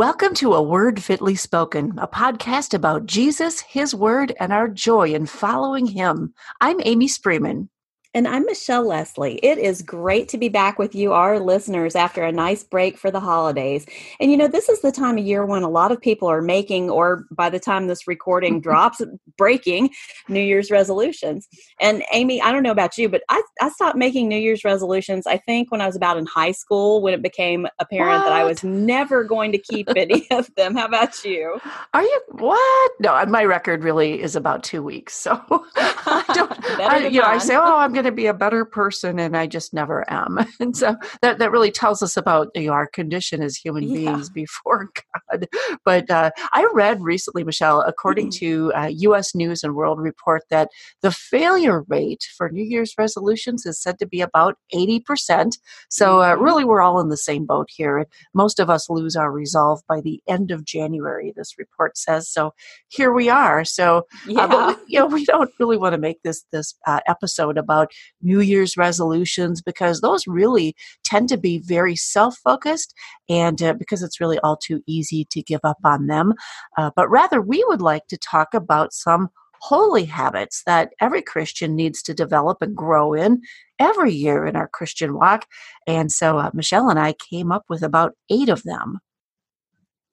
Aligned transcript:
Welcome 0.00 0.32
to 0.36 0.54
A 0.54 0.62
Word 0.62 1.02
Fitly 1.02 1.34
Spoken, 1.34 1.98
a 1.98 2.08
podcast 2.08 2.72
about 2.72 3.04
Jesus, 3.04 3.60
His 3.60 3.94
Word, 3.94 4.34
and 4.40 4.50
our 4.50 4.66
joy 4.66 5.12
in 5.12 5.26
following 5.26 5.84
Him. 5.84 6.32
I'm 6.58 6.80
Amy 6.84 7.06
Spreeman. 7.06 7.68
And 8.12 8.26
I'm 8.26 8.44
Michelle 8.44 8.84
Lesley. 8.88 9.34
It 9.36 9.58
is 9.58 9.82
great 9.82 10.28
to 10.30 10.38
be 10.38 10.48
back 10.48 10.80
with 10.80 10.96
you, 10.96 11.12
our 11.12 11.38
listeners, 11.38 11.94
after 11.94 12.24
a 12.24 12.32
nice 12.32 12.64
break 12.64 12.98
for 12.98 13.08
the 13.08 13.20
holidays. 13.20 13.86
And 14.18 14.32
you 14.32 14.36
know, 14.36 14.48
this 14.48 14.68
is 14.68 14.80
the 14.80 14.90
time 14.90 15.16
of 15.16 15.24
year 15.24 15.46
when 15.46 15.62
a 15.62 15.68
lot 15.68 15.92
of 15.92 16.00
people 16.00 16.26
are 16.26 16.42
making, 16.42 16.90
or 16.90 17.24
by 17.30 17.48
the 17.50 17.60
time 17.60 17.86
this 17.86 18.08
recording 18.08 18.60
drops, 18.62 19.00
breaking 19.38 19.90
New 20.28 20.40
Year's 20.40 20.72
resolutions. 20.72 21.46
And 21.80 22.02
Amy, 22.12 22.42
I 22.42 22.50
don't 22.50 22.64
know 22.64 22.72
about 22.72 22.98
you, 22.98 23.08
but 23.08 23.22
I, 23.28 23.40
I 23.60 23.68
stopped 23.68 23.96
making 23.96 24.26
New 24.26 24.38
Year's 24.38 24.64
resolutions, 24.64 25.28
I 25.28 25.36
think, 25.38 25.70
when 25.70 25.80
I 25.80 25.86
was 25.86 25.94
about 25.94 26.16
in 26.16 26.26
high 26.26 26.52
school, 26.52 27.02
when 27.02 27.14
it 27.14 27.22
became 27.22 27.68
apparent 27.78 28.22
what? 28.22 28.24
that 28.24 28.32
I 28.32 28.42
was 28.42 28.64
never 28.64 29.22
going 29.22 29.52
to 29.52 29.58
keep 29.58 29.88
any 29.96 30.26
of 30.32 30.52
them. 30.56 30.74
How 30.74 30.86
about 30.86 31.24
you? 31.24 31.60
Are 31.94 32.02
you 32.02 32.20
what? 32.30 32.92
No, 32.98 33.24
my 33.26 33.44
record 33.44 33.84
really 33.84 34.20
is 34.20 34.34
about 34.34 34.64
two 34.64 34.82
weeks. 34.82 35.14
So 35.14 35.40
I 35.76 36.24
don't, 36.34 36.80
I, 36.80 37.06
you 37.06 37.20
know, 37.20 37.26
I 37.28 37.38
say, 37.38 37.54
oh, 37.54 37.76
I'm 37.76 37.99
going 38.00 38.10
to 38.10 38.16
be 38.16 38.26
a 38.26 38.34
better 38.34 38.64
person 38.64 39.18
and 39.18 39.36
i 39.36 39.46
just 39.46 39.74
never 39.74 40.10
am 40.10 40.38
and 40.60 40.76
so 40.76 40.96
that, 41.20 41.38
that 41.38 41.50
really 41.50 41.70
tells 41.70 42.02
us 42.02 42.16
about 42.16 42.48
you 42.54 42.66
know, 42.66 42.72
our 42.72 42.86
condition 42.86 43.42
as 43.42 43.56
human 43.56 43.82
yeah. 43.82 43.94
beings 43.94 44.30
before 44.30 44.88
god 45.30 45.46
but 45.84 46.10
uh, 46.10 46.30
i 46.52 46.66
read 46.72 47.02
recently 47.02 47.44
michelle 47.44 47.82
according 47.82 48.28
mm-hmm. 48.28 48.70
to 48.70 48.72
uh, 48.74 49.14
us 49.14 49.34
news 49.34 49.62
and 49.62 49.74
world 49.74 50.00
report 50.00 50.42
that 50.48 50.70
the 51.02 51.10
failure 51.10 51.82
rate 51.88 52.26
for 52.36 52.48
new 52.48 52.64
year's 52.64 52.94
resolutions 52.96 53.66
is 53.66 53.80
said 53.80 53.98
to 53.98 54.06
be 54.06 54.22
about 54.22 54.56
80% 54.74 55.58
so 55.90 56.20
uh, 56.20 56.34
mm-hmm. 56.34 56.42
really 56.42 56.64
we're 56.64 56.80
all 56.80 57.00
in 57.00 57.10
the 57.10 57.16
same 57.16 57.44
boat 57.44 57.68
here 57.70 58.06
most 58.32 58.58
of 58.58 58.70
us 58.70 58.88
lose 58.88 59.14
our 59.14 59.30
resolve 59.30 59.82
by 59.86 60.00
the 60.00 60.22
end 60.26 60.50
of 60.50 60.64
january 60.64 61.34
this 61.36 61.58
report 61.58 61.98
says 61.98 62.28
so 62.28 62.54
here 62.88 63.12
we 63.12 63.28
are 63.28 63.62
so 63.62 63.98
uh, 63.98 64.02
yeah. 64.26 64.68
we, 64.68 64.74
you 64.86 64.98
know 64.98 65.06
we 65.06 65.24
don't 65.26 65.50
really 65.58 65.76
want 65.76 65.92
to 65.92 65.98
make 65.98 66.22
this 66.22 66.44
this 66.50 66.74
uh, 66.86 67.00
episode 67.06 67.58
about 67.58 67.89
New 68.22 68.40
Year's 68.40 68.76
resolutions 68.76 69.62
because 69.62 70.00
those 70.00 70.26
really 70.26 70.74
tend 71.04 71.28
to 71.30 71.36
be 71.36 71.58
very 71.58 71.96
self 71.96 72.36
focused 72.44 72.94
and 73.28 73.62
uh, 73.62 73.74
because 73.74 74.02
it's 74.02 74.20
really 74.20 74.38
all 74.40 74.56
too 74.56 74.82
easy 74.86 75.26
to 75.30 75.42
give 75.42 75.60
up 75.64 75.78
on 75.84 76.06
them. 76.06 76.34
Uh, 76.76 76.90
but 76.94 77.08
rather, 77.10 77.40
we 77.40 77.64
would 77.68 77.82
like 77.82 78.06
to 78.08 78.18
talk 78.18 78.54
about 78.54 78.92
some 78.92 79.28
holy 79.60 80.04
habits 80.04 80.62
that 80.64 80.92
every 81.00 81.22
Christian 81.22 81.76
needs 81.76 82.02
to 82.02 82.14
develop 82.14 82.62
and 82.62 82.74
grow 82.74 83.12
in 83.12 83.42
every 83.78 84.12
year 84.12 84.46
in 84.46 84.56
our 84.56 84.68
Christian 84.68 85.14
walk. 85.14 85.46
And 85.86 86.10
so 86.10 86.38
uh, 86.38 86.50
Michelle 86.54 86.88
and 86.88 86.98
I 86.98 87.12
came 87.12 87.52
up 87.52 87.64
with 87.68 87.82
about 87.82 88.14
eight 88.30 88.48
of 88.48 88.62
them 88.62 89.00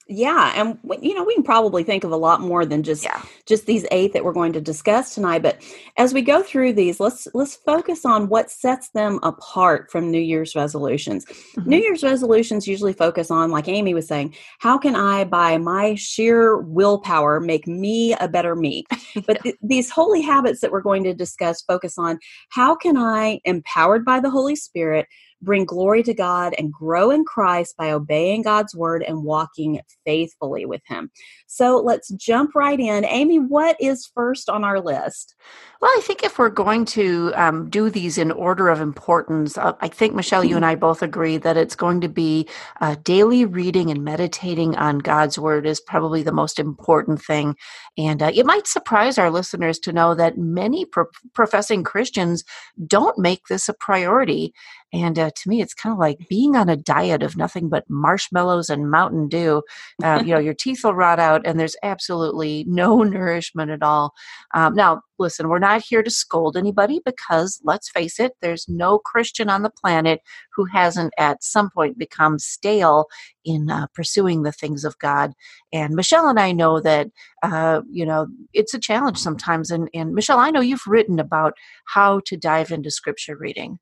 yeah 0.10 0.54
and 0.56 0.78
you 1.02 1.14
know 1.14 1.24
we 1.24 1.34
can 1.34 1.44
probably 1.44 1.84
think 1.84 2.04
of 2.04 2.12
a 2.12 2.18
lot 2.18 2.40
more 2.40 2.66
than 2.66 2.82
just 2.82 3.04
yeah. 3.04 3.22
just 3.46 3.66
these 3.66 3.86
eight 3.92 4.14
that 4.14 4.24
we're 4.24 4.34
going 4.34 4.54
to 4.54 4.62
discuss 4.62 5.14
tonight 5.14 5.42
but 5.42 5.62
as 5.98 6.14
we 6.14 6.22
go 6.22 6.42
through 6.42 6.72
these 6.72 7.00
let's 7.00 7.28
let's 7.34 7.56
focus 7.56 8.06
on 8.06 8.30
what 8.30 8.50
sets 8.50 8.90
them 8.90 9.20
apart 9.24 9.92
from 9.92 10.10
new 10.10 10.20
year's 10.20 10.56
resolutions 10.56 11.26
mm-hmm. 11.26 11.70
new 11.70 11.78
year's 11.78 12.04
resolutions 12.04 12.68
usually 12.68 12.94
focus 12.94 13.30
on 13.30 13.52
like 13.52 13.68
amy 13.68 13.94
was 13.94 14.08
saying 14.08 14.34
how 14.60 14.78
can 14.78 14.96
i 14.96 15.24
by 15.24 15.58
my 15.58 15.94
sheer 15.96 16.58
willpower 16.58 17.40
make 17.40 17.68
me 17.68 18.14
a 18.16 18.28
better 18.28 18.56
me 18.56 18.86
but 19.28 19.42
th- 19.44 19.58
these 19.62 19.90
holy 19.90 20.22
habits 20.22 20.62
that 20.62 20.72
we're 20.72 20.82
going 20.82 21.04
to 21.04 21.14
discuss 21.14 21.62
focus 21.64 21.98
on 21.98 22.18
how 22.50 22.76
can 22.76 22.96
i 22.96 23.40
empowered 23.44 24.06
by 24.06 24.20
the 24.20 24.30
holy 24.30 24.56
spirit 24.56 25.08
bring 25.42 25.66
glory 25.66 26.04
to 26.04 26.14
God, 26.14 26.54
and 26.58 26.72
grow 26.72 27.12
in 27.12 27.24
Christ 27.26 27.76
by 27.78 27.92
obeying 27.92 28.42
God's 28.42 28.76
word 28.76 29.04
and 29.04 29.24
walking 29.24 29.80
faithfully 30.06 30.66
with 30.66 30.82
Him. 30.88 31.12
So 31.48 31.78
let's 31.78 32.10
jump 32.10 32.56
right 32.56 32.80
in. 32.80 33.06
Amy, 33.06 33.38
what 33.40 33.78
is 33.80 34.10
first 34.14 34.50
on 34.50 34.64
our 34.64 34.80
list? 34.80 35.36
Well, 35.80 35.92
I 35.92 36.02
think 36.02 36.24
if 36.24 36.40
we're 36.40 36.50
going 36.50 36.86
to 36.86 37.32
um, 37.36 37.70
do 37.70 37.90
these 37.90 38.18
in 38.18 38.32
order 38.32 38.70
of 38.70 38.82
importance, 38.82 39.58
uh, 39.58 39.74
I 39.80 39.88
think, 39.88 40.16
Michelle, 40.16 40.44
you 40.44 40.56
and 40.56 40.66
I 40.66 40.74
both 40.76 41.04
agree 41.04 41.38
that 41.38 41.56
it's 41.56 41.76
going 41.76 42.02
to 42.02 42.10
be 42.10 42.48
uh, 42.82 42.96
daily 43.04 43.46
reading 43.46 43.92
and 43.92 44.04
meditating 44.04 44.76
on 44.76 44.98
God's 44.98 45.38
word 45.38 45.68
is 45.68 45.80
probably 45.80 46.24
the 46.24 46.32
most 46.32 46.58
important 46.58 47.22
thing. 47.22 47.56
And 47.98 48.24
uh, 48.24 48.32
it 48.34 48.46
might 48.46 48.66
surprise 48.66 49.18
our 49.18 49.30
listeners 49.30 49.78
to 49.80 49.94
know 49.94 50.16
that 50.16 50.38
many 50.38 50.86
pro- 50.86 51.06
professing 51.36 51.84
Christians 51.84 52.44
don't 52.88 53.18
make 53.20 53.48
this 53.48 53.70
a 53.70 53.74
priority. 53.74 54.54
And 54.94 55.20
uh, 55.20 55.32
to 55.36 55.50
me, 55.50 55.62
it's 55.62 55.74
kind 55.74 55.92
of 55.92 56.00
like 56.00 56.30
being 56.30 56.56
on 56.56 56.70
a 56.70 56.78
diet 56.78 57.22
of 57.22 57.36
nothing 57.36 57.68
but 57.68 57.84
marshmallows 57.90 58.70
and 58.70 58.90
Mountain 58.90 59.28
Dew. 59.28 59.62
Uh, 60.02 60.24
you 60.26 60.34
know, 60.34 60.40
your 60.40 60.54
teeth 60.54 60.84
will 60.84 60.96
rot 60.96 61.20
out, 61.20 61.46
and 61.46 61.60
there's 61.60 61.76
absolutely 61.84 62.64
no 62.68 63.04
nourishment 63.04 63.70
at 63.70 63.84
all. 63.84 64.14
Um, 64.54 64.76
now, 64.76 65.02
listen, 65.20 65.50
we're 65.50 65.60
not 65.60 65.82
here 65.82 66.04
to 66.04 66.10
scold 66.10 66.56
anybody 66.56 67.02
because 67.04 67.60
let's 67.64 67.90
face 67.90 68.20
it, 68.20 68.34
there's 68.42 68.68
no 68.70 69.00
Christian 69.00 69.50
on 69.50 69.64
the 69.64 69.70
planet 69.70 70.22
who 70.56 70.66
hasn't 70.66 71.14
at 71.18 71.44
some 71.44 71.70
point 71.70 71.98
become 71.98 72.40
stale 72.40 73.08
in 73.44 73.70
uh, 73.70 73.88
pursuing 73.94 74.44
the 74.44 74.52
things 74.52 74.86
of 74.86 74.98
God. 75.00 75.34
And 75.74 75.96
Michelle 75.96 76.30
and 76.30 76.40
I 76.40 76.54
know 76.54 76.80
that, 76.80 77.08
uh, 77.44 77.82
you 77.90 78.06
know, 78.06 78.28
it's 78.54 78.74
a 78.74 78.80
challenge 78.80 79.18
sometimes. 79.18 79.70
And, 79.70 79.90
and 79.94 80.14
Michelle, 80.14 80.40
I 80.40 80.52
know 80.52 80.62
you've 80.62 80.88
written 80.88 81.20
about 81.20 81.54
how 81.86 82.22
to 82.26 82.38
dive 82.38 82.72
into 82.72 82.92
scripture 82.92 83.36
reading. 83.38 83.80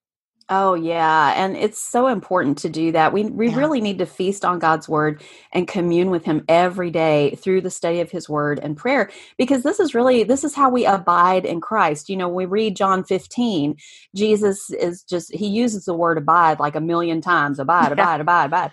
Oh 0.47 0.75
yeah, 0.75 1.33
and 1.35 1.57
it's 1.57 1.81
so 1.81 2.06
important 2.06 2.59
to 2.59 2.69
do 2.69 2.91
that. 2.91 3.11
We 3.11 3.23
we 3.23 3.50
yeah. 3.50 3.56
really 3.56 3.81
need 3.81 3.97
to 3.97 4.06
feast 4.06 4.45
on 4.45 4.59
God's 4.59 4.88
word 4.88 5.23
and 5.51 5.67
commune 5.67 6.11
with 6.11 6.23
him 6.23 6.45
every 6.47 6.91
day 6.91 7.33
through 7.41 7.61
the 7.61 7.72
study 7.72 8.00
of 8.00 8.11
his 8.11 8.29
word 8.29 8.59
and 8.61 8.78
prayer 8.78 9.09
because 9.39 9.63
this 9.63 9.79
is 9.79 9.95
really 9.95 10.23
this 10.23 10.44
is 10.44 10.53
how 10.53 10.69
we 10.69 10.85
abide 10.85 11.45
in 11.45 11.61
Christ. 11.61 12.09
You 12.09 12.17
know, 12.17 12.29
we 12.29 12.45
read 12.45 12.75
John 12.75 13.03
15, 13.03 13.75
Jesus 14.16 14.69
is 14.69 15.01
just 15.01 15.34
he 15.34 15.47
uses 15.47 15.85
the 15.85 15.95
word 15.95 16.19
abide 16.19 16.59
like 16.59 16.75
a 16.75 16.81
million 16.81 17.22
times, 17.22 17.57
abide, 17.59 17.91
abide, 17.91 18.22
abide, 18.22 18.45
abide. 18.45 18.72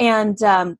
And 0.00 0.42
um 0.42 0.76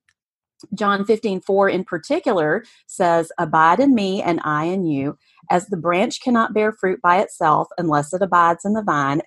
John 0.75 1.05
15, 1.05 1.41
4 1.41 1.69
in 1.69 1.83
particular 1.83 2.63
says, 2.87 3.31
Abide 3.37 3.79
in 3.79 3.95
me 3.95 4.21
and 4.21 4.39
I 4.43 4.65
in 4.65 4.85
you. 4.85 5.17
As 5.49 5.67
the 5.67 5.77
branch 5.77 6.21
cannot 6.21 6.53
bear 6.53 6.71
fruit 6.71 7.01
by 7.01 7.19
itself 7.21 7.67
unless 7.77 8.13
it 8.13 8.21
abides 8.21 8.63
in 8.65 8.73
the 8.73 8.83
vine, 8.83 9.21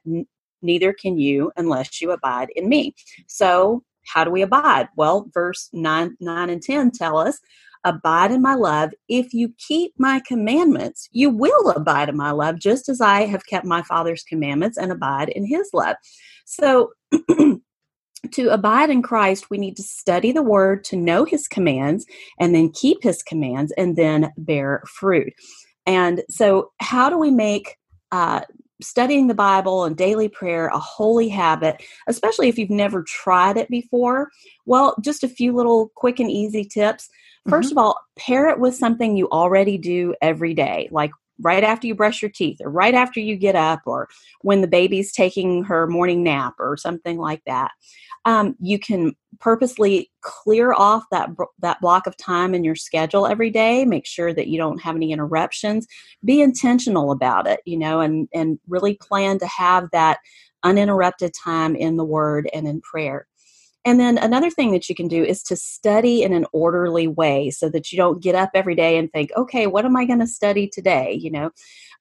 neither 0.62 0.93
can 0.93 1.19
you 1.19 1.53
unless 1.56 2.00
you 2.00 2.11
abide 2.11 2.49
in 2.56 2.69
me. 2.69 2.94
So, 3.27 3.83
how 4.06 4.22
do 4.25 4.31
we 4.31 4.43
abide? 4.43 4.89
Well, 4.97 5.28
verse 5.34 5.69
9, 5.72 6.17
9 6.21 6.50
and 6.50 6.62
10 6.62 6.93
tell 6.93 7.19
us, 7.19 7.41
Abide 7.87 8.33
in 8.33 8.43
my 8.43 8.55
love. 8.55 8.91
If 9.09 9.33
you 9.33 9.53
keep 9.59 9.93
my 9.97 10.21
commandments, 10.27 11.09
you 11.12 11.31
will 11.31 11.71
abide 11.71 12.09
in 12.09 12.17
my 12.17 12.33
love, 12.33 12.59
just 12.59 12.89
as 12.89 13.00
I 13.00 13.27
have 13.27 13.47
kept 13.47 13.65
my 13.65 13.81
Father's 13.83 14.25
commandments 14.25 14.77
and 14.77 14.91
abide 14.91 15.28
in 15.28 15.47
his 15.47 15.71
love. 15.72 15.94
So, 16.47 16.91
to 18.33 18.49
abide 18.49 18.91
in 18.91 19.03
Christ, 19.03 19.50
we 19.50 19.59
need 19.59 19.77
to 19.77 19.84
study 19.84 20.33
the 20.33 20.43
word 20.43 20.83
to 20.84 20.97
know 20.97 21.25
his 21.25 21.47
commands 21.47 22.06
and 22.41 22.53
then 22.56 22.73
keep 22.73 23.05
his 23.05 23.23
commands 23.23 23.73
and 23.78 23.94
then 23.94 24.33
bear 24.37 24.83
fruit. 24.88 25.33
And 25.87 26.25
so, 26.28 26.73
how 26.81 27.09
do 27.09 27.17
we 27.17 27.31
make 27.31 27.77
uh, 28.11 28.41
studying 28.81 29.26
the 29.26 29.34
Bible 29.34 29.84
and 29.84 29.97
daily 29.97 30.28
prayer 30.28 30.69
a 30.69 30.78
holy 30.78 31.28
habit, 31.28 31.82
especially 32.06 32.49
if 32.49 32.58
you've 32.58 32.70
never 32.70 33.02
tried 33.02 33.56
it 33.56 33.69
before? 33.69 34.31
Well, 34.64 34.94
just 35.00 35.25
a 35.25 35.28
few 35.28 35.55
little 35.55 35.90
quick 35.94 36.20
and 36.20 36.31
easy 36.31 36.64
tips. 36.64 37.08
1st 37.49 37.50
mm-hmm. 37.50 37.70
of 37.73 37.78
all, 37.78 37.99
pair 38.19 38.49
it 38.49 38.58
with 38.58 38.75
something 38.75 39.17
you 39.17 39.28
already 39.31 39.78
do 39.78 40.14
every 40.20 40.52
day, 40.52 40.88
like 40.90 41.12
right 41.41 41.65
after 41.65 41.87
you 41.87 41.94
brush 41.94 42.23
your 42.23 42.31
teeth 42.31 42.59
or 42.61 42.71
right 42.71 42.94
after 42.94 43.21
you 43.21 43.37
get 43.37 43.55
up 43.55 43.81
or 43.87 44.09
when 44.43 44.61
the 44.61 44.69
baby's 44.69 45.12
taking 45.12 45.65
her 45.65 45.87
morning 45.87 46.23
nap 46.23 46.55
or 46.59 46.77
something 46.77 47.19
like 47.19 47.43
that 47.47 47.73
um, 48.25 48.56
you 48.61 48.79
can 48.79 49.15
purposely 49.38 50.11
clear 50.23 50.73
off 50.73 51.05
that 51.12 51.31
that 51.61 51.81
block 51.81 52.06
of 52.06 52.17
time 52.17 52.55
in 52.55 52.65
your 52.65 52.75
schedule 52.75 53.27
every 53.27 53.50
day. 53.50 53.85
Make 53.85 54.06
sure 54.06 54.33
that 54.33 54.49
you 54.49 54.59
don't 54.59 54.81
have 54.81 54.97
any 54.97 55.12
interruptions. 55.12 55.87
Be 56.25 56.41
intentional 56.41 57.12
about 57.12 57.47
it 57.47 57.61
you 57.65 57.79
know 57.79 58.00
and 58.00 58.29
and 58.35 58.59
really 58.69 58.94
plan 58.94 59.38
to 59.38 59.47
have 59.47 59.88
that 59.93 60.19
uninterrupted 60.65 61.33
time 61.33 61.77
in 61.77 61.97
the 61.97 62.05
word 62.05 62.49
and 62.53 62.67
in 62.67 62.81
prayer 62.81 63.27
and 63.87 64.00
then 64.00 64.19
another 64.19 64.50
thing 64.50 64.73
that 64.73 64.88
you 64.88 64.97
can 64.97 65.06
do 65.06 65.23
is 65.23 65.44
to 65.44 65.55
study 65.55 66.25
in 66.25 66.33
an 66.33 66.44
orderly 66.53 67.06
way 67.06 67.50
so 67.50 67.69
that 67.69 67.93
you 67.93 67.97
don't 67.97 68.21
get 68.21 68.35
up 68.35 68.50
every 68.53 68.75
day 68.75 68.99
and 68.99 69.11
think, 69.12 69.31
okay, 69.37 69.69
what 69.69 69.85
am 69.85 69.97
I 69.97 70.05
going 70.05 70.19
to 70.19 70.27
study 70.27 70.67
today? 70.67 71.12
You 71.12 71.31
know, 71.31 71.50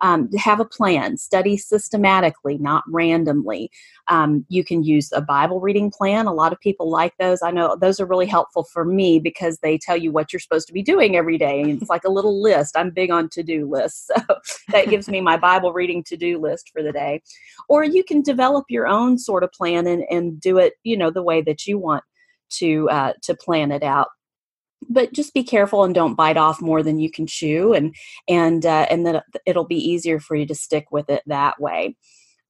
um, 0.02 0.30
have 0.34 0.60
a 0.60 0.66
plan, 0.66 1.18
study 1.18 1.58
systematically, 1.58 2.58
not 2.58 2.84
randomly. 2.88 3.70
Um, 4.08 4.46
you 4.50 4.64
can 4.64 4.84
use 4.84 5.12
a 5.12 5.22
Bible 5.22 5.60
reading 5.60 5.92
plan. 5.92 6.26
A 6.26 6.34
lot 6.34 6.52
of 6.52 6.60
people 6.60 6.90
like 6.90 7.14
those. 7.18 7.42
I 7.42 7.52
know 7.52 7.76
those 7.76 8.00
are 8.00 8.06
really 8.06 8.26
helpful 8.26 8.64
for 8.64 8.84
me 8.86 9.20
because 9.20 9.60
they 9.60 9.78
tell 9.78 9.98
you 9.98 10.12
what 10.12 10.34
you're 10.34 10.40
supposed 10.40 10.68
to 10.68 10.74
be 10.74 10.84
doing 10.84 11.16
every 11.16 11.38
day. 11.38 11.62
And 11.62 11.82
it's 11.82 11.90
like 11.90 12.04
a 12.04 12.12
little 12.12 12.42
list. 12.42 12.76
I'm 12.76 12.92
big 12.92 13.12
on 13.12 13.30
to 13.30 13.44
do 13.44 13.70
lists. 13.70 14.10
So 14.26 14.38
that 14.70 14.90
gives 14.90 15.10
me 15.10 15.20
my 15.20 15.36
Bible 15.36 15.74
reading 15.74 16.04
to 16.06 16.16
do 16.16 16.40
list 16.40 16.70
for 16.72 16.82
the 16.82 16.92
day. 16.92 17.22
Or 17.68 17.84
you 17.84 18.04
can 18.04 18.22
develop 18.22 18.66
your 18.70 18.88
own 18.88 19.18
sort 19.18 19.44
of 19.44 19.52
plan 19.52 19.88
and, 19.88 20.04
and 20.10 20.40
do 20.40 20.58
it, 20.58 20.76
you 20.84 20.96
know, 20.96 21.12
the 21.12 21.22
way 21.22 21.42
that 21.42 21.68
you 21.68 21.75
want 21.78 22.04
to 22.58 22.90
uh, 22.90 23.14
to 23.24 23.36
plan 23.36 23.72
it 23.72 23.84
out. 23.84 24.08
But 24.88 25.14
just 25.14 25.34
be 25.34 25.44
careful 25.44 25.84
and 25.84 25.96
don't 25.96 26.16
bite 26.16 26.38
off 26.38 26.62
more 26.62 26.84
than 26.84 27.00
you 27.00 27.10
can 27.10 27.26
chew 27.26 27.74
and 27.74 27.96
and 28.28 28.66
uh, 28.66 28.88
and 28.90 29.06
then 29.06 29.22
it'll 29.46 29.66
be 29.66 29.78
easier 29.78 30.20
for 30.20 30.36
you 30.36 30.46
to 30.46 30.56
stick 30.56 30.88
with 30.92 31.10
it 31.10 31.24
that 31.26 31.60
way 31.60 31.96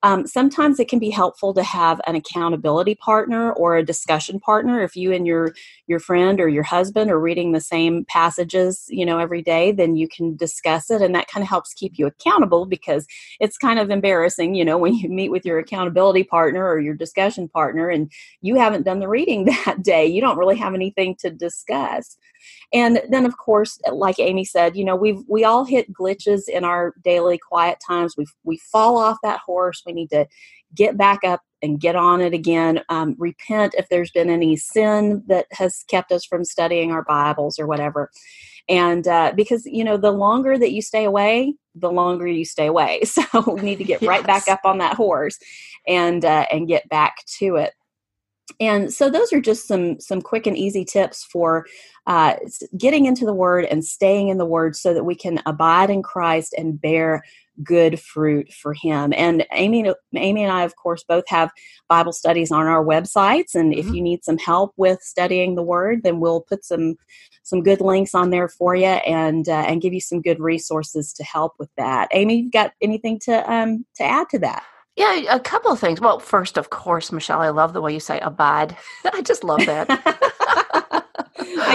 um, 0.06 0.28
sometimes 0.28 0.80
it 0.80 0.88
can 0.88 1.00
be 1.00 1.10
helpful 1.10 1.52
to 1.56 1.64
have 1.64 2.00
an 2.06 2.14
accountability 2.14 2.94
partner 2.94 3.52
or 3.54 3.76
a 3.76 3.84
discussion 3.84 4.40
partner. 4.40 4.84
If 4.84 4.96
you 4.96 5.12
and 5.12 5.26
your 5.26 5.56
your 5.88 6.00
friend 6.00 6.40
or 6.40 6.48
your 6.48 6.62
husband 6.62 7.10
are 7.10 7.20
reading 7.20 7.54
the 7.54 7.60
same 7.60 8.06
passages, 8.06 8.86
you 8.88 9.04
know, 9.04 9.18
every 9.18 9.42
day, 9.42 9.72
then 9.72 9.96
you 9.96 10.08
can 10.08 10.36
discuss 10.36 10.92
it, 10.92 11.02
and 11.02 11.16
that 11.16 11.28
kind 11.28 11.42
of 11.42 11.50
helps 11.50 11.74
keep 11.74 11.94
you 11.98 12.06
accountable 12.06 12.68
because 12.68 13.08
it's 13.40 13.58
kind 13.58 13.80
of 13.80 13.90
embarrassing, 13.90 14.54
you 14.54 14.64
know, 14.64 14.78
when 14.86 14.94
you 14.94 15.10
meet 15.10 15.30
with 15.30 15.44
your 15.44 15.58
accountability 15.58 16.24
partner 16.24 16.64
or 16.68 16.80
your 16.80 16.94
discussion 16.94 17.50
partner 17.50 17.90
and 17.90 18.12
you 18.42 18.58
haven't 18.58 18.86
done 18.86 19.00
the 19.00 19.08
reading 19.08 19.46
that 19.66 19.82
day. 19.82 20.06
You 20.06 20.22
don't 20.22 20.38
really 20.38 20.58
have 20.58 20.76
anything 20.76 21.16
to 21.22 21.32
discuss. 21.32 22.16
And 22.74 23.02
then, 23.10 23.26
of 23.26 23.38
course, 23.38 23.80
like 23.92 24.20
Amy 24.20 24.46
said, 24.46 24.76
you 24.76 24.86
know, 24.86 24.96
we've 24.96 25.22
we 25.28 25.44
all 25.44 25.66
hit 25.66 25.94
glitches 25.94 26.48
in 26.48 26.64
our 26.64 26.94
daily 27.04 27.38
quiet 27.38 27.80
times. 27.86 28.16
We 28.18 28.26
we 28.44 28.58
fall 28.58 28.98
off 28.98 29.18
that 29.24 29.40
horse. 29.46 29.84
We 29.86 29.94
need 29.94 30.10
to 30.10 30.26
get 30.74 30.98
back 30.98 31.24
up 31.24 31.42
and 31.62 31.80
get 31.80 31.96
on 31.96 32.22
it 32.22 32.34
again. 32.34 32.82
Um, 32.90 33.16
repent 33.18 33.76
if 33.78 33.90
there's 33.90 34.12
been 34.12 34.30
any 34.30 34.56
sin 34.56 35.24
that 35.28 35.48
has 35.52 35.84
kept 35.88 36.12
us 36.12 36.26
from 36.26 36.44
studying 36.44 36.92
our 36.92 37.04
Bibles 37.04 37.60
or 37.60 37.68
whatever. 37.68 38.12
And 38.68 39.08
uh, 39.08 39.34
because 39.36 39.66
you 39.66 39.84
know, 39.84 39.98
the 39.98 40.12
longer 40.12 40.58
that 40.58 40.72
you 40.72 40.82
stay 40.82 41.06
away, 41.06 41.54
the 41.76 41.92
longer 41.92 42.28
you 42.28 42.46
stay 42.46 42.68
away. 42.68 43.02
So 43.16 43.54
we 43.54 43.62
need 43.62 43.78
to 43.78 43.84
get 43.84 44.02
yes. 44.02 44.10
right 44.10 44.26
back 44.26 44.48
up 44.48 44.62
on 44.66 44.80
that 44.80 44.96
horse 44.96 45.38
and 45.88 46.24
uh, 46.24 46.46
and 46.52 46.68
get 46.68 46.88
back 46.90 47.26
to 47.38 47.56
it 47.58 47.74
and 48.60 48.94
so 48.94 49.10
those 49.10 49.34
are 49.34 49.42
just 49.42 49.68
some 49.68 50.00
some 50.00 50.22
quick 50.22 50.48
and 50.48 50.58
easy 50.58 50.86
tips 50.86 51.24
for 51.24 51.66
uh, 52.08 52.36
getting 52.78 53.08
into 53.08 53.26
the 53.26 53.34
word 53.34 53.66
and 53.66 53.84
staying 53.84 54.30
in 54.30 54.38
the 54.38 54.46
word 54.46 54.76
so 54.76 54.94
that 54.94 55.04
we 55.04 55.16
can 55.16 55.42
abide 55.46 55.90
in 55.90 56.04
christ 56.04 56.54
and 56.58 56.80
bear 56.80 57.24
good 57.64 58.00
fruit 58.00 58.52
for 58.52 58.74
him. 58.74 59.14
And 59.16 59.46
amy 59.54 59.92
amy 60.16 60.44
and 60.44 60.52
i 60.52 60.64
of 60.64 60.76
course 60.76 61.04
both 61.08 61.24
have 61.28 61.52
bible 61.90 62.14
studies 62.14 62.52
on 62.52 62.66
our 62.68 62.84
websites 62.84 63.56
and 63.56 63.74
mm-hmm. 63.74 63.80
if 63.80 63.94
you 63.94 64.02
need 64.02 64.24
some 64.24 64.38
help 64.38 64.74
with 64.78 65.02
studying 65.02 65.56
the 65.56 65.64
word 65.64 66.04
then 66.04 66.20
we'll 66.20 66.42
put 66.42 66.64
some 66.64 66.96
some 67.44 67.62
good 67.62 67.80
links 67.80 68.14
on 68.16 68.30
there 68.30 68.48
for 68.48 68.76
you 68.76 68.86
and 68.86 69.50
uh, 69.50 69.66
and 69.68 69.82
give 69.82 69.94
you 69.94 70.02
some 70.02 70.22
good 70.22 70.40
resources 70.40 71.14
to 71.14 71.24
help 71.24 71.54
with 71.60 71.70
that. 71.78 72.10
Amy 72.12 72.42
you 72.42 72.52
got 72.52 72.74
anything 72.82 73.20
to 73.20 73.52
um 73.52 73.86
to 73.96 74.04
add 74.04 74.30
to 74.30 74.40
that 74.40 74.64
yeah, 74.96 75.36
a 75.36 75.40
couple 75.40 75.72
of 75.72 75.80
things. 75.80 76.02
Well, 76.02 76.20
first, 76.20 76.58
of 76.58 76.70
course, 76.70 77.12
Michelle, 77.12 77.42
I 77.42 77.50
love 77.50 77.74
the 77.74 77.82
way 77.82 77.94
you 77.94 78.00
say 78.00 78.20
abide. 78.22 78.78
I 79.14 79.22
just 79.22 79.44
love 79.44 79.66
that. 79.66 79.90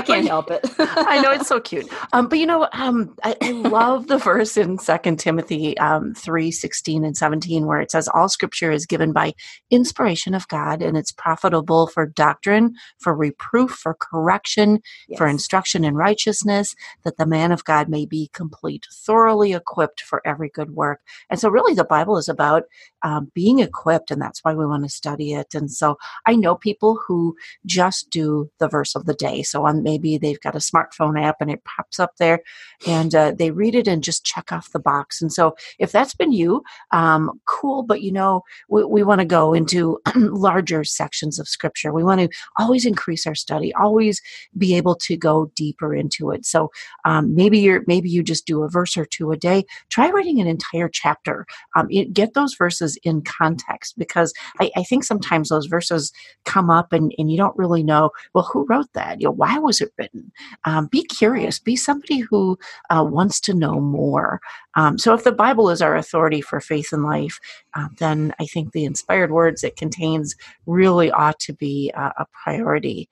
I 0.01 0.07
can't 0.07 0.27
help 0.27 0.51
it. 0.51 0.61
I 0.79 1.21
know 1.21 1.31
it's 1.33 1.49
so 1.49 1.61
cute. 1.61 1.91
Um, 2.13 2.29
but 2.29 2.39
you 2.39 2.47
know, 2.47 2.69
um, 2.73 3.17
I, 3.23 3.37
I, 3.43 3.51
love 3.53 4.09
the 4.09 4.19
verse 4.19 4.57
in 4.57 4.79
Second 4.79 5.19
Timothy 5.19 5.77
um, 5.79 6.15
three 6.15 6.51
sixteen 6.51 7.05
and 7.05 7.17
seventeen 7.17 7.67
where 7.67 7.81
it 7.81 7.91
says, 7.91 8.09
"All 8.09 8.29
Scripture 8.29 8.71
is 8.71 8.87
given 8.87 9.13
by 9.13 9.35
inspiration 9.71 10.35
of 10.35 10.49
God, 10.49 10.83
and 10.83 10.97
it's 10.97 11.13
profitable 11.13 11.87
for 11.87 12.07
doctrine, 12.07 12.75
for 12.99 13.15
reproof, 13.15 13.71
for 13.71 13.95
correction, 13.95 14.81
yes. 15.09 15.19
for 15.19 15.27
instruction 15.27 15.85
in 15.85 15.95
righteousness, 15.95 16.75
that 17.05 17.17
the 17.17 17.27
man 17.27 17.53
of 17.53 17.65
God 17.65 17.89
may 17.89 18.07
be 18.07 18.31
complete, 18.33 18.87
thoroughly 18.93 19.53
equipped 19.53 20.01
for 20.01 20.23
every 20.27 20.49
good 20.49 20.71
work." 20.71 21.01
And 21.29 21.39
so, 21.39 21.49
really, 21.49 21.75
the 21.75 21.85
Bible 21.85 22.19
is 22.19 22.29
about 22.29 22.65
um, 23.03 23.31
being 23.35 23.59
equipped, 23.59 24.11
and 24.11 24.21
that's 24.21 24.43
why 24.43 24.55
we 24.55 24.67
want 24.67 24.85
to 24.85 24.89
study 24.89 25.35
it. 25.35 25.55
And 25.55 25.71
so, 25.71 25.97
I 26.27 26.37
know 26.37 26.55
people 26.55 26.99
who 27.07 27.37
just 27.67 28.11
do 28.11 28.51
the 28.59 28.69
verse 28.69 28.95
of 28.95 29.07
the 29.07 29.15
day. 29.15 29.43
So 29.43 29.67
on 29.67 29.83
maybe 29.91 30.19
they've 30.19 30.41
got 30.41 30.55
a 30.55 30.59
smartphone 30.59 31.21
app 31.21 31.37
and 31.41 31.51
it 31.51 31.65
pops 31.65 31.99
up 31.99 32.13
there 32.19 32.41
and 32.87 33.15
uh, 33.15 33.33
they 33.37 33.51
read 33.51 33.75
it 33.75 33.89
and 33.89 34.05
just 34.05 34.25
check 34.25 34.53
off 34.53 34.71
the 34.71 34.79
box. 34.79 35.21
And 35.21 35.33
so 35.33 35.57
if 35.79 35.91
that's 35.91 36.15
been 36.15 36.33
you, 36.33 36.63
um, 36.93 37.41
cool. 37.47 37.83
But 37.83 38.03
you 38.03 38.13
know, 38.13 38.43
we, 38.69 38.85
we 38.85 39.03
want 39.03 39.21
to 39.21 39.25
go 39.25 39.53
into 39.53 40.01
larger 40.15 40.85
sections 40.85 41.39
of 41.39 41.49
scripture. 41.49 41.93
We 41.93 42.05
want 42.05 42.21
to 42.21 42.29
always 42.59 42.87
increase 42.87 43.27
our 43.27 43.35
study, 43.35 43.75
always 43.75 44.21
be 44.57 44.77
able 44.77 44.95
to 44.97 45.17
go 45.17 45.51
deeper 45.57 45.95
into 45.95 46.31
it. 46.31 46.47
So 46.47 46.71
um, 47.05 47.35
maybe 47.35 47.59
you're 47.59 47.83
maybe 47.87 48.09
you 48.09 48.23
just 48.23 48.47
do 48.47 48.63
a 48.63 48.69
verse 48.69 48.97
or 48.97 49.05
two 49.05 49.33
a 49.33 49.37
day. 49.37 49.65
Try 49.89 50.09
reading 50.09 50.41
an 50.41 50.47
entire 50.47 50.89
chapter. 50.89 51.47
Um, 51.75 51.89
it, 51.91 52.13
get 52.13 52.35
those 52.35 52.55
verses 52.55 52.97
in 53.03 53.23
context 53.23 53.99
because 53.99 54.33
I, 54.61 54.71
I 54.77 54.85
think 54.85 55.05
sometimes 55.05 55.49
those 55.49 55.67
verses 55.67 56.13
come 56.45 56.71
up 56.71 56.93
and, 56.93 57.13
and 57.19 57.31
you 57.31 57.37
don't 57.37 57.57
really 57.59 57.83
know 57.83 58.11
well 58.35 58.45
who 58.45 58.67
wrote 58.69 58.93
that 58.95 59.21
you 59.21 59.27
know 59.27 59.33
why 59.33 59.59
was 59.59 59.80
it 59.81 59.93
written. 59.99 60.33
Um, 60.65 60.87
be 60.87 61.03
curious. 61.05 61.59
Be 61.59 61.77
somebody 61.77 62.19
who 62.19 62.59
uh, 62.91 63.05
wants 63.09 63.41
to 63.41 63.55
know 63.55 63.81
more. 63.81 64.41
Um, 64.77 64.99
so 64.99 65.15
if 65.15 65.25
the 65.25 65.33
bible 65.33 65.69
is 65.69 65.83
our 65.83 65.97
authority 65.97 66.41
for 66.41 66.61
faith 66.61 66.93
and 66.93 67.03
life 67.03 67.41
uh, 67.75 67.89
then 67.99 68.33
i 68.39 68.47
think 68.47 68.71
the 68.71 68.85
inspired 68.85 69.33
words 69.33 69.65
it 69.65 69.77
contains 69.77 70.37
really 70.67 71.11
ought 71.11 71.39
to 71.41 71.53
be 71.53 71.93
uh, 71.97 72.13
a 72.19 72.27
priority. 72.43 73.09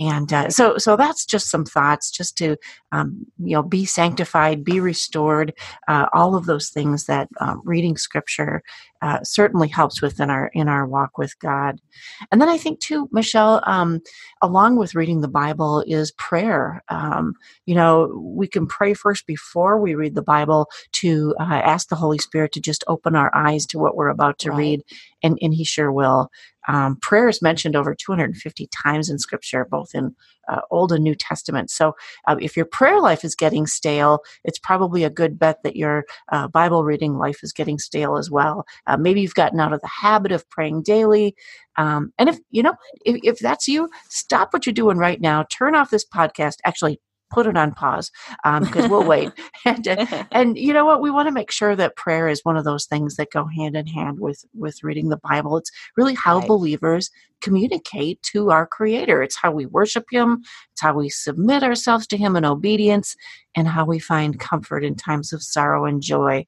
And 0.00 0.32
uh, 0.32 0.50
so 0.50 0.78
so 0.78 0.96
that's 0.96 1.24
just 1.24 1.50
some 1.50 1.64
thoughts 1.64 2.10
just 2.10 2.36
to 2.38 2.56
um, 2.90 3.26
you 3.38 3.54
know 3.54 3.62
be 3.62 3.84
sanctified 3.84 4.64
be 4.64 4.80
restored 4.80 5.52
uh, 5.88 6.06
all 6.12 6.34
of 6.34 6.46
those 6.46 6.70
things 6.70 7.06
that 7.06 7.28
um, 7.40 7.62
reading 7.64 7.96
scripture 7.96 8.62
uh, 9.02 9.18
certainly 9.22 9.68
helps 9.68 10.00
within 10.00 10.30
our 10.30 10.46
in 10.54 10.68
our 10.68 10.86
walk 10.86 11.18
with 11.18 11.38
god 11.40 11.80
and 12.30 12.40
then 12.40 12.48
i 12.48 12.56
think 12.56 12.80
too 12.80 13.08
michelle 13.12 13.60
um, 13.66 14.00
along 14.40 14.76
with 14.76 14.94
reading 14.94 15.20
the 15.20 15.28
bible 15.28 15.84
is 15.86 16.12
prayer 16.12 16.82
um, 16.88 17.34
you 17.66 17.74
know 17.74 18.06
we 18.34 18.46
can 18.46 18.66
pray 18.66 18.94
first 18.94 19.26
before 19.26 19.78
we 19.80 19.94
read 19.94 20.14
the 20.14 20.22
bible 20.22 20.68
to 20.92 21.34
uh, 21.40 21.44
ask 21.44 21.88
the 21.88 21.96
holy 21.96 22.18
spirit 22.18 22.52
to 22.52 22.60
just 22.60 22.84
open 22.86 23.14
our 23.14 23.34
eyes 23.34 23.66
to 23.66 23.78
what 23.78 23.96
we're 23.96 24.08
about 24.08 24.38
to 24.38 24.50
right. 24.50 24.58
read 24.58 24.82
and, 25.22 25.38
and 25.40 25.54
he 25.54 25.64
sure 25.64 25.92
will 25.92 26.30
um, 26.68 26.96
prayer 26.96 27.28
is 27.28 27.42
mentioned 27.42 27.74
over 27.74 27.94
250 27.94 28.68
times 28.68 29.10
in 29.10 29.18
Scripture, 29.18 29.66
both 29.68 29.94
in 29.94 30.14
uh, 30.48 30.60
Old 30.70 30.92
and 30.92 31.02
New 31.02 31.14
Testament. 31.14 31.70
So, 31.70 31.94
uh, 32.26 32.36
if 32.40 32.56
your 32.56 32.66
prayer 32.66 33.00
life 33.00 33.24
is 33.24 33.34
getting 33.34 33.66
stale, 33.66 34.20
it's 34.44 34.58
probably 34.58 35.04
a 35.04 35.10
good 35.10 35.38
bet 35.38 35.62
that 35.64 35.76
your 35.76 36.04
uh, 36.30 36.48
Bible 36.48 36.84
reading 36.84 37.16
life 37.18 37.42
is 37.42 37.52
getting 37.52 37.78
stale 37.78 38.16
as 38.16 38.30
well. 38.30 38.64
Uh, 38.86 38.96
maybe 38.96 39.20
you've 39.20 39.34
gotten 39.34 39.60
out 39.60 39.72
of 39.72 39.80
the 39.80 39.88
habit 39.88 40.32
of 40.32 40.48
praying 40.50 40.82
daily. 40.82 41.34
Um, 41.76 42.12
and 42.18 42.28
if 42.28 42.38
you 42.50 42.62
know, 42.62 42.74
if, 43.04 43.20
if 43.22 43.38
that's 43.38 43.66
you, 43.66 43.88
stop 44.08 44.52
what 44.52 44.66
you're 44.66 44.72
doing 44.72 44.98
right 44.98 45.20
now. 45.20 45.44
Turn 45.44 45.74
off 45.74 45.90
this 45.90 46.06
podcast. 46.06 46.56
Actually, 46.64 47.00
put 47.32 47.46
it 47.46 47.56
on 47.56 47.72
pause 47.72 48.10
because 48.44 48.84
um, 48.84 48.90
we'll 48.90 49.04
wait. 49.04 49.32
And, 49.64 49.86
uh, 49.86 50.24
and 50.32 50.58
you 50.58 50.72
know 50.72 50.84
what? 50.84 51.00
We 51.00 51.10
want 51.10 51.28
to 51.28 51.32
make 51.32 51.50
sure 51.50 51.76
that 51.76 51.96
prayer 51.96 52.28
is 52.28 52.44
one 52.44 52.56
of 52.56 52.64
those 52.64 52.84
things 52.84 53.16
that 53.16 53.30
go 53.30 53.46
hand 53.46 53.76
in 53.76 53.86
hand 53.86 54.18
with 54.18 54.44
with 54.54 54.82
reading 54.82 55.08
the 55.08 55.18
Bible. 55.18 55.56
It's 55.56 55.70
really 55.96 56.14
how 56.14 56.38
right. 56.38 56.48
believers 56.48 57.10
communicate 57.40 58.20
to 58.22 58.50
our 58.50 58.66
Creator. 58.66 59.22
It's 59.22 59.36
how 59.36 59.52
we 59.52 59.66
worship 59.66 60.06
Him. 60.10 60.42
It's 60.72 60.80
how 60.80 60.94
we 60.94 61.08
submit 61.08 61.62
ourselves 61.62 62.06
to 62.08 62.16
Him 62.16 62.34
in 62.34 62.44
obedience, 62.44 63.16
and 63.54 63.68
how 63.68 63.84
we 63.84 63.98
find 63.98 64.40
comfort 64.40 64.84
in 64.84 64.96
times 64.96 65.32
of 65.32 65.42
sorrow 65.42 65.84
and 65.84 66.02
joy. 66.02 66.46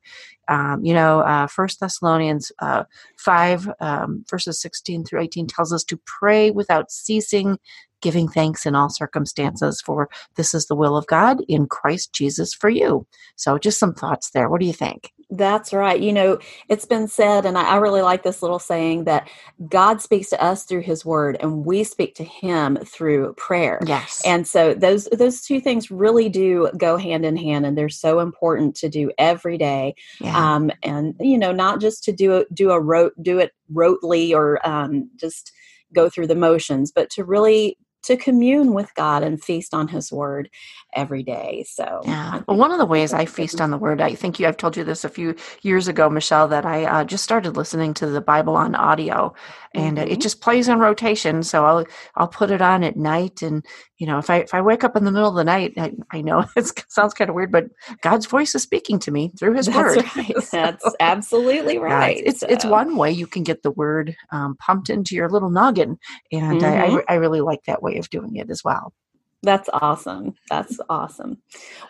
Um, 0.48 0.84
you 0.84 0.92
know, 0.92 1.20
uh, 1.20 1.46
First 1.46 1.80
Thessalonians 1.80 2.50
uh, 2.58 2.84
five 3.16 3.70
um, 3.80 4.24
verses 4.28 4.60
sixteen 4.60 5.04
through 5.04 5.20
eighteen 5.20 5.46
tells 5.46 5.72
us 5.72 5.84
to 5.84 6.00
pray 6.04 6.50
without 6.50 6.90
ceasing, 6.90 7.58
giving 8.04 8.28
thanks 8.28 8.66
in 8.66 8.74
all 8.74 8.90
circumstances, 8.90 9.80
for 9.80 10.10
this 10.36 10.52
is 10.52 10.66
the 10.66 10.76
will 10.76 10.94
of 10.94 11.06
God 11.06 11.38
in 11.48 11.66
Christ 11.66 12.12
Jesus 12.12 12.52
for 12.52 12.68
you. 12.68 13.06
So, 13.34 13.58
just 13.58 13.78
some 13.78 13.94
thoughts 13.94 14.30
there. 14.30 14.48
What 14.48 14.60
do 14.60 14.66
you 14.66 14.74
think? 14.74 15.12
That's 15.30 15.72
right. 15.72 15.98
You 15.98 16.12
know, 16.12 16.38
it's 16.68 16.84
been 16.84 17.08
said, 17.08 17.46
and 17.46 17.56
I, 17.56 17.76
really 17.76 18.02
like 18.02 18.22
this 18.22 18.42
little 18.42 18.58
saying 18.58 19.04
that 19.04 19.28
God 19.68 20.02
speaks 20.02 20.28
to 20.30 20.42
us 20.42 20.64
through 20.64 20.82
His 20.82 21.02
Word, 21.02 21.38
and 21.40 21.64
we 21.64 21.82
speak 21.82 22.14
to 22.16 22.24
Him 22.24 22.76
through 22.84 23.32
prayer. 23.34 23.80
Yes. 23.86 24.20
And 24.26 24.46
so 24.46 24.74
those 24.74 25.06
those 25.06 25.40
two 25.40 25.60
things 25.60 25.90
really 25.90 26.28
do 26.28 26.70
go 26.76 26.98
hand 26.98 27.24
in 27.24 27.38
hand, 27.38 27.64
and 27.64 27.76
they're 27.76 27.88
so 27.88 28.20
important 28.20 28.76
to 28.76 28.90
do 28.90 29.10
every 29.16 29.56
day. 29.56 29.94
Yeah. 30.20 30.54
Um, 30.54 30.70
and 30.82 31.14
you 31.20 31.38
know, 31.38 31.52
not 31.52 31.80
just 31.80 32.04
to 32.04 32.12
do 32.12 32.36
a, 32.36 32.44
do 32.52 32.70
a 32.70 32.78
rote 32.78 33.14
do 33.22 33.38
it 33.38 33.52
rotely 33.72 34.34
or 34.34 34.64
um, 34.68 35.10
just 35.16 35.52
go 35.94 36.10
through 36.10 36.26
the 36.26 36.34
motions, 36.34 36.92
but 36.94 37.08
to 37.08 37.24
really 37.24 37.78
to 38.04 38.16
commune 38.16 38.74
with 38.74 38.94
God 38.94 39.22
and 39.22 39.42
feast 39.42 39.74
on 39.74 39.88
His 39.88 40.12
Word 40.12 40.50
every 40.94 41.22
day. 41.22 41.64
So, 41.68 42.00
yeah. 42.04 42.42
Well, 42.46 42.56
one 42.56 42.70
of 42.70 42.78
the 42.78 42.86
ways 42.86 43.12
I 43.12 43.24
feast 43.24 43.60
on 43.60 43.70
the 43.70 43.78
Word, 43.78 44.00
I 44.00 44.14
think 44.14 44.38
you, 44.38 44.46
I've 44.46 44.56
told 44.56 44.76
you 44.76 44.84
this 44.84 45.04
a 45.04 45.08
few 45.08 45.34
years 45.62 45.88
ago, 45.88 46.08
Michelle, 46.08 46.48
that 46.48 46.66
I 46.66 46.84
uh, 46.84 47.04
just 47.04 47.24
started 47.24 47.56
listening 47.56 47.94
to 47.94 48.06
the 48.06 48.20
Bible 48.20 48.56
on 48.56 48.74
audio, 48.74 49.34
and 49.74 49.98
mm-hmm. 49.98 50.10
it 50.10 50.20
just 50.20 50.40
plays 50.40 50.68
in 50.68 50.78
rotation. 50.78 51.42
So 51.42 51.64
I'll 51.64 51.86
I'll 52.14 52.28
put 52.28 52.50
it 52.50 52.62
on 52.62 52.84
at 52.84 52.96
night, 52.96 53.42
and 53.42 53.64
you 53.98 54.06
know, 54.06 54.18
if 54.18 54.28
I 54.28 54.38
if 54.38 54.54
I 54.54 54.60
wake 54.60 54.82
up 54.82 54.96
in 54.96 55.04
the 55.04 55.12
middle 55.12 55.28
of 55.28 55.36
the 55.36 55.44
night, 55.44 55.74
I, 55.76 55.92
I 56.10 56.20
know 56.20 56.44
it 56.56 56.70
sounds 56.88 57.14
kind 57.14 57.30
of 57.30 57.36
weird, 57.36 57.52
but 57.52 57.66
God's 58.02 58.26
voice 58.26 58.54
is 58.54 58.62
speaking 58.62 58.98
to 59.00 59.10
me 59.10 59.32
through 59.38 59.54
His 59.54 59.66
That's 59.66 59.96
Word. 59.96 60.16
Right. 60.16 60.36
so, 60.42 60.56
That's 60.56 60.96
absolutely 61.00 61.78
right. 61.78 61.94
Yeah, 61.94 62.22
it's 62.26 62.40
so. 62.40 62.46
it's 62.48 62.64
one 62.64 62.96
way 62.96 63.10
you 63.10 63.26
can 63.26 63.44
get 63.44 63.62
the 63.62 63.70
Word 63.70 64.16
um, 64.32 64.56
pumped 64.56 64.90
into 64.90 65.14
your 65.14 65.28
little 65.28 65.50
noggin, 65.50 65.98
and 66.32 66.60
mm-hmm. 66.60 66.64
I, 66.64 66.84
I, 66.84 66.88
mm-hmm. 66.88 66.98
I 67.08 67.14
really 67.14 67.40
like 67.40 67.64
that 67.66 67.82
way 67.82 67.96
of 67.98 68.10
doing 68.10 68.36
it 68.36 68.50
as 68.50 68.62
well. 68.64 68.92
That's 69.44 69.68
awesome. 69.74 70.34
That's 70.48 70.80
awesome. 70.88 71.38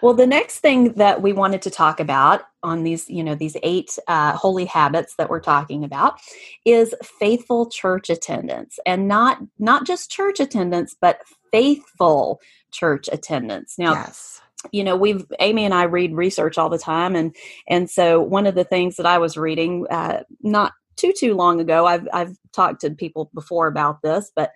Well, 0.02 0.12
the 0.12 0.26
next 0.26 0.58
thing 0.58 0.94
that 0.94 1.22
we 1.22 1.32
wanted 1.32 1.62
to 1.62 1.70
talk 1.70 2.00
about 2.00 2.42
on 2.64 2.82
these, 2.82 3.08
you 3.08 3.22
know, 3.22 3.36
these 3.36 3.56
eight 3.62 3.96
uh, 4.08 4.32
holy 4.32 4.64
habits 4.64 5.14
that 5.16 5.30
we're 5.30 5.40
talking 5.40 5.84
about 5.84 6.18
is 6.64 6.94
faithful 7.02 7.70
church 7.70 8.10
attendance, 8.10 8.78
and 8.84 9.06
not 9.06 9.38
not 9.58 9.86
just 9.86 10.10
church 10.10 10.40
attendance, 10.40 10.96
but 11.00 11.20
faithful 11.54 12.40
church 12.72 13.08
attendance. 13.12 13.74
Now, 13.78 13.94
yes 13.94 14.34
you 14.72 14.82
know 14.82 14.96
we've 14.96 15.26
amy 15.40 15.64
and 15.64 15.74
i 15.74 15.82
read 15.82 16.14
research 16.14 16.56
all 16.56 16.68
the 16.68 16.78
time 16.78 17.14
and 17.14 17.34
and 17.68 17.90
so 17.90 18.20
one 18.20 18.46
of 18.46 18.54
the 18.54 18.64
things 18.64 18.96
that 18.96 19.06
i 19.06 19.18
was 19.18 19.36
reading 19.36 19.86
uh, 19.90 20.22
not 20.40 20.72
too 20.96 21.12
too 21.12 21.34
long 21.34 21.60
ago 21.60 21.86
i've 21.86 22.08
i've 22.12 22.36
talked 22.52 22.80
to 22.80 22.90
people 22.90 23.30
before 23.34 23.66
about 23.66 24.00
this 24.02 24.30
but 24.34 24.52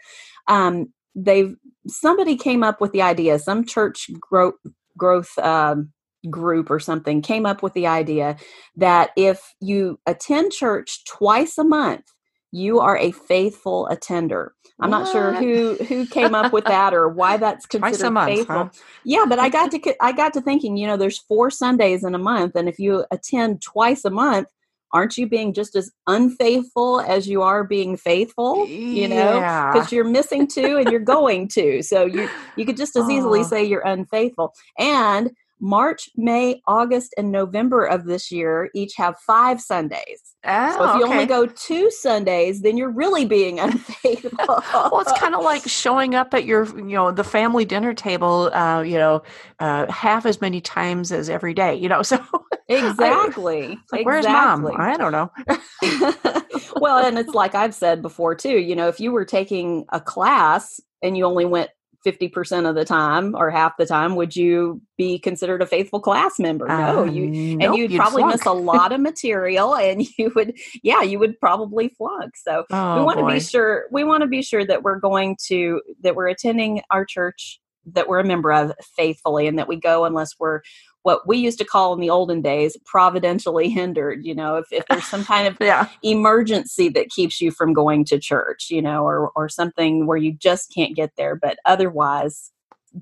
um 0.48 0.92
they've 1.14 1.54
somebody 1.86 2.36
came 2.36 2.62
up 2.62 2.80
with 2.80 2.92
the 2.92 3.02
idea 3.02 3.38
some 3.38 3.64
church 3.64 4.10
growth 4.20 4.54
growth 4.96 5.36
um, 5.38 5.92
group 6.30 6.70
or 6.70 6.80
something 6.80 7.22
came 7.22 7.46
up 7.46 7.62
with 7.62 7.72
the 7.74 7.86
idea 7.86 8.36
that 8.76 9.10
if 9.16 9.54
you 9.60 9.98
attend 10.06 10.52
church 10.52 11.04
twice 11.04 11.58
a 11.58 11.64
month 11.64 12.04
you 12.52 12.80
are 12.80 12.96
a 12.96 13.12
faithful 13.12 13.86
attender. 13.88 14.54
I'm 14.80 14.90
what? 14.90 14.98
not 14.98 15.12
sure 15.12 15.32
who 15.34 15.74
who 15.84 16.06
came 16.06 16.34
up 16.34 16.52
with 16.52 16.64
that 16.64 16.94
or 16.94 17.08
why 17.08 17.36
that's 17.36 17.66
considered 17.66 18.10
month, 18.10 18.32
faithful. 18.32 18.56
Huh? 18.56 18.68
yeah 19.02 19.24
but 19.28 19.40
i 19.40 19.48
got 19.58 19.72
to 19.72 19.94
i 20.00 20.12
got 20.12 20.32
to 20.34 20.40
thinking 20.40 20.76
you 20.76 20.86
know 20.86 20.96
there's 20.96 21.18
four 21.18 21.50
sundays 21.50 22.04
in 22.04 22.14
a 22.14 22.18
month 22.18 22.54
and 22.54 22.68
if 22.68 22.78
you 22.78 23.04
attend 23.10 23.60
twice 23.60 24.04
a 24.04 24.10
month 24.10 24.46
aren't 24.92 25.18
you 25.18 25.28
being 25.28 25.52
just 25.52 25.76
as 25.76 25.90
unfaithful 26.06 27.00
as 27.00 27.28
you 27.28 27.42
are 27.42 27.64
being 27.64 27.96
faithful? 27.96 28.66
You 28.66 29.08
know? 29.08 29.34
Because 29.72 29.92
you're 29.92 30.04
missing 30.04 30.46
two 30.46 30.78
and 30.78 30.90
you're 30.90 31.00
going 31.00 31.48
to 31.48 31.82
so 31.82 32.04
you 32.06 32.28
you 32.56 32.64
could 32.64 32.76
just 32.76 32.96
as 32.96 33.08
easily 33.10 33.44
say 33.44 33.64
you're 33.64 33.86
unfaithful. 33.86 34.54
And 34.78 35.30
March, 35.60 36.08
May, 36.16 36.60
August, 36.66 37.14
and 37.18 37.32
November 37.32 37.84
of 37.84 38.04
this 38.04 38.30
year 38.30 38.70
each 38.74 38.94
have 38.96 39.16
five 39.26 39.60
Sundays. 39.60 40.22
Oh, 40.44 40.76
so 40.76 40.90
if 40.90 40.96
you 40.96 41.04
okay. 41.04 41.12
only 41.12 41.26
go 41.26 41.46
two 41.46 41.90
Sundays, 41.90 42.62
then 42.62 42.76
you're 42.76 42.90
really 42.90 43.24
being 43.24 43.58
unfaithful. 43.60 44.62
well, 44.72 45.00
it's 45.00 45.18
kind 45.18 45.34
of 45.34 45.42
like 45.42 45.62
showing 45.68 46.14
up 46.14 46.32
at 46.34 46.44
your, 46.44 46.64
you 46.78 46.94
know, 46.94 47.10
the 47.10 47.24
family 47.24 47.64
dinner 47.64 47.92
table, 47.92 48.52
uh, 48.54 48.82
you 48.82 48.96
know, 48.96 49.22
uh, 49.58 49.90
half 49.90 50.26
as 50.26 50.40
many 50.40 50.60
times 50.60 51.10
as 51.12 51.28
every 51.28 51.54
day, 51.54 51.74
you 51.74 51.88
know. 51.88 52.02
So 52.08 52.24
exactly, 52.68 53.78
I, 53.92 53.96
like, 53.96 54.06
where's 54.06 54.26
mom? 54.26 54.66
I 54.76 54.96
don't 54.96 55.12
know. 55.12 55.30
well, 56.76 57.04
and 57.04 57.18
it's 57.18 57.34
like 57.34 57.54
I've 57.54 57.74
said 57.74 58.02
before 58.02 58.34
too. 58.34 58.58
You 58.58 58.76
know, 58.76 58.88
if 58.88 59.00
you 59.00 59.10
were 59.12 59.24
taking 59.24 59.84
a 59.90 60.00
class 60.00 60.80
and 61.02 61.16
you 61.16 61.24
only 61.24 61.44
went 61.44 61.70
50% 62.06 62.68
of 62.68 62.74
the 62.74 62.84
time 62.84 63.34
or 63.34 63.50
half 63.50 63.76
the 63.76 63.86
time 63.86 64.14
would 64.16 64.36
you 64.36 64.80
be 64.96 65.18
considered 65.18 65.62
a 65.62 65.66
faithful 65.66 66.00
class 66.00 66.38
member? 66.38 66.66
No 66.66 67.00
uh, 67.00 67.04
you 67.04 67.56
nope, 67.56 67.62
and 67.62 67.76
you'd, 67.76 67.92
you'd 67.92 67.98
probably 67.98 68.22
flunk. 68.22 68.34
miss 68.34 68.46
a 68.46 68.52
lot 68.52 68.92
of 68.92 69.00
material 69.00 69.74
and 69.74 70.06
you 70.16 70.32
would 70.34 70.56
yeah 70.82 71.02
you 71.02 71.18
would 71.18 71.38
probably 71.40 71.88
flunk. 71.88 72.36
So 72.36 72.64
oh, 72.70 72.98
we 72.98 73.04
want 73.04 73.18
to 73.18 73.26
be 73.26 73.40
sure 73.40 73.86
we 73.90 74.04
want 74.04 74.22
to 74.22 74.28
be 74.28 74.42
sure 74.42 74.64
that 74.64 74.82
we're 74.82 75.00
going 75.00 75.36
to 75.46 75.82
that 76.02 76.14
we're 76.14 76.28
attending 76.28 76.82
our 76.90 77.04
church 77.04 77.60
that 77.94 78.08
we're 78.08 78.20
a 78.20 78.24
member 78.24 78.52
of 78.52 78.72
faithfully 78.96 79.46
and 79.46 79.58
that 79.58 79.68
we 79.68 79.76
go 79.76 80.04
unless 80.04 80.34
we're 80.38 80.60
what 81.02 81.26
we 81.26 81.38
used 81.38 81.58
to 81.58 81.64
call 81.64 81.94
in 81.94 82.00
the 82.00 82.10
olden 82.10 82.42
days 82.42 82.76
providentially 82.84 83.68
hindered 83.70 84.24
you 84.24 84.34
know 84.34 84.56
if, 84.56 84.66
if 84.70 84.84
there's 84.88 85.06
some 85.06 85.24
kind 85.24 85.48
of 85.48 85.56
yeah. 85.60 85.88
emergency 86.02 86.88
that 86.88 87.08
keeps 87.10 87.40
you 87.40 87.50
from 87.50 87.72
going 87.72 88.04
to 88.04 88.18
church 88.18 88.68
you 88.70 88.82
know 88.82 89.04
or 89.04 89.30
or 89.34 89.48
something 89.48 90.06
where 90.06 90.16
you 90.18 90.32
just 90.32 90.72
can't 90.74 90.96
get 90.96 91.12
there 91.16 91.36
but 91.36 91.58
otherwise 91.64 92.50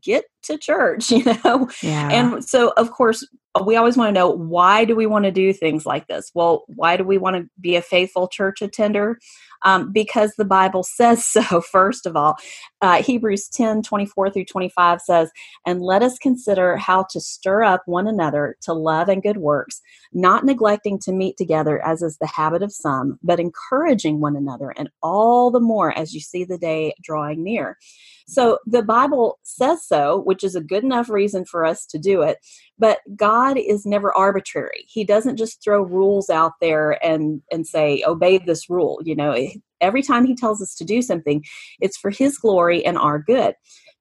get 0.02 0.25
to 0.47 0.59
church 0.59 1.11
you 1.11 1.25
know 1.25 1.69
yeah. 1.83 2.09
and 2.11 2.45
so 2.45 2.73
of 2.76 2.91
course 2.91 3.26
we 3.65 3.76
always 3.76 3.97
want 3.97 4.09
to 4.09 4.12
know 4.12 4.31
why 4.31 4.85
do 4.85 4.95
we 4.95 5.07
want 5.07 5.25
to 5.25 5.31
do 5.31 5.53
things 5.53 5.87
like 5.87 6.07
this 6.09 6.31
well 6.35 6.65
why 6.75 6.97
do 6.97 7.05
we 7.05 7.19
want 7.19 7.37
to 7.37 7.49
be 7.61 7.76
a 7.76 7.83
faithful 7.83 8.29
church 8.29 8.61
attender 8.62 9.19
um, 9.67 9.93
because 9.93 10.35
the 10.37 10.45
Bible 10.45 10.83
says 10.85 11.25
so, 11.25 11.61
first 11.61 12.07
of 12.07 12.17
all. 12.17 12.37
Uh, 12.81 13.03
Hebrews 13.03 13.49
10 13.49 13.83
24 13.83 14.31
through 14.31 14.45
25 14.45 15.00
says, 15.00 15.31
And 15.67 15.83
let 15.83 16.03
us 16.03 16.19
consider 16.19 16.76
how 16.76 17.07
to 17.11 17.21
stir 17.21 17.62
up 17.62 17.83
one 17.87 18.07
another 18.07 18.57
to 18.62 18.73
love 18.73 19.09
and 19.09 19.23
good 19.23 19.38
works, 19.38 19.81
not 20.12 20.45
neglecting 20.45 20.99
to 21.00 21.12
meet 21.12 21.37
together 21.37 21.85
as 21.85 22.03
is 22.03 22.19
the 22.19 22.26
habit 22.26 22.62
of 22.62 22.73
some, 22.73 23.19
but 23.23 23.41
encouraging 23.41 24.21
one 24.21 24.37
another, 24.37 24.73
and 24.76 24.91
all 25.03 25.50
the 25.50 25.61
more 25.61 25.97
as 25.99 26.15
you 26.15 26.21
see 26.21 26.45
the 26.45 26.59
day 26.59 26.95
drawing 27.03 27.43
near. 27.43 27.76
So 28.29 28.59
the 28.67 28.83
Bible 28.83 29.38
says 29.45 29.87
so, 29.87 30.21
which 30.23 30.36
is 30.45 30.55
a 30.55 30.61
good 30.61 30.85
enough 30.85 31.09
reason 31.09 31.45
for 31.45 31.64
us 31.64 31.87
to 31.87 31.99
do 31.99 32.23
it. 32.23 32.38
But 32.78 32.99
God 33.14 33.57
is 33.59 33.87
never 33.87 34.14
arbitrary. 34.14 34.85
He 34.88 35.05
doesn't 35.05 35.37
just 35.37 35.62
throw 35.62 35.83
rules 35.83 36.31
out 36.31 36.52
there 36.61 37.05
and 37.05 37.43
and 37.50 37.66
say 37.66 38.02
obey 38.07 38.38
this 38.38 38.69
rule. 38.71 39.00
You 39.05 39.16
know, 39.16 39.33
eh, 39.33 39.55
every 39.81 40.02
time 40.02 40.25
He 40.25 40.35
tells 40.35 40.62
us 40.62 40.75
to 40.76 40.85
do 40.85 41.02
something, 41.02 41.45
it's 41.81 41.97
for 41.97 42.11
His 42.11 42.38
glory 42.38 42.85
and 42.85 42.99
our 42.99 43.19
good. 43.19 43.55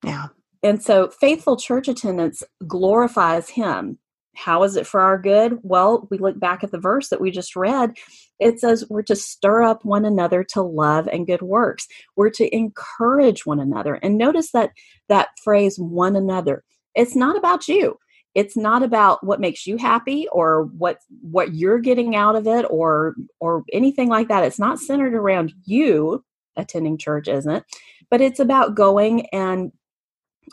Yeah. 0.04 0.28
And 0.64 0.82
so 0.82 1.10
faithful 1.10 1.58
church 1.58 1.88
attendance 1.88 2.42
glorifies 2.68 3.50
Him. 3.50 4.00
How 4.36 4.64
is 4.64 4.76
it 4.76 4.88
for 4.88 5.02
our 5.02 5.18
good? 5.18 5.60
Well, 5.64 6.08
we 6.10 6.18
look 6.18 6.40
back 6.40 6.64
at 6.64 6.72
the 6.72 6.80
verse 6.80 7.10
that 7.10 7.22
we 7.22 7.32
just 7.32 7.56
read. 7.56 7.98
It 8.40 8.60
says 8.60 8.86
we're 8.90 9.04
to 9.04 9.16
stir 9.16 9.64
up 9.64 9.86
one 9.86 10.06
another 10.06 10.44
to 10.50 10.62
love 10.62 11.08
and 11.08 11.28
good 11.28 11.42
works. 11.42 11.88
We're 12.16 12.32
to 12.32 12.54
encourage 12.56 13.46
one 13.46 13.60
another. 13.60 13.96
And 13.96 14.18
notice 14.18 14.52
that 14.52 14.72
that 15.10 15.30
phrase 15.44 15.78
one 15.78 16.16
another. 16.16 16.64
It's 16.96 17.16
not 17.16 17.38
about 17.38 17.68
you. 17.68 17.98
It's 18.36 18.58
not 18.58 18.84
about 18.84 19.26
what 19.26 19.40
makes 19.40 19.66
you 19.66 19.78
happy 19.78 20.28
or 20.32 20.66
what 20.78 20.98
what 21.22 21.56
you're 21.56 21.80
getting 21.80 22.16
out 22.16 22.36
of 22.36 22.48
it 22.48 22.66
or 22.70 23.16
or 23.40 23.64
anything 23.72 24.10
like 24.10 24.28
that. 24.28 24.44
It's 24.44 24.60
not 24.60 24.80
centered 24.80 25.14
around 25.14 25.54
you 25.64 26.24
attending 26.58 26.98
church, 26.98 27.30
isn't? 27.30 27.64
But 28.12 28.22
it's 28.22 28.40
about 28.40 28.76
going 28.76 29.28
and 29.28 29.72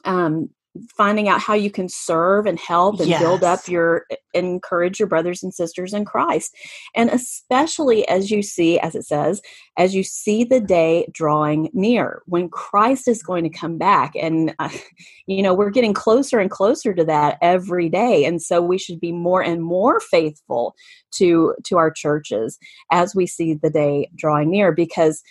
um, 0.04 0.50
finding 0.96 1.28
out 1.28 1.40
how 1.40 1.54
you 1.54 1.70
can 1.70 1.88
serve 1.88 2.46
and 2.46 2.58
help 2.58 2.98
and 2.98 3.08
yes. 3.08 3.20
build 3.20 3.44
up 3.44 3.68
your 3.68 4.06
encourage 4.32 4.98
your 4.98 5.08
brothers 5.08 5.42
and 5.42 5.52
sisters 5.52 5.92
in 5.92 6.04
Christ. 6.04 6.56
And 6.94 7.10
especially 7.10 8.08
as 8.08 8.30
you 8.30 8.42
see 8.42 8.78
as 8.78 8.94
it 8.94 9.04
says, 9.04 9.42
as 9.76 9.94
you 9.94 10.02
see 10.02 10.44
the 10.44 10.60
day 10.60 11.06
drawing 11.12 11.68
near 11.74 12.22
when 12.26 12.48
Christ 12.48 13.06
is 13.06 13.22
going 13.22 13.44
to 13.44 13.50
come 13.50 13.76
back 13.76 14.12
and 14.18 14.54
uh, 14.58 14.70
you 15.26 15.42
know, 15.42 15.54
we're 15.54 15.70
getting 15.70 15.94
closer 15.94 16.38
and 16.38 16.50
closer 16.50 16.94
to 16.94 17.04
that 17.04 17.38
every 17.42 17.88
day. 17.88 18.24
And 18.24 18.40
so 18.40 18.62
we 18.62 18.78
should 18.78 19.00
be 19.00 19.12
more 19.12 19.42
and 19.42 19.62
more 19.62 20.00
faithful 20.00 20.74
to 21.12 21.54
to 21.64 21.76
our 21.76 21.90
churches 21.90 22.58
as 22.90 23.14
we 23.14 23.26
see 23.26 23.54
the 23.54 23.70
day 23.70 24.08
drawing 24.16 24.50
near 24.50 24.72
because 24.72 25.22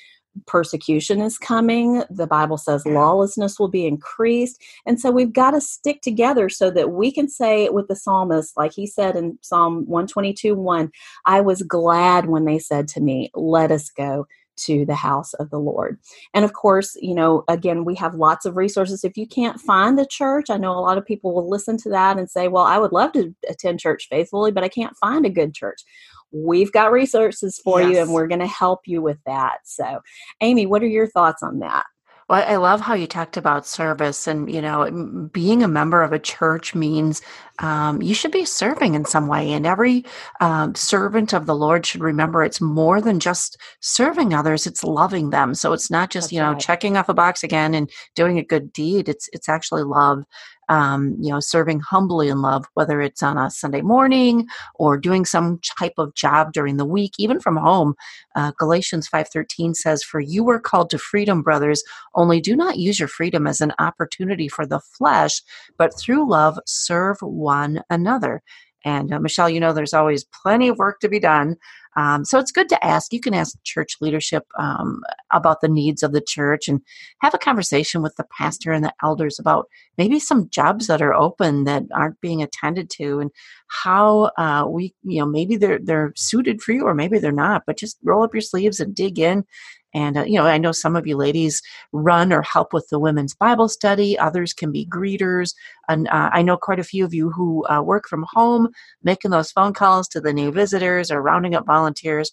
persecution 0.48 1.22
is 1.22 1.38
coming. 1.38 2.04
The 2.10 2.28
Bible 2.28 2.58
says 2.58 2.86
lawlessness 2.86 3.60
will 3.60 3.68
be 3.68 3.86
increased. 3.86 4.62
And 4.86 5.00
so 5.00 5.12
we've 5.12 5.34
got 5.34 5.52
to 5.52 5.62
stick 5.62 6.02
together 6.02 6.50
so 6.50 6.72
that 6.72 6.92
we 6.92 7.12
can 7.12 7.28
say 7.28 7.70
with 7.70 7.88
the 7.88 7.96
psalmist, 7.96 8.56
like 8.58 8.74
he 8.74 8.88
said 8.88 9.16
in 9.16 9.38
Psalm 9.42 9.86
122 9.88 10.56
1, 10.56 10.92
I 11.26 11.42
was 11.42 11.64
glad 11.64 12.28
when 12.28 12.46
they 12.46 12.60
said 12.60 12.88
to 12.90 13.02
me, 13.02 13.30
Let 13.34 13.72
us 13.72 13.90
go 13.90 14.28
to 14.58 14.86
the 14.86 14.96
house 14.96 15.34
of 15.36 15.50
the 15.50 15.60
Lord. 15.60 16.00
And 16.34 16.46
of 16.46 16.54
course, 16.54 16.96
you 17.02 17.16
know, 17.16 17.44
again, 17.48 17.84
we 17.84 17.96
have 17.96 18.16
lots 18.16 18.46
of 18.46 18.58
resources. 18.58 19.04
If 19.04 19.18
you 19.18 19.26
can't 19.26 19.60
find 19.60 20.00
a 20.00 20.06
church, 20.06 20.50
I 20.50 20.58
know 20.58 20.72
a 20.72 20.80
lot 20.80 20.98
of 20.98 21.06
people 21.06 21.34
will 21.34 21.50
listen 21.50 21.78
to 21.78 21.90
that 21.90 22.18
and 22.18 22.30
say, 22.30 22.48
well, 22.48 22.64
I 22.64 22.78
would 22.78 22.92
love 22.92 23.12
to 23.14 23.34
attend 23.50 23.80
church 23.80 24.08
faithfully, 24.10 24.52
but 24.52 24.64
I 24.64 24.70
can't 24.70 24.96
find 24.98 25.26
a 25.26 25.30
good 25.30 25.54
church 25.54 25.84
we've 26.32 26.72
got 26.72 26.92
resources 26.92 27.60
for 27.64 27.82
yes. 27.82 27.92
you 27.92 28.02
and 28.02 28.14
we're 28.14 28.28
going 28.28 28.40
to 28.40 28.48
help 28.48 28.82
you 28.86 29.02
with 29.02 29.20
that. 29.26 29.60
So, 29.66 30.02
Amy, 30.42 30.66
what 30.66 30.84
are 30.84 30.88
your 30.88 31.08
thoughts 31.08 31.44
on 31.44 31.60
that? 31.60 31.86
Well, 32.32 32.46
I 32.48 32.56
love 32.56 32.80
how 32.80 32.94
you 32.94 33.08
talked 33.08 33.36
about 33.36 33.68
service, 33.68 34.26
and 34.26 34.50
you 34.50 34.62
know, 34.62 35.30
being 35.34 35.64
a 35.64 35.68
member 35.68 36.02
of 36.02 36.14
a 36.14 36.20
church 36.20 36.74
means 36.74 37.22
um, 37.60 38.02
you 38.02 38.14
should 38.14 38.32
be 38.32 38.46
serving 38.46 38.96
in 38.96 39.04
some 39.04 39.28
way. 39.28 39.52
And 39.52 39.66
every 39.66 40.06
um, 40.40 40.74
servant 40.74 41.34
of 41.34 41.46
the 41.46 41.56
Lord 41.56 41.86
should 41.86 42.00
remember 42.00 42.42
it's 42.42 42.62
more 42.62 43.02
than 43.02 43.20
just 43.20 43.58
serving 43.82 44.34
others; 44.34 44.66
it's 44.66 44.82
loving 44.82 45.32
them. 45.32 45.54
So 45.54 45.74
it's 45.74 45.92
not 45.92 46.10
just 46.10 46.28
That's 46.28 46.32
you 46.32 46.40
know 46.40 46.54
right. 46.54 46.62
checking 46.62 46.96
off 46.96 47.10
a 47.10 47.14
box 47.14 47.44
again 47.44 47.74
and 47.74 47.90
doing 48.16 48.38
a 48.38 48.46
good 48.46 48.72
deed. 48.72 49.10
It's 49.10 49.28
it's 49.34 49.50
actually 49.50 49.84
love 49.84 50.24
um, 50.72 51.18
you 51.22 51.32
know, 51.32 51.42
serving 51.42 51.82
humbly 51.82 52.30
in 52.30 52.42
love, 52.42 52.66
whether 52.76 53.02
it's 53.02 53.24
on 53.24 53.38
a 53.38 53.52
Sunday 53.52 53.84
morning 53.84 54.48
or 54.78 54.98
doing 54.98 55.26
some 55.26 55.60
type 55.80 55.94
of 56.00 56.16
job 56.16 56.54
during 56.54 56.78
the 56.78 56.86
week, 56.86 57.14
even 57.20 57.42
from 57.42 57.58
home. 57.58 57.96
Uh, 58.36 58.54
Galatians 58.60 59.10
5.13 59.10 59.76
says, 59.76 60.04
For 60.04 60.22
you 60.22 60.44
were 60.46 60.62
called 60.62 60.92
to 60.92 61.00
freedom, 61.00 61.44
brothers, 61.44 61.84
only 62.16 62.42
do 62.42 62.58
not 62.58 62.80
use 62.80 63.00
your 63.00 63.10
freedom 63.10 63.48
as 63.48 63.62
an 63.62 63.74
opportunity 63.80 64.50
for 64.50 64.66
the 64.66 64.82
flesh, 64.82 65.44
but 65.78 65.98
through 66.00 66.30
love 66.32 66.60
serve 66.68 67.20
one 67.22 67.84
another. 67.92 68.44
And 68.86 69.14
uh, 69.14 69.20
Michelle, 69.22 69.52
you 69.52 69.62
know, 69.62 69.74
there's 69.74 69.94
always 69.96 70.26
plenty 70.26 70.70
of 70.70 70.80
work 70.80 71.02
to 71.02 71.10
be 71.10 71.20
done. 71.20 71.58
Um, 71.96 72.24
so 72.26 72.40
it's 72.40 72.52
good 72.52 72.70
to 72.70 72.86
ask. 72.86 73.12
You 73.12 73.20
can 73.20 73.34
ask 73.34 73.58
church 73.64 73.98
leadership 74.02 74.46
um, 74.58 75.02
about 75.32 75.62
the 75.62 75.68
needs 75.68 76.04
of 76.04 76.14
the 76.14 76.22
church 76.22 76.68
and 76.68 76.82
have 77.20 77.34
a 77.34 77.40
conversation 77.40 78.02
with 78.02 78.16
the 78.16 78.26
pastor 78.38 78.72
and 78.72 78.84
the 78.84 78.94
elders 79.04 79.40
about 79.40 79.68
maybe 79.98 80.20
some 80.20 80.50
jobs 80.50 80.88
that 80.88 81.02
are 81.02 81.14
open 81.14 81.66
that 81.66 81.84
aren't 81.94 82.22
being 82.22 82.42
attended 82.42 82.90
to 82.92 83.20
and 83.20 83.32
how 83.68 84.32
uh, 84.38 84.66
we, 84.68 84.94
you 85.04 85.20
know, 85.20 85.26
maybe 85.26 85.58
they're 85.58 85.80
they're 85.82 86.14
suited 86.16 86.62
for 86.62 86.72
you 86.72 86.86
or 86.86 86.94
maybe 86.94 87.20
they're 87.20 87.32
not. 87.32 87.64
But 87.66 87.78
just 87.78 87.98
roll 88.04 88.24
up 88.24 88.34
your 88.34 88.42
sleeves 88.42 88.80
and 88.80 88.96
dig 88.96 89.20
in 89.20 89.46
and, 89.94 90.18
uh, 90.18 90.24
you 90.24 90.36
know, 90.36 90.46
I 90.46 90.58
know 90.58 90.72
some 90.72 90.96
of 90.96 91.06
you 91.06 91.18
ladies 91.18 91.62
run 91.92 92.32
or 92.32 92.42
help 92.42 92.74
with 92.74 92.88
the 92.90 93.00
women's 93.00 93.34
Bible 93.34 93.68
study. 93.68 94.18
Others 94.18 94.54
can 94.54 94.72
be 94.72 94.86
greeters. 94.86 95.54
And 95.90 96.08
uh, 96.08 96.30
I 96.32 96.42
know 96.42 96.56
quite 96.58 96.80
a 96.80 96.84
few 96.84 97.04
of 97.04 97.14
you 97.14 97.30
who 97.30 97.66
uh, 97.68 97.82
work 97.82 98.08
from 98.08 98.26
home, 98.30 98.70
making 99.04 99.32
those 99.32 99.52
phone 99.52 99.74
calls 99.74 100.08
to 100.10 100.22
the 100.22 100.34
new 100.34 100.52
visitors 100.52 101.12
or 101.12 101.22
rounding 101.22 101.56
up 101.56 101.66
volunteers. 101.66 101.81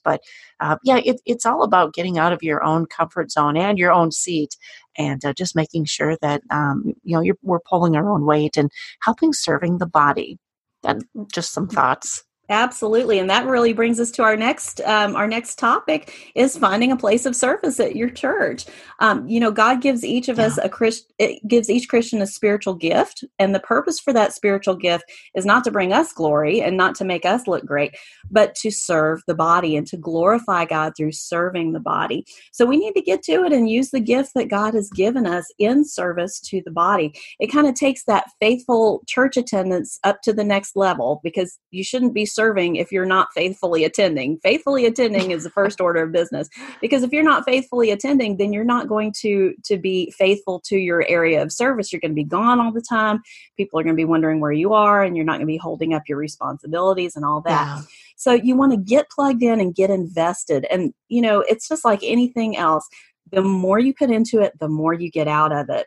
But 0.02 0.21
uh, 0.61 0.76
yeah, 0.85 0.99
it, 1.05 1.21
it's 1.26 1.47
all 1.47 1.62
about 1.62 1.95
getting 1.95 2.19
out 2.19 2.33
of 2.33 2.43
your 2.43 2.62
own 2.62 2.87
comfort 2.87 3.31
zone 3.31 3.57
and 3.57 3.78
your 3.78 3.93
own 3.93 4.12
seat 4.12 4.57
and 4.97 5.25
uh, 5.25 5.33
just 5.33 5.57
making 5.57 5.85
sure 5.87 6.17
that, 6.21 6.43
um, 6.50 6.95
you 7.05 7.21
know, 7.21 7.35
we're 7.43 7.61
pulling 7.61 7.97
our 7.97 8.11
own 8.11 8.25
weight 8.25 8.57
and 8.57 8.71
helping 9.02 9.33
serving 9.33 9.78
the 9.78 9.87
body. 9.87 10.38
That, 10.83 10.99
just 11.33 11.52
some 11.52 11.69
thoughts. 11.69 12.23
Absolutely, 12.50 13.19
and 13.19 13.28
that 13.28 13.47
really 13.47 13.75
brings 13.75 14.00
us 14.00 14.11
to 14.12 14.23
our 14.23 14.35
next 14.35 14.81
um, 14.83 15.14
our 15.14 15.28
next 15.28 15.59
topic 15.59 16.33
is 16.35 16.57
finding 16.57 16.90
a 16.90 16.97
place 16.97 17.26
of 17.26 17.37
service 17.37 17.78
at 17.78 17.95
your 17.95 18.09
church. 18.09 18.64
Um, 19.00 19.28
you 19.28 19.38
know, 19.38 19.50
God 19.50 19.83
gives 19.83 20.02
each 20.02 20.31
of 20.31 20.38
yeah. 20.38 20.47
us 20.47 20.59
a 20.62 20.69
Christ 20.71 21.12
it 21.19 21.47
gives 21.47 21.69
each 21.69 21.90
Christian 21.90 22.23
a 22.23 22.26
spiritual 22.26 22.73
gift, 22.73 23.23
and 23.38 23.55
the 23.55 23.61
purpose 23.61 24.00
for 24.00 24.14
that 24.14 24.33
spiritual 24.33 24.76
gift 24.76 25.05
is 25.35 25.45
not 25.45 25.62
to 25.64 25.71
bring 25.71 25.93
us 25.93 26.14
glory 26.14 26.62
and 26.62 26.78
not 26.78 26.95
to 26.95 27.05
make 27.05 27.26
us 27.26 27.47
look 27.47 27.67
great, 27.67 27.95
but 28.31 28.55
to 28.55 28.71
serve 28.71 29.21
the 29.26 29.35
body 29.35 29.76
and 29.76 29.87
to 29.88 29.99
glorify 29.99 30.64
God 30.64 30.95
through 30.97 31.12
serving 31.12 31.73
the 31.73 31.81
body. 31.81 32.25
So 32.52 32.64
we 32.64 32.78
need 32.78 32.95
to 32.95 33.02
get 33.02 33.23
to 33.25 33.45
it 33.45 33.52
and 33.52 33.69
use 33.69 33.90
the 33.90 34.00
gift 34.00 34.33
that 34.37 34.49
God 34.49 34.73
has 34.73 34.88
given 34.88 35.26
us 35.26 35.52
in 35.59 35.85
service 35.85 36.40
to 36.40 36.62
the 36.64 36.71
body. 36.71 37.12
It 37.40 37.49
kind 37.49 37.67
of 37.67 37.75
takes 37.75 38.05
that 38.05 38.31
faithful 38.40 39.02
church 39.07 39.37
attendance 39.37 39.99
up 40.02 40.23
to 40.23 40.33
the 40.33 40.45
next 40.45 40.76
level 40.76 41.21
because 41.23 41.59
you 41.71 41.85
shouldn't 41.85 42.14
be 42.14 42.25
serving 42.38 42.76
if 42.76 42.92
you're 42.92 43.04
not 43.04 43.28
faithfully 43.35 43.83
attending. 43.83 44.38
Faithfully 44.45 44.87
attending 44.87 45.33
is 45.33 45.42
the 45.42 45.50
first 45.59 45.80
order 45.80 46.04
of 46.04 46.12
business 46.12 46.49
because 46.80 47.02
if 47.02 47.11
you're 47.11 47.25
not 47.25 47.45
faithfully 47.45 47.90
attending, 47.90 48.37
then 48.37 48.52
you're 48.52 48.62
not 48.62 48.87
going 48.87 49.12
to 49.23 49.54
to 49.64 49.76
be 49.76 50.12
faithful 50.12 50.61
to 50.66 50.76
your 50.76 51.04
area 51.09 51.42
of 51.42 51.50
service. 51.52 51.92
You're 51.92 52.00
going 52.00 52.12
to 52.12 52.23
be 52.23 52.23
gone 52.23 52.61
all 52.61 52.71
the 52.71 52.80
time. 52.88 53.21
People 53.57 53.80
are 53.80 53.83
going 53.83 53.97
to 53.97 54.00
be 54.00 54.04
wondering 54.04 54.38
where 54.38 54.52
you 54.52 54.73
are, 54.73 55.02
and 55.02 55.16
you're 55.16 55.25
not 55.25 55.38
going 55.38 55.49
to 55.49 55.57
be 55.57 55.57
holding 55.57 55.95
up 55.95 56.04
your 56.09 56.18
responsibilities 56.18 57.16
and 57.16 57.25
all 57.25 57.40
that. 57.42 57.83
So 58.16 58.33
you 58.33 58.57
want 58.57 58.73
to 58.73 58.78
get 58.78 59.11
plugged 59.11 59.42
in 59.42 59.61
and 59.61 59.75
get 59.75 59.90
invested. 59.90 60.64
And 60.71 60.95
you 61.09 61.23
know, 61.23 61.40
it's 61.40 61.68
just 61.68 61.85
like 61.85 62.00
anything 62.04 62.57
else. 62.57 62.87
The 63.33 63.42
more 63.42 63.80
you 63.80 63.92
put 63.92 64.11
into 64.11 64.40
it, 64.40 64.52
the 64.61 64.68
more 64.68 64.95
you 64.95 65.11
get 65.11 65.28
out 65.28 65.52
of 65.52 65.68
it. 65.71 65.87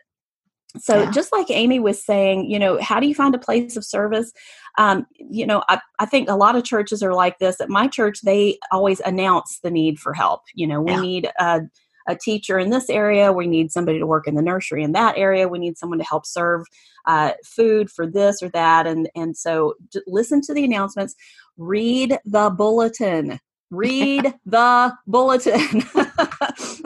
So, 0.78 1.02
yeah. 1.02 1.10
just 1.10 1.32
like 1.32 1.50
Amy 1.50 1.80
was 1.80 2.02
saying, 2.02 2.50
you 2.50 2.58
know, 2.58 2.80
how 2.80 2.98
do 2.98 3.06
you 3.06 3.14
find 3.14 3.34
a 3.34 3.38
place 3.38 3.76
of 3.76 3.84
service? 3.84 4.32
Um, 4.78 5.06
you 5.18 5.46
know, 5.46 5.62
I, 5.68 5.80
I, 5.98 6.06
think 6.06 6.30
a 6.30 6.34
lot 6.34 6.56
of 6.56 6.64
churches 6.64 7.02
are 7.02 7.12
like 7.12 7.38
this. 7.38 7.60
At 7.60 7.68
my 7.68 7.88
church, 7.88 8.22
they 8.22 8.58
always 8.70 9.00
announce 9.00 9.58
the 9.58 9.70
need 9.70 9.98
for 9.98 10.14
help. 10.14 10.42
You 10.54 10.66
know, 10.66 10.80
we 10.80 10.92
yeah. 10.92 11.00
need 11.00 11.30
a, 11.38 11.60
a, 12.08 12.16
teacher 12.16 12.58
in 12.58 12.70
this 12.70 12.88
area, 12.88 13.32
we 13.32 13.46
need 13.46 13.70
somebody 13.70 13.98
to 13.98 14.06
work 14.06 14.26
in 14.26 14.34
the 14.34 14.42
nursery 14.42 14.82
in 14.82 14.92
that 14.92 15.18
area, 15.18 15.46
we 15.46 15.58
need 15.58 15.76
someone 15.76 15.98
to 15.98 16.04
help 16.06 16.24
serve 16.24 16.64
uh, 17.06 17.32
food 17.44 17.90
for 17.90 18.06
this 18.06 18.42
or 18.42 18.48
that. 18.50 18.86
And, 18.86 19.10
and 19.14 19.36
so, 19.36 19.74
listen 20.06 20.40
to 20.42 20.54
the 20.54 20.64
announcements, 20.64 21.14
read 21.58 22.18
the 22.24 22.48
bulletin 22.48 23.38
read 23.72 24.34
the 24.46 24.92
bulletin. 25.06 25.82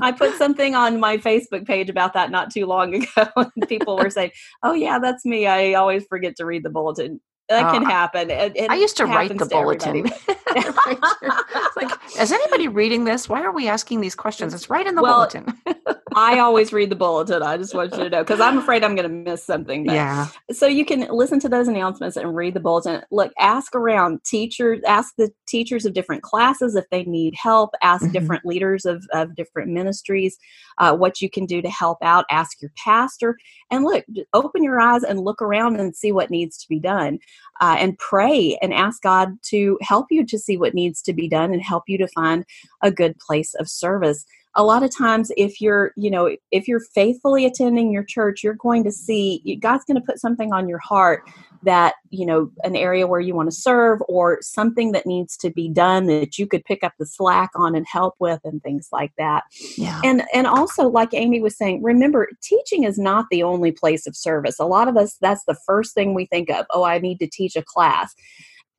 I 0.00 0.14
put 0.16 0.34
something 0.36 0.74
on 0.74 1.00
my 1.00 1.18
Facebook 1.18 1.66
page 1.66 1.90
about 1.90 2.14
that 2.14 2.30
not 2.30 2.50
too 2.50 2.64
long 2.64 2.94
ago, 2.94 3.26
and 3.36 3.68
people 3.68 3.96
were 3.96 4.08
saying, 4.08 4.30
"Oh 4.62 4.72
yeah, 4.72 4.98
that's 4.98 5.26
me. 5.26 5.46
I 5.46 5.74
always 5.74 6.06
forget 6.06 6.36
to 6.36 6.46
read 6.46 6.62
the 6.62 6.70
bulletin." 6.70 7.20
That 7.48 7.72
can 7.72 7.84
uh, 7.84 7.90
happen. 7.90 8.30
It, 8.30 8.52
it 8.56 8.70
I 8.70 8.74
used 8.74 8.96
to 8.96 9.04
write 9.04 9.36
the 9.36 9.46
bulletin. 9.46 10.04
like, 11.76 11.90
is 12.18 12.32
anybody 12.32 12.66
reading 12.66 13.04
this? 13.04 13.28
Why 13.28 13.42
are 13.42 13.52
we 13.52 13.68
asking 13.68 14.00
these 14.00 14.16
questions? 14.16 14.52
It's 14.52 14.68
right 14.68 14.86
in 14.86 14.96
the 14.96 15.02
well, 15.02 15.18
bulletin. 15.18 15.54
I 16.16 16.38
always 16.38 16.72
read 16.72 16.90
the 16.90 16.96
bulletin. 16.96 17.42
I 17.42 17.56
just 17.56 17.74
want 17.74 17.92
you 17.92 18.04
to 18.04 18.10
know 18.10 18.24
because 18.24 18.40
I'm 18.40 18.58
afraid 18.58 18.82
I'm 18.82 18.96
going 18.96 19.08
to 19.08 19.30
miss 19.30 19.44
something. 19.44 19.84
But, 19.84 19.94
yeah. 19.94 20.28
So 20.50 20.66
you 20.66 20.84
can 20.84 21.06
listen 21.10 21.38
to 21.40 21.48
those 21.48 21.68
announcements 21.68 22.16
and 22.16 22.34
read 22.34 22.54
the 22.54 22.60
bulletin. 22.60 23.02
Look, 23.10 23.32
ask 23.38 23.74
around 23.74 24.24
teachers, 24.24 24.80
ask 24.86 25.14
the 25.18 25.30
teachers 25.46 25.84
of 25.84 25.92
different 25.92 26.22
classes 26.22 26.74
if 26.74 26.86
they 26.90 27.04
need 27.04 27.34
help. 27.36 27.74
Ask 27.82 28.04
mm-hmm. 28.04 28.12
different 28.12 28.46
leaders 28.46 28.86
of, 28.86 29.04
of 29.12 29.36
different 29.36 29.70
ministries 29.70 30.38
uh, 30.78 30.96
what 30.96 31.20
you 31.20 31.28
can 31.28 31.44
do 31.44 31.60
to 31.60 31.70
help 31.70 31.98
out. 32.02 32.24
Ask 32.30 32.62
your 32.62 32.72
pastor 32.82 33.36
and 33.70 33.84
look, 33.84 34.04
open 34.32 34.64
your 34.64 34.80
eyes 34.80 35.02
and 35.02 35.20
look 35.20 35.42
around 35.42 35.78
and 35.78 35.94
see 35.94 36.12
what 36.12 36.30
needs 36.30 36.56
to 36.58 36.68
be 36.68 36.80
done. 36.80 37.18
Uh, 37.60 37.76
and 37.78 37.98
pray 37.98 38.58
and 38.60 38.74
ask 38.74 39.00
God 39.02 39.30
to 39.42 39.78
help 39.80 40.08
you 40.10 40.26
to 40.26 40.38
see 40.38 40.58
what 40.58 40.74
needs 40.74 41.00
to 41.00 41.14
be 41.14 41.26
done 41.26 41.54
and 41.54 41.62
help 41.62 41.84
you 41.86 41.96
to 41.96 42.08
find 42.08 42.44
a 42.82 42.90
good 42.90 43.18
place 43.18 43.54
of 43.54 43.66
service 43.66 44.26
a 44.56 44.64
lot 44.64 44.82
of 44.82 44.96
times 44.96 45.30
if 45.36 45.60
you're 45.60 45.92
you 45.96 46.10
know 46.10 46.34
if 46.50 46.66
you're 46.66 46.80
faithfully 46.94 47.44
attending 47.44 47.92
your 47.92 48.04
church 48.04 48.42
you're 48.42 48.54
going 48.54 48.82
to 48.82 48.90
see 48.90 49.58
god's 49.60 49.84
going 49.84 50.00
to 50.00 50.06
put 50.06 50.18
something 50.18 50.52
on 50.52 50.68
your 50.68 50.78
heart 50.78 51.22
that 51.66 51.94
you 52.10 52.24
know 52.24 52.50
an 52.64 52.76
area 52.76 53.06
where 53.06 53.20
you 53.20 53.34
want 53.34 53.50
to 53.50 53.54
serve 53.54 54.00
or 54.08 54.38
something 54.40 54.92
that 54.92 55.04
needs 55.04 55.36
to 55.36 55.50
be 55.50 55.68
done 55.68 56.06
that 56.06 56.38
you 56.38 56.46
could 56.46 56.64
pick 56.64 56.82
up 56.82 56.92
the 56.98 57.04
slack 57.04 57.50
on 57.54 57.74
and 57.74 57.86
help 57.90 58.14
with 58.18 58.40
and 58.44 58.62
things 58.62 58.88
like 58.92 59.12
that. 59.18 59.44
Yeah. 59.76 60.00
and 60.04 60.22
and 60.32 60.46
also 60.46 60.88
like 60.88 61.12
amy 61.12 61.40
was 61.40 61.56
saying 61.56 61.82
remember 61.82 62.28
teaching 62.42 62.84
is 62.84 62.98
not 62.98 63.26
the 63.30 63.42
only 63.42 63.72
place 63.72 64.06
of 64.06 64.16
service. 64.16 64.58
A 64.58 64.64
lot 64.64 64.88
of 64.88 64.96
us 64.96 65.16
that's 65.20 65.44
the 65.46 65.56
first 65.66 65.94
thing 65.94 66.14
we 66.14 66.26
think 66.26 66.50
of 66.50 66.66
oh 66.70 66.84
i 66.84 66.98
need 66.98 67.18
to 67.18 67.28
teach 67.28 67.56
a 67.56 67.62
class. 67.62 68.14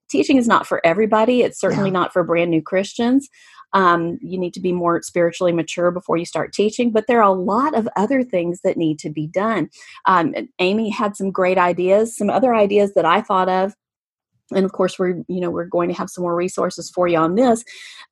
Teaching 0.09 0.37
is 0.37 0.47
not 0.47 0.65
for 0.65 0.79
everybody. 0.85 1.41
It's 1.41 1.59
certainly 1.59 1.89
yeah. 1.89 1.99
not 1.99 2.13
for 2.13 2.23
brand 2.23 2.49
new 2.49 2.61
christians 2.61 3.29
um, 3.73 4.17
you 4.21 4.37
need 4.37 4.53
to 4.53 4.59
be 4.59 4.71
more 4.71 5.01
spiritually 5.01 5.51
mature 5.51 5.91
before 5.91 6.17
you 6.17 6.25
start 6.25 6.53
teaching, 6.53 6.91
but 6.91 7.05
there 7.07 7.21
are 7.21 7.29
a 7.29 7.39
lot 7.39 7.75
of 7.75 7.87
other 7.95 8.23
things 8.23 8.61
that 8.63 8.77
need 8.77 8.99
to 8.99 9.09
be 9.09 9.27
done. 9.27 9.69
Um, 10.05 10.33
Amy 10.59 10.89
had 10.89 11.15
some 11.15 11.31
great 11.31 11.57
ideas, 11.57 12.15
some 12.15 12.29
other 12.29 12.55
ideas 12.55 12.93
that 12.93 13.05
I 13.05 13.21
thought 13.21 13.49
of 13.49 13.75
and 14.51 14.65
of 14.65 14.71
course 14.71 14.97
we're 14.97 15.23
you 15.27 15.41
know 15.41 15.49
we're 15.49 15.65
going 15.65 15.89
to 15.89 15.95
have 15.95 16.09
some 16.09 16.21
more 16.21 16.35
resources 16.35 16.89
for 16.89 17.07
you 17.07 17.17
on 17.17 17.35
this 17.35 17.63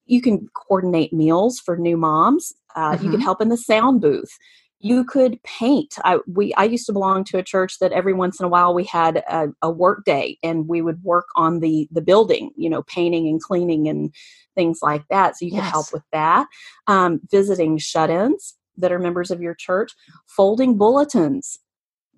you 0.06 0.22
can 0.22 0.48
coordinate 0.54 1.13
meals 1.13 1.60
for 1.60 1.78
new 1.78 1.98
moms 1.98 2.54
uh, 2.76 2.91
mm-hmm. 2.91 3.04
you 3.04 3.10
can 3.10 3.20
mm-hmm. 3.20 3.24
help 3.24 3.41
in 3.41 3.50
the 3.50 3.58
sound 3.58 4.02
booth 4.02 4.38
you 4.86 5.04
could 5.04 5.41
paint. 5.41 5.95
I 6.04 6.19
we 6.28 6.54
i 6.54 6.63
used 6.63 6.86
to 6.86 6.93
belong 6.93 7.24
to 7.26 7.39
a 7.39 7.43
church 7.43 7.80
that 7.80 7.91
every 7.91 8.13
once 8.13 8.39
in 8.39 8.45
a 8.45 8.50
while 8.50 8.71
we 8.71 8.84
had 8.84 9.17
a, 9.17 9.48
a 9.63 9.71
work 9.71 10.06
day 10.06 10.38
and 10.43 10.67
we 10.67 10.84
would 10.84 11.04
work 11.04 11.26
on 11.36 11.60
the 11.60 11.88
the 11.91 12.04
building 12.04 12.52
you 12.56 12.69
know 12.69 12.84
painting 12.84 13.28
and 13.28 13.41
cleaning 13.41 13.88
and 13.88 14.13
things 14.54 14.80
like 14.84 15.04
that. 15.10 15.38
So 15.38 15.45
you 15.45 15.54
yes. 15.54 15.62
can 15.62 15.71
help 15.71 15.88
with 15.91 16.04
that. 16.12 16.45
Um, 16.86 17.19
visiting 17.32 17.80
shut-ins 17.80 18.58
that 18.78 18.91
are 18.91 19.00
members 19.00 19.32
of 19.32 19.41
your 19.41 19.56
church 19.56 19.91
folding 20.28 20.78
bulletins 20.78 21.58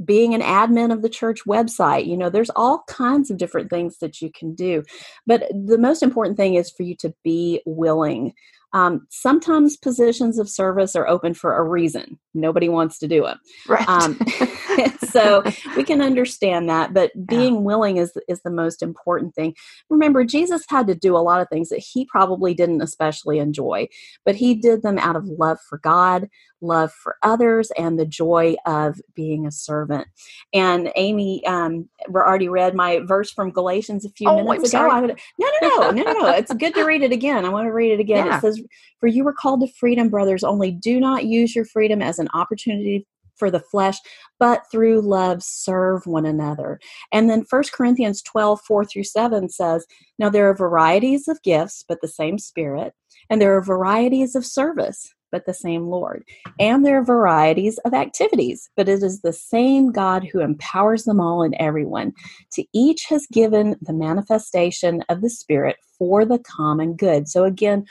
being 0.03 0.35
an 0.35 0.41
admin 0.41 0.91
of 0.91 1.01
the 1.01 1.09
church 1.09 1.45
website. 1.47 2.05
You 2.05 2.17
know 2.17 2.29
there's 2.29 2.51
all 2.53 2.83
kinds 2.89 3.31
of 3.31 3.37
different 3.37 3.69
things 3.69 3.99
that 3.99 4.21
you 4.21 4.29
can 4.29 4.53
do. 4.53 4.83
But 5.25 5.47
the 5.51 5.77
most 5.77 6.03
important 6.03 6.35
thing 6.35 6.55
is 6.55 6.69
for 6.69 6.83
you 6.83 6.97
to 6.97 7.13
be 7.23 7.61
willing. 7.65 8.33
Um, 8.73 9.07
sometimes 9.09 9.77
positions 9.77 10.37
of 10.37 10.49
service 10.49 10.95
are 10.95 11.07
open 11.07 11.33
for 11.33 11.57
a 11.57 11.63
reason. 11.63 12.19
Nobody 12.37 12.69
wants 12.69 12.97
to 12.99 13.07
do 13.07 13.25
it. 13.25 13.37
Right. 13.67 13.87
Um, 13.87 14.19
so 15.09 15.43
we 15.75 15.83
can 15.83 16.01
understand 16.01 16.69
that, 16.69 16.93
but 16.93 17.11
being 17.27 17.55
yeah. 17.55 17.61
willing 17.61 17.97
is 17.97 18.17
is 18.27 18.41
the 18.41 18.51
most 18.51 18.81
important 18.81 19.33
thing. 19.35 19.55
Remember, 19.89 20.23
Jesus 20.23 20.63
had 20.69 20.87
to 20.87 20.95
do 20.95 21.15
a 21.15 21.19
lot 21.19 21.41
of 21.41 21.49
things 21.49 21.69
that 21.69 21.79
he 21.79 22.05
probably 22.05 22.53
didn't 22.53 22.81
especially 22.81 23.39
enjoy, 23.39 23.87
but 24.25 24.35
he 24.35 24.55
did 24.55 24.83
them 24.83 24.97
out 24.99 25.15
of 25.15 25.25
love 25.25 25.57
for 25.67 25.79
God, 25.79 26.29
love 26.61 26.91
for 26.91 27.17
others, 27.23 27.71
and 27.77 27.99
the 27.99 28.05
joy 28.05 28.55
of 28.65 28.99
being 29.15 29.45
a 29.45 29.51
servant. 29.51 30.07
And 30.53 30.91
Amy 30.95 31.45
um, 31.45 31.89
already 32.09 32.49
read 32.49 32.75
my 32.75 32.99
verse 33.05 33.31
from 33.31 33.51
Galatians 33.51 34.05
a 34.05 34.09
few 34.09 34.29
oh, 34.29 34.43
minutes 34.43 34.73
I'm 34.73 34.85
ago. 34.85 34.95
I 34.95 35.01
would, 35.01 35.19
no, 35.39 35.47
no, 35.61 35.69
no, 35.69 35.91
no, 35.91 36.03
no, 36.03 36.11
no. 36.13 36.27
It's 36.29 36.53
good 36.53 36.73
to 36.75 36.83
read 36.83 37.03
it 37.03 37.11
again. 37.11 37.45
I 37.45 37.49
want 37.49 37.65
to 37.65 37.73
read 37.73 37.91
it 37.91 37.99
again. 37.99 38.25
Yeah. 38.25 38.37
It 38.37 38.41
says, 38.41 38.61
"For 38.99 39.07
you 39.07 39.23
were 39.23 39.33
called 39.33 39.61
to 39.61 39.67
freedom, 39.73 40.09
brothers. 40.09 40.43
Only 40.43 40.71
do 40.71 40.99
not 40.99 41.25
use 41.25 41.55
your 41.55 41.65
freedom 41.65 42.01
as 42.01 42.19
an 42.19 42.26
opportunity 42.33 43.05
for 43.37 43.51
the 43.51 43.59
flesh, 43.59 43.97
but 44.39 44.63
through 44.71 45.01
love 45.01 45.43
serve 45.43 46.05
one 46.05 46.25
another. 46.25 46.79
And 47.11 47.29
then 47.29 47.45
1 47.49 47.63
Corinthians 47.73 48.21
12, 48.23 48.61
4 48.67 48.85
through 48.85 49.03
7 49.03 49.49
says, 49.49 49.85
Now 50.19 50.29
there 50.29 50.49
are 50.49 50.55
varieties 50.55 51.27
of 51.27 51.41
gifts, 51.43 51.85
but 51.87 51.99
the 52.01 52.07
same 52.07 52.37
Spirit, 52.37 52.93
and 53.29 53.41
there 53.41 53.55
are 53.55 53.61
varieties 53.61 54.35
of 54.35 54.45
service, 54.45 55.13
but 55.31 55.45
the 55.45 55.53
same 55.53 55.87
Lord. 55.87 56.23
And 56.59 56.85
there 56.85 56.99
are 56.99 57.05
varieties 57.05 57.77
of 57.85 57.93
activities, 57.93 58.69
but 58.75 58.89
it 58.89 59.03
is 59.03 59.21
the 59.21 59.33
same 59.33 59.91
God 59.91 60.23
who 60.23 60.39
empowers 60.39 61.03
them 61.03 61.19
all 61.19 61.43
and 61.43 61.55
everyone. 61.59 62.13
To 62.53 62.65
each 62.73 63.05
has 63.09 63.27
given 63.31 63.75
the 63.81 63.93
manifestation 63.93 65.03
of 65.09 65.21
the 65.21 65.29
Spirit 65.29 65.77
for 65.97 66.25
the 66.25 66.39
common 66.39 66.95
good. 66.95 67.27
So 67.27 67.43
again, 67.43 67.85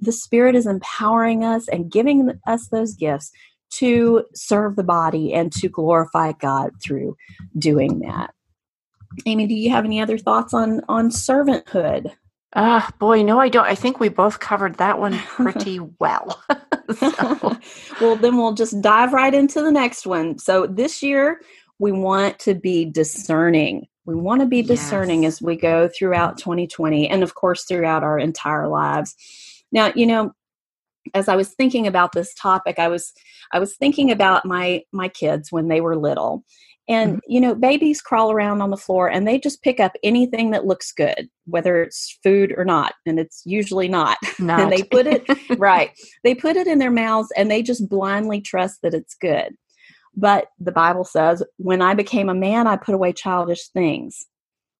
the 0.00 0.12
Spirit 0.12 0.56
is 0.56 0.66
empowering 0.66 1.44
us 1.44 1.68
and 1.68 1.90
giving 1.90 2.32
us 2.46 2.68
those 2.68 2.94
gifts 2.94 3.30
to 3.78 4.24
serve 4.34 4.76
the 4.76 4.82
body 4.82 5.32
and 5.32 5.52
to 5.52 5.68
glorify 5.68 6.32
God 6.32 6.72
through 6.82 7.16
doing 7.58 8.00
that. 8.00 8.34
Amy, 9.26 9.46
do 9.46 9.54
you 9.54 9.70
have 9.70 9.84
any 9.84 10.00
other 10.00 10.18
thoughts 10.18 10.54
on 10.54 10.80
on 10.88 11.10
servanthood? 11.10 12.12
Ah, 12.54 12.86
uh, 12.86 12.90
boy, 12.98 13.22
no, 13.22 13.40
I 13.40 13.48
don't. 13.48 13.64
I 13.64 13.74
think 13.74 13.98
we 13.98 14.08
both 14.08 14.40
covered 14.40 14.76
that 14.76 14.98
one 14.98 15.18
pretty 15.18 15.80
well. 15.98 16.42
well, 18.00 18.16
then 18.16 18.36
we'll 18.36 18.54
just 18.54 18.80
dive 18.80 19.12
right 19.12 19.32
into 19.32 19.62
the 19.62 19.72
next 19.72 20.06
one. 20.06 20.38
So 20.38 20.66
this 20.66 21.02
year, 21.02 21.40
we 21.78 21.92
want 21.92 22.38
to 22.40 22.54
be 22.54 22.84
discerning. 22.84 23.86
We 24.04 24.14
want 24.14 24.40
to 24.40 24.46
be 24.46 24.62
discerning 24.62 25.22
yes. 25.22 25.34
as 25.34 25.42
we 25.42 25.56
go 25.56 25.88
throughout 25.88 26.38
2020 26.38 27.08
and, 27.08 27.22
of 27.22 27.34
course, 27.34 27.64
throughout 27.64 28.02
our 28.02 28.18
entire 28.18 28.68
lives. 28.68 29.14
Now, 29.70 29.92
you 29.94 30.06
know, 30.06 30.32
as 31.14 31.28
I 31.28 31.36
was 31.36 31.50
thinking 31.50 31.86
about 31.86 32.12
this 32.12 32.34
topic, 32.34 32.78
I 32.78 32.88
was 32.88 33.12
I 33.52 33.58
was 33.58 33.76
thinking 33.76 34.10
about 34.10 34.44
my 34.44 34.82
my 34.92 35.08
kids 35.08 35.50
when 35.50 35.68
they 35.68 35.80
were 35.80 35.96
little. 35.96 36.44
And 36.88 37.16
mm-hmm. 37.16 37.32
you 37.32 37.40
know, 37.40 37.54
babies 37.54 38.00
crawl 38.00 38.32
around 38.32 38.60
on 38.60 38.70
the 38.70 38.76
floor 38.76 39.08
and 39.08 39.26
they 39.26 39.38
just 39.38 39.62
pick 39.62 39.78
up 39.78 39.92
anything 40.02 40.50
that 40.50 40.66
looks 40.66 40.92
good, 40.92 41.28
whether 41.46 41.82
it's 41.82 42.18
food 42.22 42.52
or 42.56 42.64
not, 42.64 42.94
and 43.06 43.20
it's 43.20 43.42
usually 43.44 43.88
not. 43.88 44.18
not. 44.38 44.60
and 44.60 44.72
they 44.72 44.82
put 44.82 45.06
it 45.06 45.24
right. 45.58 45.90
They 46.24 46.34
put 46.34 46.56
it 46.56 46.66
in 46.66 46.78
their 46.78 46.90
mouths 46.90 47.28
and 47.36 47.50
they 47.50 47.62
just 47.62 47.88
blindly 47.88 48.40
trust 48.40 48.82
that 48.82 48.94
it's 48.94 49.14
good. 49.14 49.54
But 50.14 50.48
the 50.58 50.72
Bible 50.72 51.04
says, 51.04 51.42
"When 51.56 51.80
I 51.80 51.94
became 51.94 52.28
a 52.28 52.34
man, 52.34 52.66
I 52.66 52.76
put 52.76 52.94
away 52.94 53.12
childish 53.12 53.68
things." 53.68 54.26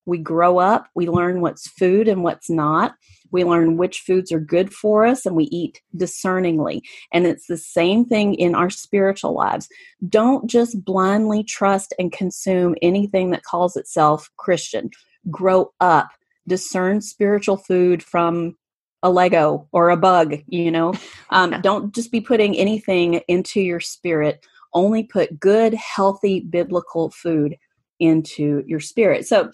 We 0.07 0.19
grow 0.19 0.59
up, 0.59 0.89
we 0.95 1.09
learn 1.09 1.41
what's 1.41 1.69
food 1.69 2.09
and 2.09 2.23
what's 2.25 2.51
not. 2.51 2.95
We 3.31 3.45
learn 3.45 3.79
which 3.79 4.01
foods 4.01 4.31
are 4.31 4.41
good 4.41 4.73
for 4.73 5.07
us 5.07 5.25
and 5.25 5.35
we 5.35 5.45
eat 5.45 5.81
discerningly. 5.97 6.83
And 7.13 7.27
it's 7.27 7.47
the 7.47 7.57
same 7.57 8.05
thing 8.05 8.35
in 8.35 8.55
our 8.55 8.69
spiritual 8.69 9.33
lives. 9.33 9.69
Don't 10.09 10.49
just 10.49 10.85
blindly 10.85 11.43
trust 11.43 11.95
and 11.99 12.13
consume 12.13 12.75
anything 12.83 13.31
that 13.31 13.45
calls 13.45 13.77
itself 13.77 14.31
Christian. 14.37 14.91
Grow 15.31 15.73
up, 15.81 16.11
discern 16.47 17.01
spiritual 17.01 17.57
food 17.57 18.03
from 18.03 18.57
a 19.03 19.11
Lego 19.11 19.69
or 19.73 19.91
a 19.91 19.97
bug, 19.97 20.37
you 20.47 20.71
know. 20.71 20.95
Um, 21.31 21.63
don't 21.63 21.95
just 21.95 22.13
be 22.13 22.21
putting 22.21 22.55
anything 22.59 23.23
into 23.27 23.63
your 23.63 23.81
spirit. 23.81 24.45
Only 24.75 25.03
put 25.03 25.41
good, 25.41 25.73
healthy, 25.73 26.41
biblical 26.41 27.09
food 27.09 27.57
into 27.99 28.63
your 28.67 28.81
spirit. 28.81 29.27
So, 29.27 29.51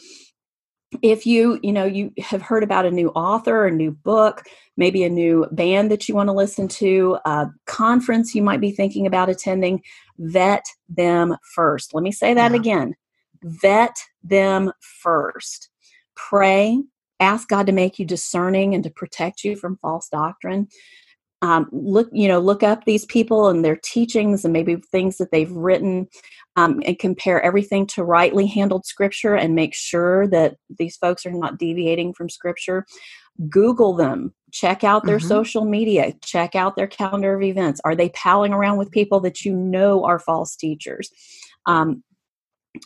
if 1.02 1.26
you 1.26 1.60
you 1.62 1.72
know 1.72 1.84
you 1.84 2.10
have 2.18 2.40
heard 2.40 2.62
about 2.62 2.86
a 2.86 2.90
new 2.90 3.10
author 3.10 3.66
a 3.66 3.70
new 3.70 3.90
book 3.90 4.42
maybe 4.78 5.04
a 5.04 5.08
new 5.10 5.46
band 5.52 5.90
that 5.90 6.08
you 6.08 6.14
want 6.14 6.28
to 6.28 6.32
listen 6.32 6.66
to 6.66 7.18
a 7.26 7.46
conference 7.66 8.34
you 8.34 8.42
might 8.42 8.60
be 8.60 8.70
thinking 8.70 9.06
about 9.06 9.28
attending 9.28 9.82
vet 10.18 10.66
them 10.88 11.36
first. 11.54 11.94
Let 11.94 12.02
me 12.02 12.12
say 12.12 12.34
that 12.34 12.52
yeah. 12.52 12.56
again. 12.56 12.96
Vet 13.42 13.96
them 14.22 14.72
first. 14.80 15.70
Pray. 16.14 16.82
Ask 17.20 17.48
god 17.48 17.66
to 17.66 17.72
make 17.72 17.98
you 17.98 18.04
discerning 18.04 18.74
and 18.74 18.84
to 18.84 18.90
protect 18.90 19.44
you 19.44 19.56
from 19.56 19.78
false 19.78 20.08
doctrine 20.08 20.68
um, 21.42 21.68
look 21.70 22.08
you 22.12 22.26
know 22.26 22.40
look 22.40 22.62
up 22.62 22.84
these 22.84 23.04
people 23.06 23.48
and 23.48 23.64
their 23.64 23.76
teachings 23.76 24.44
and 24.44 24.52
maybe 24.52 24.76
things 24.76 25.18
that 25.18 25.30
they've 25.30 25.52
written 25.52 26.08
um, 26.56 26.82
and 26.84 26.98
compare 26.98 27.40
everything 27.40 27.86
to 27.86 28.02
rightly 28.02 28.46
handled 28.46 28.84
scripture 28.84 29.36
and 29.36 29.54
make 29.54 29.74
sure 29.74 30.26
that 30.26 30.56
these 30.78 30.96
folks 30.96 31.24
are 31.24 31.30
not 31.30 31.56
deviating 31.58 32.12
from 32.12 32.28
scripture. 32.28 32.84
Google 33.48 33.94
them. 33.94 34.34
Check 34.50 34.82
out 34.82 35.04
their 35.04 35.18
mm-hmm. 35.18 35.28
social 35.28 35.64
media. 35.64 36.14
Check 36.24 36.56
out 36.56 36.74
their 36.74 36.88
calendar 36.88 37.36
of 37.36 37.42
events. 37.42 37.80
Are 37.84 37.94
they 37.94 38.08
palling 38.08 38.52
around 38.52 38.78
with 38.78 38.90
people 38.90 39.20
that 39.20 39.44
you 39.44 39.54
know 39.54 40.04
are 40.04 40.18
false 40.18 40.56
teachers? 40.56 41.12
Um, 41.66 42.02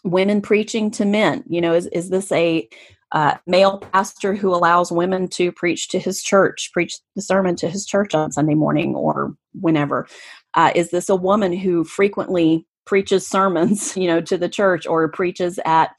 women 0.04 0.42
preaching 0.42 0.90
to 0.90 1.06
men. 1.06 1.42
You 1.48 1.62
know 1.62 1.72
is, 1.72 1.86
is 1.86 2.10
this 2.10 2.30
a 2.32 2.68
uh, 3.12 3.36
male 3.46 3.78
pastor 3.78 4.34
who 4.34 4.54
allows 4.54 4.90
women 4.90 5.28
to 5.28 5.52
preach 5.52 5.88
to 5.88 5.98
his 5.98 6.22
church, 6.22 6.70
preach 6.72 6.98
the 7.14 7.22
sermon 7.22 7.54
to 7.56 7.68
his 7.68 7.86
church 7.86 8.14
on 8.14 8.32
Sunday 8.32 8.54
morning 8.54 8.94
or 8.94 9.34
whenever? 9.52 10.08
Uh, 10.54 10.72
is 10.74 10.90
this 10.90 11.08
a 11.08 11.16
woman 11.16 11.52
who 11.52 11.84
frequently 11.84 12.66
preaches 12.86 13.26
sermons, 13.26 13.96
you 13.96 14.06
know, 14.06 14.20
to 14.22 14.38
the 14.38 14.48
church 14.48 14.86
or 14.86 15.08
preaches 15.08 15.60
at 15.64 15.90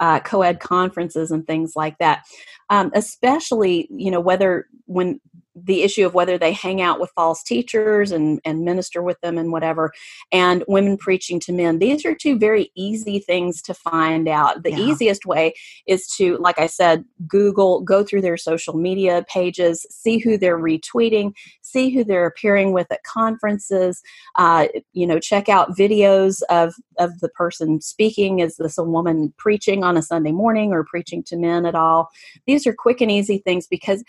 uh, 0.00 0.20
co-ed 0.20 0.60
conferences 0.60 1.30
and 1.30 1.46
things 1.46 1.72
like 1.74 1.96
that? 1.98 2.22
Um, 2.70 2.90
especially, 2.94 3.88
you 3.90 4.10
know, 4.10 4.20
whether 4.20 4.66
when 4.84 5.20
the 5.64 5.82
issue 5.82 6.06
of 6.06 6.14
whether 6.14 6.38
they 6.38 6.52
hang 6.52 6.80
out 6.80 7.00
with 7.00 7.10
false 7.14 7.42
teachers 7.42 8.12
and, 8.12 8.40
and 8.44 8.64
minister 8.64 9.02
with 9.02 9.20
them 9.20 9.38
and 9.38 9.52
whatever, 9.52 9.92
and 10.32 10.64
women 10.68 10.96
preaching 10.96 11.40
to 11.40 11.52
men. 11.52 11.78
These 11.78 12.04
are 12.04 12.14
two 12.14 12.38
very 12.38 12.70
easy 12.76 13.18
things 13.18 13.62
to 13.62 13.74
find 13.74 14.28
out. 14.28 14.62
The 14.62 14.70
yeah. 14.70 14.78
easiest 14.78 15.26
way 15.26 15.54
is 15.86 16.06
to, 16.16 16.36
like 16.38 16.58
I 16.58 16.66
said, 16.66 17.04
Google, 17.26 17.80
go 17.80 18.04
through 18.04 18.22
their 18.22 18.36
social 18.36 18.74
media 18.74 19.24
pages, 19.28 19.86
see 19.90 20.18
who 20.18 20.38
they're 20.38 20.58
retweeting, 20.58 21.32
see 21.70 21.90
who 21.90 22.04
they're 22.04 22.26
appearing 22.26 22.72
with 22.72 22.90
at 22.90 23.02
conferences, 23.04 24.02
uh, 24.36 24.68
you 24.92 25.06
know, 25.06 25.18
check 25.18 25.48
out 25.48 25.76
videos 25.76 26.42
of, 26.50 26.74
of 26.98 27.20
the 27.20 27.28
person 27.28 27.80
speaking. 27.80 28.38
Is 28.40 28.56
this 28.56 28.78
a 28.78 28.84
woman 28.84 29.32
preaching 29.36 29.84
on 29.84 29.96
a 29.96 30.02
Sunday 30.02 30.32
morning 30.32 30.72
or 30.72 30.84
preaching 30.84 31.22
to 31.24 31.36
men 31.36 31.66
at 31.66 31.74
all? 31.74 32.10
These 32.46 32.66
are 32.66 32.74
quick 32.74 33.00
and 33.00 33.10
easy 33.10 33.38
things 33.38 33.66
because 33.66 34.04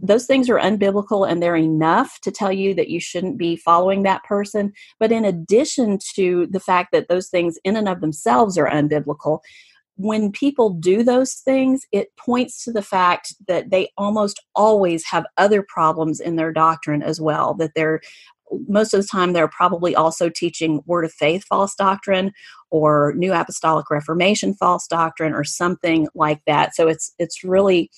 those 0.00 0.26
things 0.26 0.48
are 0.48 0.58
unbiblical 0.58 1.28
and 1.28 1.42
they're 1.42 1.56
enough 1.56 2.20
to 2.20 2.30
tell 2.30 2.52
you 2.52 2.74
that 2.74 2.88
you 2.88 3.00
shouldn't 3.00 3.38
be 3.38 3.56
following 3.56 4.02
that 4.02 4.22
person. 4.24 4.72
But 4.98 5.12
in 5.12 5.24
addition 5.24 5.98
to 6.14 6.46
the 6.50 6.60
fact 6.60 6.92
that 6.92 7.08
those 7.08 7.28
things 7.28 7.58
in 7.64 7.76
and 7.76 7.88
of 7.88 8.00
themselves 8.00 8.58
are 8.58 8.68
unbiblical, 8.68 9.40
when 9.98 10.30
people 10.30 10.70
do 10.70 11.02
those 11.02 11.34
things, 11.34 11.84
it 11.90 12.16
points 12.16 12.62
to 12.64 12.72
the 12.72 12.82
fact 12.82 13.34
that 13.48 13.70
they 13.70 13.90
almost 13.98 14.40
always 14.54 15.04
have 15.04 15.26
other 15.36 15.60
problems 15.60 16.20
in 16.20 16.36
their 16.36 16.52
doctrine 16.52 17.02
as 17.02 17.20
well. 17.20 17.52
That 17.54 17.72
they're 17.74 18.00
most 18.68 18.94
of 18.94 19.02
the 19.02 19.08
time 19.08 19.32
they're 19.32 19.48
probably 19.48 19.94
also 19.94 20.30
teaching 20.30 20.80
word 20.86 21.04
of 21.04 21.12
faith 21.12 21.44
false 21.44 21.74
doctrine 21.74 22.32
or 22.70 23.12
new 23.16 23.32
apostolic 23.32 23.90
reformation 23.90 24.54
false 24.54 24.86
doctrine 24.86 25.34
or 25.34 25.44
something 25.44 26.06
like 26.14 26.40
that. 26.46 26.76
So 26.76 26.86
it's 26.86 27.12
it's 27.18 27.42
really 27.42 27.90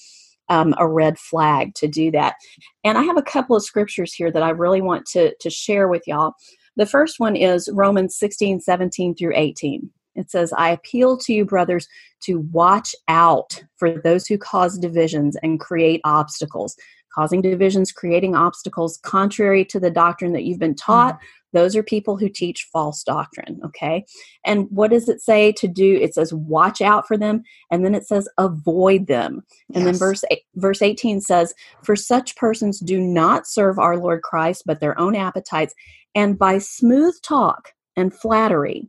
um, 0.49 0.75
a 0.79 0.89
red 0.89 1.19
flag 1.19 1.75
to 1.77 1.87
do 1.87 2.11
that. 2.13 2.35
And 2.83 2.97
I 2.97 3.03
have 3.03 3.19
a 3.19 3.23
couple 3.23 3.55
of 3.55 3.63
scriptures 3.63 4.15
here 4.15 4.33
that 4.33 4.43
I 4.43 4.51
really 4.51 4.81
want 4.81 5.07
to, 5.13 5.35
to 5.39 5.51
share 5.51 5.87
with 5.87 6.03
y'all. 6.07 6.33
The 6.77 6.87
first 6.87 7.21
one 7.21 7.37
is 7.37 7.69
Romans 7.73 8.17
16, 8.17 8.61
17 8.61 9.15
through 9.15 9.37
18. 9.37 9.91
It 10.15 10.31
says, 10.31 10.53
I 10.53 10.71
appeal 10.71 11.17
to 11.19 11.33
you, 11.33 11.45
brothers, 11.45 11.89
to 12.23 12.41
watch 12.53 12.95
out 13.09 13.63
for 13.77 14.01
those 14.01 14.27
who 14.27 14.39
cause 14.39 14.79
divisions 14.79 15.37
and 15.43 15.61
create 15.61 16.01
obstacles. 16.05 16.77
Causing 17.15 17.43
divisions, 17.43 17.91
creating 17.91 18.37
obstacles 18.37 18.99
contrary 19.03 19.65
to 19.65 19.81
the 19.81 19.91
doctrine 19.91 20.33
that 20.33 20.45
you've 20.45 20.61
been 20.61 20.77
taught, 20.77 21.15
mm-hmm. 21.15 21.27
Those 21.53 21.75
are 21.75 21.83
people 21.83 22.17
who 22.17 22.29
teach 22.29 22.69
false 22.73 23.03
doctrine, 23.03 23.61
okay? 23.65 24.05
And 24.45 24.69
what 24.71 24.91
does 24.91 25.09
it 25.09 25.21
say 25.21 25.53
to 25.53 25.67
do? 25.67 25.97
It 25.97 26.15
says 26.15 26.33
watch 26.33 26.81
out 26.81 27.09
for 27.09 27.17
them 27.17 27.43
and 27.71 27.85
then 27.85 27.95
it 27.95 28.07
says 28.07 28.29
avoid 28.39 29.07
them. 29.07 29.43
And 29.75 29.85
yes. 29.85 29.85
then 29.85 29.95
verse 29.95 30.25
verse 30.55 30.83
18 30.83 31.21
says 31.21 31.55
for 31.83 31.97
such 31.97 32.37
persons 32.37 32.81
do 32.81 33.01
not 33.01 33.47
serve 33.47 33.79
our 33.79 33.97
Lord 33.97 34.23
Christ 34.23 34.63
but 34.67 34.81
their 34.81 34.99
own 34.99 35.17
appetites 35.17 35.75
and 36.15 36.39
by 36.39 36.59
smooth 36.59 37.15
talk 37.23 37.73
and 37.97 38.15
flattery 38.15 38.89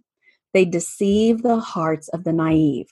they 0.53 0.65
deceive 0.65 1.43
the 1.43 1.59
hearts 1.59 2.07
of 2.09 2.23
the 2.23 2.33
naive. 2.33 2.87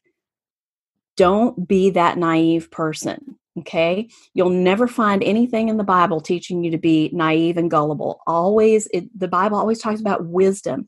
Don't 1.18 1.68
be 1.68 1.90
that 1.92 2.18
naive 2.18 2.72
person. 2.72 3.38
Okay. 3.58 4.10
You'll 4.34 4.52
never 4.52 4.88
find 4.88 5.22
anything 5.24 5.68
in 5.68 5.78
the 5.78 5.84
Bible 5.84 6.22
teaching 6.22 6.64
you 6.64 6.72
to 6.72 6.78
be 6.78 7.10
naive 7.12 7.58
and 7.58 7.70
gullible. 7.70 8.22
Always, 8.26 8.88
it, 8.94 9.08
the 9.18 9.28
Bible 9.28 9.58
always 9.58 9.80
talks 9.80 10.00
about 10.00 10.26
wisdom. 10.28 10.88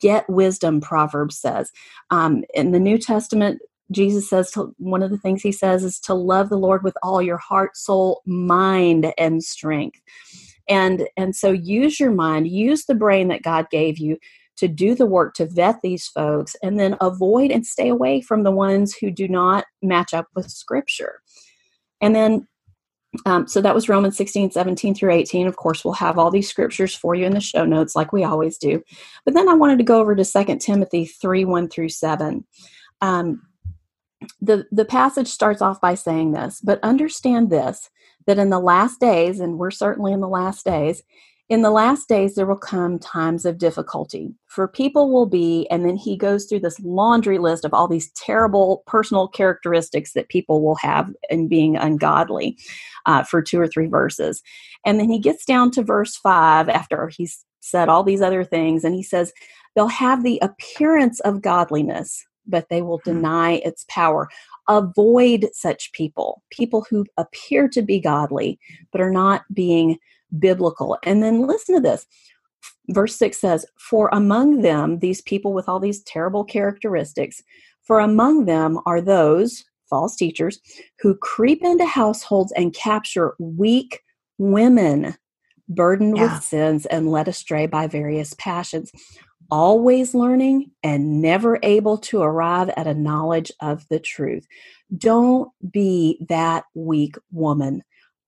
Get 0.00 0.28
wisdom, 0.28 0.80
Proverbs 0.80 1.38
says. 1.38 1.72
Um, 2.10 2.44
in 2.54 2.70
the 2.70 2.78
New 2.78 2.98
Testament, 2.98 3.60
Jesus 3.90 4.28
says 4.28 4.50
to, 4.52 4.74
one 4.78 5.02
of 5.02 5.10
the 5.10 5.18
things 5.18 5.42
he 5.42 5.52
says 5.52 5.82
is 5.84 5.98
to 6.00 6.14
love 6.14 6.48
the 6.48 6.58
Lord 6.58 6.84
with 6.84 6.96
all 7.02 7.20
your 7.20 7.38
heart, 7.38 7.76
soul, 7.76 8.22
mind, 8.24 9.12
and 9.18 9.42
strength. 9.42 10.00
And 10.68 11.08
and 11.16 11.34
so 11.34 11.50
use 11.50 11.98
your 11.98 12.12
mind, 12.12 12.48
use 12.48 12.84
the 12.84 12.94
brain 12.94 13.28
that 13.28 13.42
God 13.42 13.66
gave 13.70 13.98
you 13.98 14.18
to 14.56 14.68
do 14.68 14.94
the 14.94 15.06
work 15.06 15.34
to 15.34 15.46
vet 15.46 15.80
these 15.82 16.06
folks 16.06 16.54
and 16.62 16.78
then 16.78 16.96
avoid 17.00 17.50
and 17.50 17.66
stay 17.66 17.88
away 17.88 18.20
from 18.20 18.42
the 18.42 18.50
ones 18.50 18.94
who 18.94 19.10
do 19.10 19.26
not 19.28 19.64
match 19.82 20.14
up 20.14 20.26
with 20.34 20.50
scripture. 20.50 21.20
And 22.00 22.14
then 22.14 22.46
Um, 23.26 23.46
so 23.46 23.60
that 23.60 23.74
was 23.74 23.90
Romans 23.90 24.16
16, 24.16 24.52
17 24.52 24.94
through 24.94 25.12
18. 25.12 25.46
Of 25.46 25.56
course, 25.56 25.84
we'll 25.84 25.92
have 25.94 26.18
all 26.18 26.30
these 26.30 26.48
scriptures 26.48 26.94
for 26.94 27.14
you 27.14 27.26
in 27.26 27.34
the 27.34 27.40
show 27.40 27.66
notes, 27.66 27.94
like 27.94 28.10
we 28.10 28.24
always 28.24 28.56
do. 28.56 28.82
But 29.26 29.34
then 29.34 29.50
I 29.50 29.54
wanted 29.54 29.76
to 29.78 29.84
go 29.84 30.00
over 30.00 30.14
to 30.16 30.24
2 30.24 30.56
Timothy 30.56 31.04
3, 31.04 31.44
1 31.44 31.68
through 31.68 31.90
7. 31.90 32.42
Um, 33.02 33.42
the, 34.40 34.64
the 34.72 34.86
passage 34.86 35.28
starts 35.28 35.60
off 35.60 35.78
by 35.78 35.94
saying 35.94 36.32
this, 36.32 36.62
but 36.62 36.82
understand 36.82 37.50
this, 37.50 37.90
that 38.26 38.38
in 38.38 38.48
the 38.48 38.60
last 38.60 38.98
days, 38.98 39.40
and 39.40 39.58
we're 39.58 39.70
certainly 39.70 40.12
in 40.14 40.20
the 40.20 40.28
last 40.28 40.64
days, 40.64 41.02
in 41.48 41.62
the 41.62 41.70
last 41.70 42.08
days, 42.08 42.34
there 42.34 42.46
will 42.46 42.56
come 42.56 42.98
times 42.98 43.44
of 43.44 43.58
difficulty. 43.58 44.34
For 44.46 44.68
people 44.68 45.12
will 45.12 45.26
be, 45.26 45.66
and 45.70 45.84
then 45.84 45.96
he 45.96 46.16
goes 46.16 46.46
through 46.46 46.60
this 46.60 46.80
laundry 46.80 47.38
list 47.38 47.64
of 47.64 47.74
all 47.74 47.88
these 47.88 48.10
terrible 48.12 48.82
personal 48.86 49.28
characteristics 49.28 50.12
that 50.12 50.28
people 50.28 50.62
will 50.62 50.76
have 50.76 51.10
in 51.28 51.48
being 51.48 51.76
ungodly 51.76 52.56
uh, 53.06 53.24
for 53.24 53.42
two 53.42 53.60
or 53.60 53.66
three 53.66 53.88
verses. 53.88 54.42
And 54.86 54.98
then 54.98 55.10
he 55.10 55.18
gets 55.18 55.44
down 55.44 55.70
to 55.72 55.82
verse 55.82 56.16
five 56.16 56.68
after 56.68 57.10
he's 57.14 57.44
said 57.60 57.88
all 57.88 58.02
these 58.02 58.22
other 58.22 58.44
things, 58.44 58.84
and 58.84 58.94
he 58.94 59.02
says, 59.02 59.32
They'll 59.74 59.88
have 59.88 60.22
the 60.22 60.38
appearance 60.42 61.20
of 61.20 61.42
godliness, 61.42 62.24
but 62.46 62.68
they 62.68 62.82
will 62.82 63.00
hmm. 63.04 63.12
deny 63.12 63.52
its 63.64 63.84
power. 63.88 64.28
Avoid 64.68 65.48
such 65.52 65.92
people, 65.92 66.42
people 66.50 66.86
who 66.88 67.04
appear 67.16 67.68
to 67.68 67.82
be 67.82 68.00
godly, 68.00 68.58
but 68.92 69.00
are 69.00 69.10
not 69.10 69.42
being 69.52 69.98
biblical. 70.38 70.98
And 71.04 71.22
then 71.22 71.46
listen 71.46 71.74
to 71.74 71.80
this. 71.80 72.06
Verse 72.88 73.16
6 73.16 73.38
says, 73.38 73.66
For 73.78 74.08
among 74.12 74.62
them, 74.62 74.98
these 74.98 75.20
people 75.22 75.52
with 75.52 75.68
all 75.68 75.80
these 75.80 76.02
terrible 76.02 76.44
characteristics, 76.44 77.42
for 77.82 78.00
among 78.00 78.44
them 78.44 78.78
are 78.86 79.00
those, 79.00 79.64
false 79.88 80.16
teachers, 80.16 80.60
who 81.00 81.16
creep 81.16 81.62
into 81.62 81.84
households 81.84 82.52
and 82.52 82.74
capture 82.74 83.34
weak 83.38 84.00
women 84.38 85.14
burdened 85.68 86.16
yeah. 86.16 86.34
with 86.34 86.42
sins 86.42 86.86
and 86.86 87.10
led 87.10 87.28
astray 87.28 87.66
by 87.66 87.86
various 87.86 88.34
passions, 88.34 88.90
always 89.50 90.14
learning 90.14 90.70
and 90.82 91.20
never 91.20 91.58
able 91.62 91.98
to 91.98 92.22
arrive 92.22 92.70
at 92.70 92.86
a 92.86 92.94
knowledge 92.94 93.52
of 93.60 93.86
the 93.88 94.00
truth. 94.00 94.46
Don't 94.96 95.50
be 95.70 96.24
that 96.28 96.64
weak 96.74 97.16
woman 97.30 97.82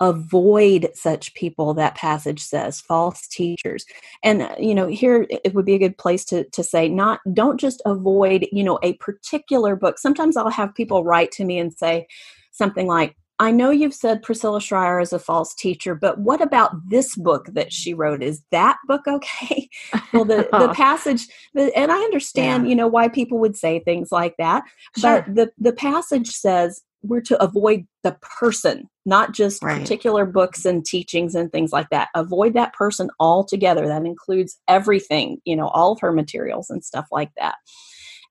avoid 0.09 0.91
such 0.95 1.35
people 1.35 1.73
that 1.75 1.95
passage 1.95 2.41
says 2.41 2.81
false 2.81 3.27
teachers 3.27 3.87
and 4.23 4.43
uh, 4.43 4.55
you 4.59 4.75
know 4.75 4.87
here 4.87 5.27
it 5.31 5.55
would 5.55 5.65
be 5.65 5.75
a 5.75 5.79
good 5.79 5.97
place 5.97 6.25
to 6.25 6.45
to 6.51 6.63
say 6.63 6.89
not 6.89 7.21
don't 7.33 7.59
just 7.59 7.81
avoid 7.87 8.47
you 8.53 8.63
know 8.63 8.79
a 8.83 8.93
particular 8.95 9.75
book 9.75 9.99
sometimes 9.99 10.37
i'll 10.37 10.51
have 10.51 10.75
people 10.75 11.05
write 11.05 11.33
to 11.33 11.45
me 11.45 11.59
and 11.59 11.73
say 11.73 12.07
something 12.53 12.87
like 12.87 13.17
I 13.41 13.51
know 13.51 13.71
you've 13.71 13.95
said 13.95 14.23
Priscilla 14.23 14.61
Shirer 14.61 15.01
is 15.01 15.13
a 15.13 15.19
false 15.19 15.55
teacher, 15.55 15.97
but 15.97 16.19
what 16.19 16.41
about 16.41 16.71
this 16.89 17.17
book 17.17 17.47
that 17.53 17.73
she 17.73 17.93
wrote? 17.93 18.23
Is 18.23 18.43
that 18.53 18.79
book 18.87 19.03
okay? 19.09 19.69
well, 20.13 20.25
the, 20.25 20.49
the 20.53 20.73
passage, 20.77 21.27
the, 21.53 21.77
and 21.77 21.91
I 21.91 21.99
understand, 21.99 22.65
yeah. 22.65 22.71
you 22.71 22.77
know, 22.77 22.87
why 22.87 23.09
people 23.09 23.39
would 23.39 23.57
say 23.57 23.81
things 23.81 24.13
like 24.13 24.37
that, 24.39 24.63
sure. 24.97 25.23
but 25.27 25.35
the, 25.35 25.53
the 25.59 25.73
passage 25.73 26.29
says 26.29 26.83
we're 27.03 27.23
to 27.23 27.43
avoid 27.43 27.87
the 28.05 28.17
person, 28.41 28.89
not 29.07 29.33
just 29.33 29.63
right. 29.63 29.81
particular 29.81 30.25
books 30.25 30.65
and 30.65 30.85
teachings 30.85 31.35
and 31.35 31.51
things 31.53 31.73
like 31.73 31.89
that. 31.91 32.09
Avoid 32.15 32.55
that 32.55 32.73
person 32.73 33.11
altogether. 33.21 33.87
That 33.87 34.07
includes 34.07 34.59
everything, 34.69 35.39
you 35.45 35.57
know, 35.57 35.69
all 35.69 35.93
of 35.93 36.01
her 36.01 36.13
materials 36.13 36.71
and 36.71 36.85
stuff 36.85 37.07
like 37.11 37.31
that. 37.37 37.57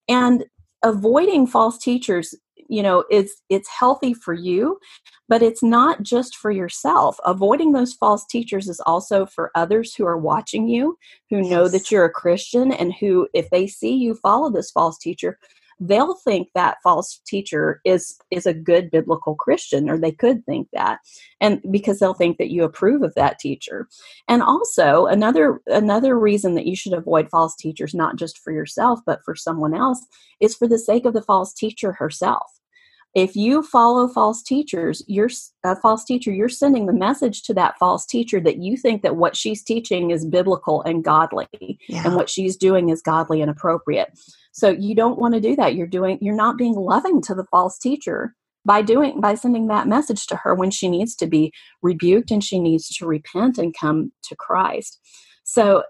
And 0.09 0.45
avoiding 0.83 1.47
false 1.47 1.77
teachers 1.77 2.35
you 2.69 2.83
know 2.83 3.03
it's 3.09 3.41
it's 3.49 3.69
healthy 3.69 4.13
for 4.13 4.33
you 4.33 4.77
but 5.27 5.41
it's 5.41 5.63
not 5.63 6.01
just 6.03 6.35
for 6.35 6.51
yourself 6.51 7.17
avoiding 7.25 7.71
those 7.71 7.93
false 7.93 8.25
teachers 8.25 8.67
is 8.67 8.81
also 8.85 9.25
for 9.25 9.51
others 9.55 9.95
who 9.95 10.05
are 10.05 10.17
watching 10.17 10.67
you 10.67 10.97
who 11.29 11.41
know 11.41 11.67
that 11.67 11.89
you're 11.91 12.05
a 12.05 12.11
christian 12.11 12.71
and 12.71 12.93
who 12.93 13.27
if 13.33 13.49
they 13.49 13.67
see 13.67 13.93
you 13.93 14.15
follow 14.15 14.49
this 14.49 14.71
false 14.71 14.97
teacher 14.97 15.37
they'll 15.87 16.15
think 16.15 16.47
that 16.55 16.77
false 16.83 17.19
teacher 17.25 17.81
is 17.83 18.17
is 18.31 18.45
a 18.45 18.53
good 18.53 18.89
biblical 18.89 19.35
christian 19.35 19.89
or 19.89 19.97
they 19.97 20.11
could 20.11 20.45
think 20.45 20.67
that 20.71 20.99
and 21.41 21.61
because 21.69 21.99
they'll 21.99 22.13
think 22.13 22.37
that 22.37 22.51
you 22.51 22.63
approve 22.63 23.03
of 23.03 23.13
that 23.15 23.37
teacher. 23.37 23.87
And 24.29 24.41
also 24.41 25.05
another 25.07 25.61
another 25.67 26.17
reason 26.17 26.55
that 26.55 26.65
you 26.65 26.75
should 26.75 26.93
avoid 26.93 27.29
false 27.29 27.55
teachers 27.55 27.93
not 27.93 28.15
just 28.15 28.39
for 28.39 28.53
yourself 28.53 28.99
but 29.05 29.19
for 29.25 29.35
someone 29.35 29.73
else 29.73 30.05
is 30.39 30.55
for 30.55 30.67
the 30.67 30.79
sake 30.79 31.05
of 31.05 31.13
the 31.13 31.21
false 31.21 31.53
teacher 31.53 31.91
herself 31.91 32.49
if 33.15 33.35
you 33.35 33.61
follow 33.61 34.07
false 34.07 34.41
teachers 34.41 35.03
you're 35.07 35.29
a 35.63 35.75
false 35.75 36.03
teacher 36.03 36.31
you're 36.31 36.49
sending 36.49 36.85
the 36.85 36.93
message 36.93 37.43
to 37.43 37.53
that 37.53 37.77
false 37.77 38.05
teacher 38.05 38.39
that 38.39 38.57
you 38.57 38.75
think 38.75 39.01
that 39.01 39.15
what 39.15 39.35
she's 39.35 39.63
teaching 39.63 40.11
is 40.11 40.25
biblical 40.25 40.81
and 40.83 41.03
godly 41.03 41.47
yeah. 41.87 42.03
and 42.05 42.15
what 42.15 42.29
she's 42.29 42.57
doing 42.57 42.89
is 42.89 43.01
godly 43.01 43.41
and 43.41 43.49
appropriate. 43.49 44.17
So 44.51 44.69
you 44.69 44.95
don't 44.95 45.19
want 45.19 45.33
to 45.33 45.39
do 45.39 45.55
that. 45.55 45.75
You're 45.75 45.87
doing 45.87 46.17
you're 46.21 46.35
not 46.35 46.57
being 46.57 46.75
loving 46.75 47.21
to 47.23 47.35
the 47.35 47.45
false 47.45 47.77
teacher 47.77 48.35
by 48.65 48.81
doing 48.81 49.19
by 49.19 49.35
sending 49.35 49.67
that 49.67 49.87
message 49.87 50.27
to 50.27 50.35
her 50.37 50.55
when 50.55 50.71
she 50.71 50.89
needs 50.89 51.15
to 51.15 51.27
be 51.27 51.51
rebuked 51.81 52.31
and 52.31 52.43
she 52.43 52.59
needs 52.59 52.87
to 52.97 53.05
repent 53.05 53.57
and 53.57 53.75
come 53.77 54.11
to 54.23 54.35
Christ. 54.35 54.99
So 55.43 55.83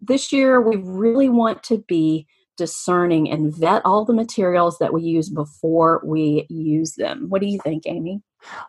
this 0.00 0.32
year 0.32 0.60
we 0.60 0.76
really 0.76 1.28
want 1.28 1.62
to 1.64 1.78
be 1.88 2.26
discerning 2.58 3.30
and 3.30 3.54
vet 3.54 3.80
all 3.86 4.04
the 4.04 4.12
materials 4.12 4.78
that 4.80 4.92
we 4.92 5.02
use 5.02 5.30
before 5.30 6.02
we 6.04 6.46
use 6.50 6.92
them. 6.96 7.30
What 7.30 7.40
do 7.40 7.48
you 7.48 7.58
think, 7.64 7.84
Amy? 7.86 8.20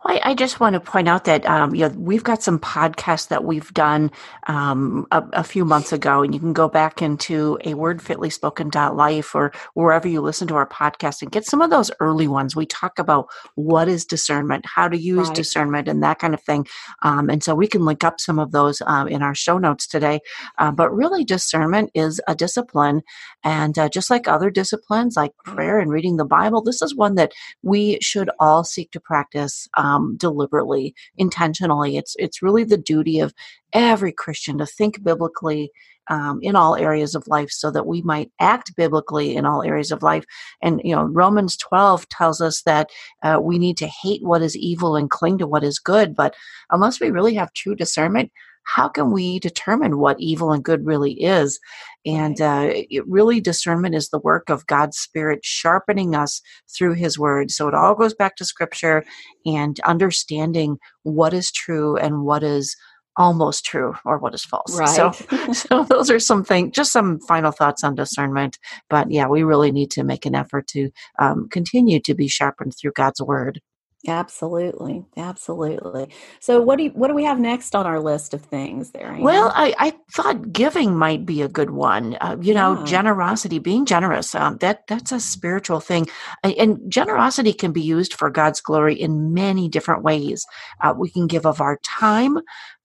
I, 0.03 0.21
I, 0.23 0.33
just 0.33 0.59
want 0.59 0.73
to 0.73 0.79
point 0.79 1.07
out 1.07 1.25
that 1.25 1.45
um, 1.45 1.75
you 1.75 1.87
know, 1.87 1.95
we've 1.95 2.23
got 2.23 2.41
some 2.41 2.59
podcasts 2.59 3.27
that 3.27 3.43
we've 3.43 3.71
done 3.73 4.11
um, 4.47 5.05
a, 5.11 5.23
a, 5.33 5.43
few 5.43 5.65
months 5.65 5.93
ago, 5.93 6.23
and 6.23 6.33
you 6.33 6.39
can 6.39 6.53
go 6.53 6.67
back 6.67 7.01
into 7.01 7.57
a 7.65 7.73
word 7.73 8.01
fitly 8.01 8.29
spoken 8.29 8.69
life 8.69 9.35
or 9.35 9.51
wherever 9.73 10.07
you 10.07 10.21
listen 10.21 10.47
to 10.47 10.55
our 10.55 10.67
podcast 10.67 11.21
and 11.21 11.31
get 11.31 11.45
some 11.45 11.61
of 11.61 11.69
those 11.69 11.91
early 11.99 12.27
ones. 12.27 12.55
We 12.55 12.65
talk 12.65 12.97
about 12.97 13.27
what 13.55 13.87
is 13.87 14.05
discernment, 14.05 14.65
how 14.65 14.87
to 14.87 14.97
use 14.97 15.27
right. 15.27 15.35
discernment, 15.35 15.87
and 15.87 16.01
that 16.03 16.19
kind 16.19 16.33
of 16.33 16.41
thing. 16.41 16.65
Um, 17.01 17.29
and 17.29 17.43
so 17.43 17.53
we 17.53 17.67
can 17.67 17.85
link 17.85 18.03
up 18.03 18.19
some 18.19 18.39
of 18.39 18.51
those 18.51 18.81
um, 18.85 19.07
in 19.07 19.21
our 19.21 19.35
show 19.35 19.57
notes 19.57 19.85
today. 19.85 20.21
Uh, 20.57 20.71
but 20.71 20.91
really, 20.95 21.23
discernment 21.23 21.91
is 21.93 22.21
a 22.27 22.35
discipline, 22.35 23.01
and 23.43 23.77
uh, 23.77 23.89
just 23.89 24.09
like 24.09 24.27
other 24.27 24.49
disciplines 24.49 25.15
like 25.15 25.31
prayer 25.43 25.79
and 25.79 25.91
reading 25.91 26.17
the 26.17 26.25
Bible, 26.25 26.61
this 26.61 26.81
is 26.81 26.95
one 26.95 27.15
that 27.15 27.33
we 27.61 27.99
should 28.01 28.29
all 28.39 28.63
seek 28.63 28.91
to 28.91 28.99
practice 28.99 29.58
um, 29.77 30.15
deliberately, 30.17 30.93
intentionally. 31.17 31.97
It's 31.97 32.15
it's 32.19 32.41
really 32.41 32.63
the 32.63 32.77
duty 32.77 33.19
of 33.19 33.33
every 33.73 34.11
Christian 34.11 34.57
to 34.59 34.65
think 34.65 35.03
biblically 35.03 35.71
um, 36.09 36.39
in 36.41 36.55
all 36.55 36.75
areas 36.75 37.13
of 37.15 37.27
life, 37.27 37.51
so 37.51 37.69
that 37.71 37.85
we 37.85 38.01
might 38.01 38.31
act 38.39 38.75
biblically 38.75 39.35
in 39.35 39.45
all 39.45 39.61
areas 39.63 39.91
of 39.91 40.01
life. 40.01 40.25
And 40.61 40.81
you 40.83 40.95
know, 40.95 41.03
Romans 41.03 41.55
twelve 41.57 42.07
tells 42.09 42.41
us 42.41 42.63
that 42.63 42.89
uh, 43.23 43.39
we 43.41 43.59
need 43.59 43.77
to 43.77 43.87
hate 43.87 44.23
what 44.23 44.41
is 44.41 44.57
evil 44.57 44.95
and 44.95 45.09
cling 45.09 45.37
to 45.39 45.47
what 45.47 45.63
is 45.63 45.79
good. 45.79 46.15
But 46.15 46.35
unless 46.71 46.99
we 46.99 47.11
really 47.11 47.35
have 47.35 47.53
true 47.53 47.75
discernment, 47.75 48.31
how 48.75 48.87
can 48.87 49.11
we 49.11 49.39
determine 49.39 49.97
what 49.97 50.19
evil 50.19 50.51
and 50.51 50.63
good 50.63 50.85
really 50.85 51.13
is? 51.13 51.59
And 52.05 52.39
uh, 52.39 52.69
it 52.71 53.03
really, 53.07 53.41
discernment 53.41 53.95
is 53.95 54.09
the 54.09 54.19
work 54.19 54.49
of 54.49 54.67
God's 54.67 54.97
Spirit 54.97 55.39
sharpening 55.43 56.13
us 56.13 56.41
through 56.77 56.93
His 56.93 57.17
Word. 57.17 57.49
So 57.49 57.67
it 57.67 57.73
all 57.73 57.95
goes 57.95 58.13
back 58.13 58.35
to 58.35 58.45
Scripture 58.45 59.03
and 59.45 59.79
understanding 59.81 60.77
what 61.03 61.33
is 61.33 61.51
true 61.51 61.97
and 61.97 62.23
what 62.23 62.43
is 62.43 62.75
almost 63.17 63.65
true 63.65 63.95
or 64.05 64.19
what 64.19 64.35
is 64.35 64.45
false. 64.45 64.77
Right. 64.77 64.87
So, 64.87 65.11
so 65.53 65.83
those 65.83 66.11
are 66.11 66.19
some 66.19 66.43
things, 66.43 66.71
just 66.73 66.91
some 66.91 67.19
final 67.21 67.51
thoughts 67.51 67.83
on 67.83 67.95
discernment. 67.95 68.59
But 68.89 69.09
yeah, 69.09 69.27
we 69.27 69.41
really 69.41 69.71
need 69.71 69.89
to 69.91 70.03
make 70.03 70.25
an 70.27 70.35
effort 70.35 70.67
to 70.67 70.91
um, 71.17 71.49
continue 71.49 71.99
to 72.01 72.13
be 72.13 72.27
sharpened 72.27 72.73
through 72.79 72.91
God's 72.91 73.21
Word. 73.21 73.61
Absolutely, 74.07 75.03
absolutely. 75.17 76.07
So, 76.39 76.61
what 76.61 76.77
do 76.77 76.85
you, 76.85 76.89
what 76.91 77.09
do 77.09 77.13
we 77.13 77.25
have 77.25 77.37
next 77.37 77.75
on 77.75 77.85
our 77.85 77.99
list 77.99 78.33
of 78.33 78.41
things 78.41 78.91
there? 78.91 79.11
Anna? 79.11 79.21
Well, 79.21 79.51
I, 79.53 79.75
I 79.77 79.93
thought 80.13 80.53
giving 80.53 80.95
might 80.95 81.25
be 81.25 81.41
a 81.41 81.49
good 81.49 81.71
one. 81.71 82.15
Uh, 82.21 82.37
you 82.39 82.53
know, 82.53 82.79
yeah. 82.79 82.85
generosity, 82.85 83.59
being 83.59 83.85
generous. 83.85 84.33
Um, 84.33 84.55
that 84.59 84.87
that's 84.87 85.11
a 85.11 85.19
spiritual 85.19 85.81
thing, 85.81 86.07
and 86.45 86.79
generosity 86.87 87.51
can 87.51 87.73
be 87.73 87.81
used 87.81 88.13
for 88.13 88.29
God's 88.29 88.61
glory 88.61 88.95
in 88.95 89.33
many 89.33 89.67
different 89.67 90.01
ways. 90.01 90.45
Uh, 90.81 90.93
we 90.97 91.09
can 91.09 91.27
give 91.27 91.45
of 91.45 91.59
our 91.59 91.77
time, 91.83 92.37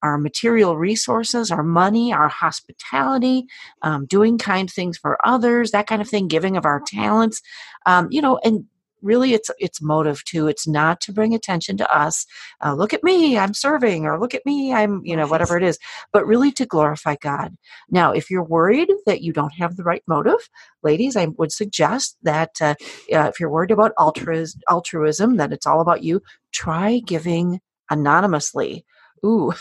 our 0.03 0.19
material 0.19 0.77
resources, 0.77 1.53
our 1.53 1.63
money, 1.63 2.13
our 2.13 2.29
hospitality, 2.29 3.47
um, 3.83 4.05
doing 4.07 4.37
kind 4.37 4.69
things 4.69 4.99
for 4.99 5.17
others, 5.25 5.71
that 5.71 5.87
kind 5.87 6.03
of 6.03 6.09
thing. 6.09 6.27
Giving 6.27 6.57
of 6.57 6.67
our 6.67 6.83
talents. 6.85 7.41
Um, 7.87 8.09
you 8.11 8.21
know, 8.21 8.41
and 8.43 8.65
really 9.05 9.35
it's 9.35 9.51
it's 9.59 9.83
motive 9.83 10.25
too. 10.25 10.49
It's 10.49 10.67
not 10.67 11.01
to 11.03 11.13
bring 11.13 11.35
attention 11.35 11.77
to 11.77 11.97
us 11.97 12.27
uh, 12.65 12.75
look 12.75 12.93
at 12.93 13.05
me 13.05 13.39
i'm 13.39 13.55
serving 13.55 14.07
or 14.07 14.19
look 14.19 14.35
at 14.35 14.45
me 14.47 14.73
i'm 14.73 15.01
you 15.05 15.17
know 15.17 15.27
whatever 15.27 15.57
it 15.57 15.63
is 15.63 15.79
but 16.13 16.27
really 16.27 16.53
to 16.53 16.67
glorify 16.67 17.17
god. 17.21 17.57
Now 17.91 18.13
if 18.13 18.31
you're 18.31 18.45
worried 18.45 18.91
that 19.07 19.23
you 19.23 19.33
don't 19.33 19.55
have 19.55 19.77
the 19.77 19.85
right 19.85 20.03
motive 20.07 20.49
ladies 20.83 21.17
i 21.17 21.27
would 21.39 21.53
suggest 21.53 22.17
that 22.23 22.51
uh, 22.61 22.75
uh, 23.13 23.29
if 23.29 23.39
you're 23.39 23.51
worried 23.51 23.71
about 23.71 23.93
altruism 23.99 25.37
that 25.37 25.53
it's 25.53 25.67
all 25.67 25.81
about 25.81 26.03
you 26.03 26.23
try 26.53 27.01
giving 27.05 27.61
anonymously 27.91 28.85
ooh 29.25 29.53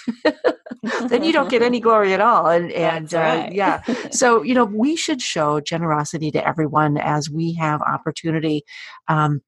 then 1.07 1.23
you 1.23 1.31
don't 1.31 1.49
get 1.49 1.61
any 1.61 1.79
glory 1.79 2.13
at 2.13 2.21
all. 2.21 2.47
And 2.47 2.71
and 2.71 3.13
uh, 3.13 3.49
yeah. 3.51 3.81
So 4.11 4.41
you 4.43 4.53
know 4.53 4.65
we 4.65 4.95
should 4.95 5.21
show 5.21 5.59
generosity 5.59 6.31
to 6.31 6.47
everyone 6.47 6.97
as 6.97 7.29
we 7.29 7.53
have 7.53 7.81
opportunity. 7.81 8.63
Um, 9.07 9.41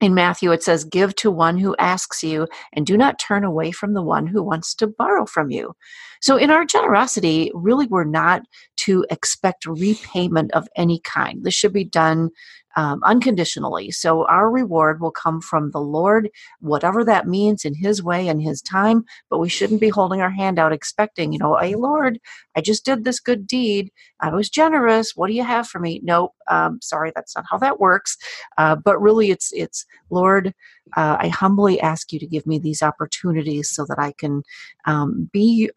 in 0.00 0.12
Matthew, 0.12 0.52
it 0.52 0.62
says, 0.62 0.84
Give 0.84 1.14
to 1.16 1.30
one 1.30 1.56
who 1.56 1.76
asks 1.78 2.22
you, 2.22 2.48
and 2.72 2.84
do 2.84 2.96
not 2.96 3.18
turn 3.18 3.44
away 3.44 3.70
from 3.70 3.94
the 3.94 4.02
one 4.02 4.26
who 4.26 4.42
wants 4.42 4.74
to 4.76 4.86
borrow 4.86 5.24
from 5.24 5.50
you. 5.50 5.72
So, 6.20 6.36
in 6.36 6.50
our 6.50 6.64
generosity, 6.64 7.50
really, 7.54 7.86
we're 7.86 8.04
not 8.04 8.42
to 8.84 9.04
expect 9.10 9.66
repayment 9.66 10.52
of 10.52 10.68
any 10.76 11.00
kind. 11.00 11.44
This 11.44 11.54
should 11.54 11.72
be 11.72 11.84
done 11.84 12.30
um, 12.76 13.00
unconditionally. 13.04 13.90
So 13.90 14.26
our 14.26 14.50
reward 14.50 15.00
will 15.00 15.10
come 15.10 15.40
from 15.40 15.70
the 15.70 15.80
Lord, 15.80 16.28
whatever 16.60 17.04
that 17.04 17.28
means 17.28 17.64
in 17.64 17.74
His 17.74 18.02
way 18.02 18.28
and 18.28 18.42
His 18.42 18.60
time. 18.60 19.04
But 19.30 19.38
we 19.38 19.48
shouldn't 19.48 19.80
be 19.80 19.88
holding 19.88 20.20
our 20.20 20.30
hand 20.30 20.58
out 20.58 20.72
expecting, 20.72 21.32
you 21.32 21.38
know, 21.38 21.56
hey, 21.56 21.74
Lord, 21.74 22.18
I 22.56 22.60
just 22.60 22.84
did 22.84 23.04
this 23.04 23.20
good 23.20 23.46
deed. 23.46 23.90
I 24.20 24.30
was 24.30 24.48
generous. 24.50 25.12
What 25.14 25.28
do 25.28 25.34
you 25.34 25.44
have 25.44 25.68
for 25.68 25.78
me? 25.78 26.00
No, 26.02 26.32
um, 26.50 26.78
sorry, 26.82 27.12
that's 27.14 27.36
not 27.36 27.44
how 27.50 27.58
that 27.58 27.80
works. 27.80 28.16
Uh, 28.58 28.76
but 28.76 29.00
really, 29.00 29.30
it's 29.30 29.52
it's 29.52 29.86
Lord. 30.10 30.54
Uh, 30.96 31.16
I 31.18 31.28
humbly 31.28 31.80
ask 31.80 32.12
you 32.12 32.18
to 32.18 32.26
give 32.26 32.46
me 32.46 32.58
these 32.58 32.82
opportunities 32.82 33.70
so 33.70 33.84
that 33.86 33.98
I 33.98 34.12
can 34.12 34.42
um, 34.84 35.30
be 35.32 35.70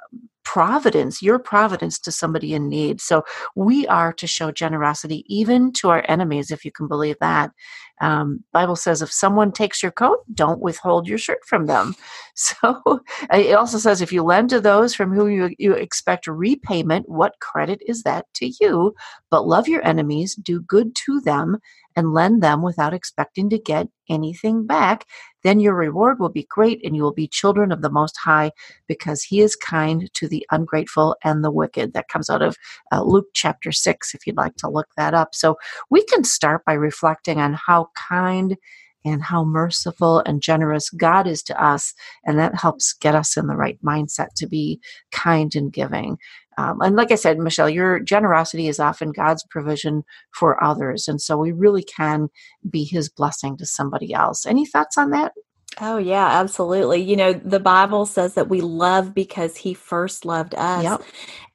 providence, 0.48 1.22
your 1.22 1.40
providence 1.40 2.00
to 2.00 2.10
somebody 2.10 2.54
in 2.54 2.70
need. 2.70 3.02
So 3.02 3.26
we 3.54 3.86
are 3.88 4.14
to 4.14 4.26
show 4.26 4.50
generosity 4.50 5.26
even 5.28 5.74
to 5.74 5.90
our 5.90 6.06
enemies, 6.08 6.52
if 6.52 6.64
you 6.64 6.72
can 6.72 6.88
believe 6.88 7.18
that. 7.20 7.52
Um, 8.00 8.46
Bible 8.54 8.78
says 8.78 9.02
if 9.02 9.12
someone 9.12 9.52
takes 9.52 9.84
your 9.84 9.92
coat, 9.92 10.20
don't 10.34 10.62
withhold 10.62 11.06
your 11.06 11.18
shirt 11.18 11.44
from 11.46 11.66
them. 11.66 11.96
So 12.40 13.02
it 13.34 13.56
also 13.56 13.80
says 13.80 14.00
if 14.00 14.14
you 14.14 14.22
lend 14.22 14.52
to 14.52 14.62
those 14.62 14.94
from 14.94 15.12
whom 15.12 15.32
you, 15.32 15.56
you 15.58 15.74
expect 15.74 16.28
repayment, 16.28 17.10
what 17.10 17.34
credit 17.42 17.82
is 17.88 18.04
that 18.04 18.28
to 18.36 18.54
you? 18.62 18.94
But 19.32 19.48
love 19.48 19.68
your 19.68 19.84
enemies, 19.84 20.36
do 20.36 20.62
good 20.62 20.94
to 21.08 21.20
them, 21.20 21.58
and 21.98 22.14
lend 22.14 22.44
them 22.44 22.62
without 22.62 22.94
expecting 22.94 23.50
to 23.50 23.58
get 23.58 23.88
anything 24.08 24.68
back, 24.68 25.06
then 25.44 25.60
your 25.60 25.74
reward 25.74 26.20
will 26.20 26.30
be 26.30 26.48
great 26.50 26.80
and 26.86 26.96
you 26.96 27.02
will 27.02 27.14
be 27.14 27.28
children 27.28 27.72
of 27.72 27.82
the 27.82 27.90
Most 27.90 28.16
High 28.24 28.52
because 28.88 29.24
He 29.24 29.42
is 29.42 29.56
kind 29.56 30.10
to 30.14 30.28
the 30.28 30.46
ungrateful 30.52 31.16
and 31.24 31.44
the 31.44 31.52
wicked. 31.52 31.94
That 31.94 32.08
comes 32.08 32.30
out 32.30 32.44
of 32.44 32.56
uh, 32.94 33.02
Luke 33.04 33.28
chapter 33.34 33.72
6, 33.72 34.14
if 34.14 34.28
you'd 34.28 34.38
like 34.38 34.56
to 34.58 34.70
look 34.70 34.88
that 34.96 35.16
up. 35.16 35.34
So 35.34 35.58
we 35.90 36.06
can 36.06 36.24
start 36.24 36.64
by 36.66 36.74
reflecting 36.74 37.40
on 37.40 37.54
how 37.54 37.90
kind 37.96 38.56
and 39.04 39.24
how 39.24 39.44
merciful 39.44 40.20
and 40.20 40.42
generous 40.42 40.90
God 40.90 41.28
is 41.28 41.42
to 41.44 41.64
us. 41.64 41.94
And 42.26 42.38
that 42.38 42.56
helps 42.56 42.94
get 42.94 43.16
us 43.16 43.38
in 43.38 43.48
the 43.48 43.56
right 43.56 43.80
mindset 43.84 44.28
to 44.36 44.48
be 44.48 44.80
kind 45.12 45.56
and 45.56 45.74
giving. 45.74 46.18
Um, 46.58 46.82
and 46.82 46.96
like 46.96 47.12
I 47.12 47.16
said, 47.16 47.38
Michelle, 47.38 47.70
your 47.70 48.00
generosity 48.00 48.68
is 48.68 48.80
often 48.80 49.12
God's 49.12 49.44
provision 49.50 50.04
for 50.32 50.62
others. 50.64 51.08
And 51.08 51.22
so 51.22 51.38
we 51.38 51.52
really 51.52 51.84
can 51.84 52.30
be 52.70 52.84
his 52.84 53.10
blessing 53.10 53.58
to 53.58 53.66
somebody 53.66 54.14
else. 54.14 54.46
Any 54.46 54.66
thoughts 54.66 54.98
on 54.98 55.12
that? 55.12 55.34
Oh, 55.80 55.98
yeah, 55.98 56.28
absolutely. 56.40 57.02
You 57.02 57.16
know, 57.16 57.34
the 57.34 57.60
Bible 57.60 58.08
says 58.08 58.34
that 58.34 58.50
we 58.50 58.62
love 58.62 59.14
because 59.14 59.56
he 59.56 59.76
first 59.76 60.26
loved 60.26 60.56
us. 60.56 60.84
Yep. 60.84 61.02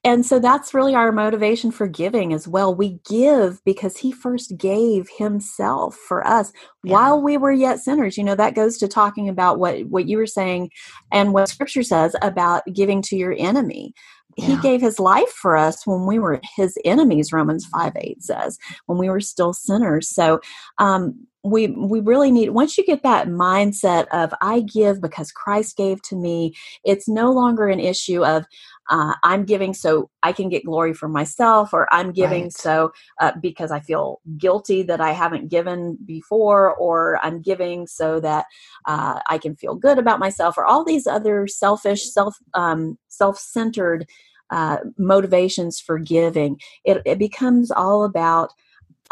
And 0.04 0.26
so 0.26 0.38
that's 0.38 0.74
really 0.74 0.94
our 0.94 1.12
motivation 1.12 1.70
for 1.70 1.86
giving 1.88 2.32
as 2.32 2.46
well. 2.46 2.74
We 2.74 3.00
give 3.08 3.64
because 3.64 3.96
he 3.96 4.12
first 4.12 4.56
gave 4.56 5.08
himself 5.16 5.96
for 5.96 6.26
us 6.26 6.52
yeah. 6.84 6.92
while 6.92 7.22
we 7.22 7.36
were 7.36 7.52
yet 7.52 7.80
sinners. 7.80 8.16
You 8.16 8.24
know, 8.24 8.34
that 8.34 8.54
goes 8.54 8.78
to 8.78 8.88
talking 8.88 9.28
about 9.28 9.58
what 9.58 9.86
what 9.86 10.08
you 10.08 10.18
were 10.18 10.26
saying 10.26 10.70
and 11.10 11.32
what 11.32 11.48
scripture 11.48 11.84
says 11.84 12.14
about 12.20 12.62
giving 12.72 13.00
to 13.02 13.16
your 13.16 13.34
enemy 13.36 13.94
yeah. 14.36 14.46
he 14.46 14.56
gave 14.58 14.80
his 14.80 14.98
life 14.98 15.30
for 15.30 15.56
us 15.56 15.86
when 15.86 16.06
we 16.06 16.18
were 16.18 16.40
his 16.56 16.76
enemies 16.84 17.32
romans 17.32 17.66
5 17.66 17.92
8 17.96 18.22
says 18.22 18.58
when 18.86 18.98
we 18.98 19.08
were 19.08 19.20
still 19.20 19.52
sinners 19.52 20.08
so 20.08 20.40
um, 20.78 21.26
we 21.44 21.68
we 21.68 22.00
really 22.00 22.31
need 22.31 22.50
once 22.50 22.78
you 22.78 22.85
get 22.85 23.02
that 23.02 23.26
mindset 23.26 24.07
of 24.12 24.33
i 24.40 24.61
give 24.61 25.00
because 25.00 25.33
christ 25.33 25.76
gave 25.76 26.00
to 26.02 26.14
me 26.14 26.55
it's 26.85 27.09
no 27.09 27.33
longer 27.33 27.68
an 27.68 27.81
issue 27.81 28.24
of 28.24 28.44
uh, 28.90 29.14
i'm 29.24 29.44
giving 29.44 29.74
so 29.74 30.09
i 30.22 30.33
can 30.33 30.48
get 30.48 30.64
glory 30.64 30.94
for 30.94 31.09
myself 31.09 31.72
or 31.72 31.92
i'm 31.92 32.12
giving 32.12 32.44
right. 32.44 32.52
so 32.52 32.92
uh, 33.20 33.33
because 33.40 33.72
i 33.72 33.81
feel 33.81 34.20
guilty 34.38 34.83
that 34.83 35.00
i 35.00 35.11
haven't 35.11 35.48
given 35.48 35.98
before 36.05 36.76
or 36.76 37.18
i'm 37.24 37.40
giving 37.42 37.87
so 37.88 38.20
that 38.20 38.46
uh, 38.87 39.18
i 39.28 39.37
can 39.37 39.57
feel 39.57 39.74
good 39.74 39.98
about 39.98 40.20
myself 40.20 40.57
or 40.57 40.64
all 40.64 40.85
these 40.85 41.07
other 41.07 41.46
selfish 41.48 42.09
self 42.11 42.37
um, 42.55 42.96
self-centered 43.09 44.07
uh, 44.50 44.76
motivations 44.98 45.81
for 45.81 45.98
giving 45.98 46.61
it, 46.85 47.02
it 47.05 47.18
becomes 47.18 47.70
all 47.72 48.05
about 48.05 48.52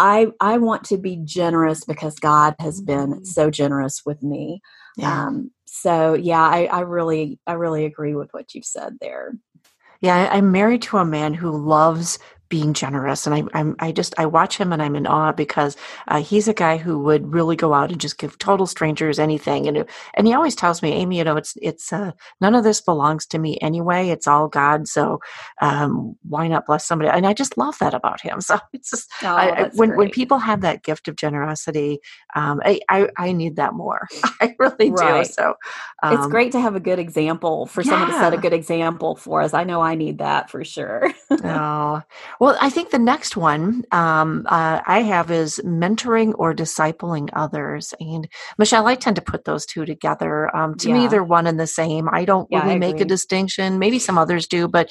I 0.00 0.28
I 0.40 0.56
want 0.56 0.84
to 0.84 0.96
be 0.96 1.16
generous 1.16 1.84
because 1.84 2.18
God 2.18 2.56
has 2.58 2.80
been 2.80 3.12
mm-hmm. 3.12 3.24
so 3.24 3.50
generous 3.50 4.02
with 4.06 4.22
me. 4.22 4.62
Yeah. 4.96 5.26
Um, 5.26 5.50
so 5.66 6.14
yeah, 6.14 6.42
I, 6.42 6.64
I 6.64 6.80
really 6.80 7.38
I 7.46 7.52
really 7.52 7.84
agree 7.84 8.14
with 8.14 8.32
what 8.32 8.54
you've 8.54 8.64
said 8.64 8.96
there. 9.00 9.34
Yeah, 10.00 10.30
I'm 10.32 10.50
married 10.50 10.80
to 10.82 10.96
a 10.96 11.04
man 11.04 11.34
who 11.34 11.50
loves 11.50 12.18
being 12.50 12.74
generous. 12.74 13.26
And 13.26 13.34
I, 13.34 13.58
I'm 13.58 13.76
I 13.78 13.92
just 13.92 14.14
I 14.18 14.26
watch 14.26 14.58
him 14.58 14.72
and 14.72 14.82
I'm 14.82 14.96
in 14.96 15.06
awe 15.06 15.32
because 15.32 15.76
uh, 16.08 16.20
he's 16.20 16.48
a 16.48 16.52
guy 16.52 16.76
who 16.76 16.98
would 16.98 17.32
really 17.32 17.56
go 17.56 17.72
out 17.72 17.90
and 17.90 18.00
just 18.00 18.18
give 18.18 18.38
total 18.38 18.66
strangers 18.66 19.18
anything. 19.18 19.66
And 19.66 19.86
and 20.14 20.26
he 20.26 20.34
always 20.34 20.54
tells 20.54 20.82
me 20.82 20.92
Amy 20.92 21.18
you 21.18 21.24
know 21.24 21.36
it's 21.36 21.56
it's 21.62 21.92
uh, 21.92 22.12
none 22.40 22.54
of 22.54 22.64
this 22.64 22.82
belongs 22.82 23.24
to 23.26 23.38
me 23.38 23.58
anyway. 23.62 24.10
It's 24.10 24.26
all 24.26 24.48
God. 24.48 24.86
So 24.86 25.20
um, 25.62 26.16
why 26.28 26.48
not 26.48 26.66
bless 26.66 26.84
somebody? 26.84 27.10
And 27.10 27.26
I 27.26 27.32
just 27.32 27.56
love 27.56 27.78
that 27.78 27.94
about 27.94 28.20
him. 28.20 28.40
So 28.50 28.58
it's 28.72 28.90
just 28.90 29.12
oh, 29.22 29.28
I, 29.28 29.70
when 29.74 29.90
great. 29.90 29.98
when 29.98 30.10
people 30.10 30.38
have 30.38 30.62
that 30.62 30.82
gift 30.82 31.06
of 31.06 31.14
generosity 31.14 32.00
um, 32.34 32.60
I, 32.64 32.80
I, 32.88 33.08
I 33.16 33.32
need 33.32 33.56
that 33.56 33.74
more. 33.74 34.08
I 34.40 34.54
really 34.58 34.90
right. 34.90 35.24
do 35.24 35.32
so 35.32 35.54
um, 36.02 36.14
it's 36.14 36.26
great 36.26 36.52
to 36.52 36.60
have 36.60 36.74
a 36.74 36.80
good 36.80 36.98
example 36.98 37.66
for 37.66 37.82
yeah. 37.82 37.90
someone 37.90 38.08
to 38.10 38.14
set 38.14 38.32
a 38.32 38.38
good 38.38 38.52
example 38.52 39.16
for 39.16 39.42
us. 39.42 39.54
I 39.54 39.64
know 39.64 39.80
I 39.80 39.94
need 39.94 40.18
that 40.18 40.50
for 40.50 40.64
sure. 40.64 41.12
Oh 41.42 42.02
well, 42.40 42.56
I 42.58 42.70
think 42.70 42.88
the 42.88 42.98
next 42.98 43.36
one 43.36 43.84
um, 43.92 44.46
uh, 44.48 44.80
I 44.86 45.02
have 45.02 45.30
is 45.30 45.60
mentoring 45.62 46.32
or 46.38 46.54
discipling 46.54 47.28
others. 47.34 47.92
And 48.00 48.26
Michelle, 48.56 48.86
I 48.86 48.94
tend 48.94 49.16
to 49.16 49.22
put 49.22 49.44
those 49.44 49.66
two 49.66 49.84
together. 49.84 50.54
Um, 50.56 50.74
to 50.76 50.88
yeah. 50.88 50.94
me, 50.94 51.06
they're 51.06 51.22
one 51.22 51.46
and 51.46 51.60
the 51.60 51.66
same. 51.66 52.08
I 52.10 52.24
don't 52.24 52.48
yeah, 52.50 52.62
really 52.62 52.76
I 52.76 52.78
make 52.78 52.98
a 52.98 53.04
distinction. 53.04 53.78
Maybe 53.78 53.98
some 53.98 54.16
others 54.16 54.46
do, 54.46 54.68
but 54.68 54.90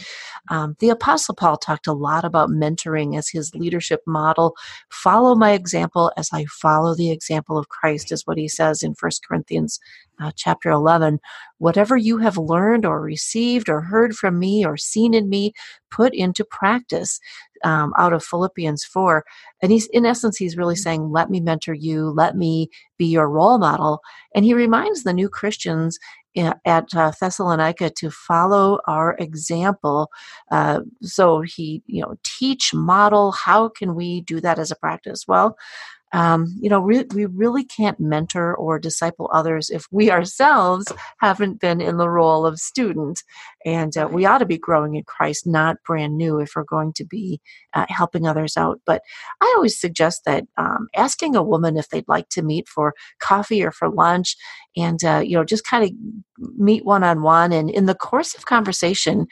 um, 0.51 0.75
the 0.77 0.89
Apostle 0.89 1.33
Paul 1.33 1.57
talked 1.57 1.87
a 1.87 1.93
lot 1.93 2.23
about 2.23 2.51
mentoring 2.51 3.17
as 3.17 3.27
his 3.27 3.55
leadership 3.55 4.01
model. 4.05 4.55
Follow 4.91 5.33
my 5.33 5.53
example 5.53 6.11
as 6.17 6.29
I 6.31 6.45
follow 6.45 6.93
the 6.93 7.09
example 7.09 7.57
of 7.57 7.69
Christ, 7.69 8.11
is 8.11 8.27
what 8.27 8.37
he 8.37 8.47
says 8.47 8.83
in 8.83 8.93
First 8.93 9.25
Corinthians 9.27 9.79
uh, 10.21 10.31
chapter 10.35 10.69
11. 10.69 11.19
Whatever 11.57 11.97
you 11.97 12.17
have 12.17 12.37
learned 12.37 12.85
or 12.85 13.01
received 13.01 13.69
or 13.69 13.81
heard 13.81 14.15
from 14.15 14.39
me 14.39 14.65
or 14.65 14.77
seen 14.77 15.13
in 15.13 15.29
me, 15.29 15.53
put 15.91 16.13
into 16.13 16.43
practice. 16.43 17.19
Um, 17.65 17.91
out 17.97 18.13
of 18.13 18.23
Philippians 18.23 18.85
4. 18.85 19.25
And 19.61 19.69
he's, 19.69 19.85
in 19.87 20.05
essence, 20.05 20.37
he's 20.37 20.55
really 20.55 20.75
mm-hmm. 20.75 20.81
saying, 20.81 21.11
Let 21.11 21.29
me 21.29 21.41
mentor 21.41 21.73
you, 21.73 22.09
let 22.11 22.37
me 22.37 22.69
be 22.97 23.07
your 23.07 23.29
role 23.29 23.57
model. 23.57 23.99
And 24.33 24.45
he 24.45 24.53
reminds 24.53 25.03
the 25.03 25.11
new 25.11 25.27
Christians 25.27 25.99
at 26.65 26.93
uh, 26.95 27.11
Thessalonica 27.19 27.89
to 27.89 28.11
follow 28.11 28.79
our 28.87 29.15
example. 29.19 30.09
Uh, 30.51 30.81
so 31.01 31.41
he, 31.41 31.81
you 31.87 32.01
know, 32.01 32.15
teach, 32.23 32.73
model. 32.73 33.31
How 33.31 33.69
can 33.69 33.95
we 33.95 34.21
do 34.21 34.39
that 34.41 34.59
as 34.59 34.71
a 34.71 34.75
practice? 34.75 35.25
Well, 35.27 35.57
um, 36.11 36.57
you 36.59 36.69
know, 36.69 36.79
re- 36.79 37.05
we 37.13 37.25
really 37.25 37.63
can't 37.63 37.99
mentor 37.99 38.55
or 38.55 38.79
disciple 38.79 39.29
others 39.33 39.69
if 39.69 39.85
we 39.91 40.09
ourselves 40.11 40.91
haven't 41.19 41.59
been 41.59 41.81
in 41.81 41.97
the 41.97 42.09
role 42.09 42.45
of 42.45 42.59
student. 42.59 43.23
And 43.65 43.95
uh, 43.97 44.07
we 44.11 44.25
ought 44.25 44.37
to 44.39 44.45
be 44.45 44.57
growing 44.57 44.95
in 44.95 45.03
Christ, 45.03 45.45
not 45.45 45.77
brand 45.85 46.17
new, 46.17 46.39
if 46.39 46.53
we're 46.55 46.63
going 46.63 46.93
to 46.93 47.05
be 47.05 47.41
uh, 47.73 47.85
helping 47.89 48.25
others 48.25 48.57
out. 48.57 48.79
But 48.85 49.01
I 49.41 49.53
always 49.55 49.79
suggest 49.79 50.23
that 50.25 50.45
um, 50.57 50.87
asking 50.95 51.35
a 51.35 51.43
woman 51.43 51.77
if 51.77 51.89
they'd 51.89 52.07
like 52.07 52.29
to 52.29 52.41
meet 52.41 52.67
for 52.67 52.93
coffee 53.19 53.63
or 53.63 53.71
for 53.71 53.89
lunch, 53.89 54.35
and 54.77 55.03
uh, 55.03 55.21
you 55.23 55.35
know, 55.35 55.43
just 55.43 55.65
kind 55.65 55.83
of 55.83 55.91
meet 56.57 56.85
one 56.85 57.03
on 57.03 57.21
one, 57.21 57.51
and 57.51 57.69
in 57.69 57.85
the 57.85 57.95
course 57.95 58.33
of 58.33 58.45
conversation, 58.45 59.27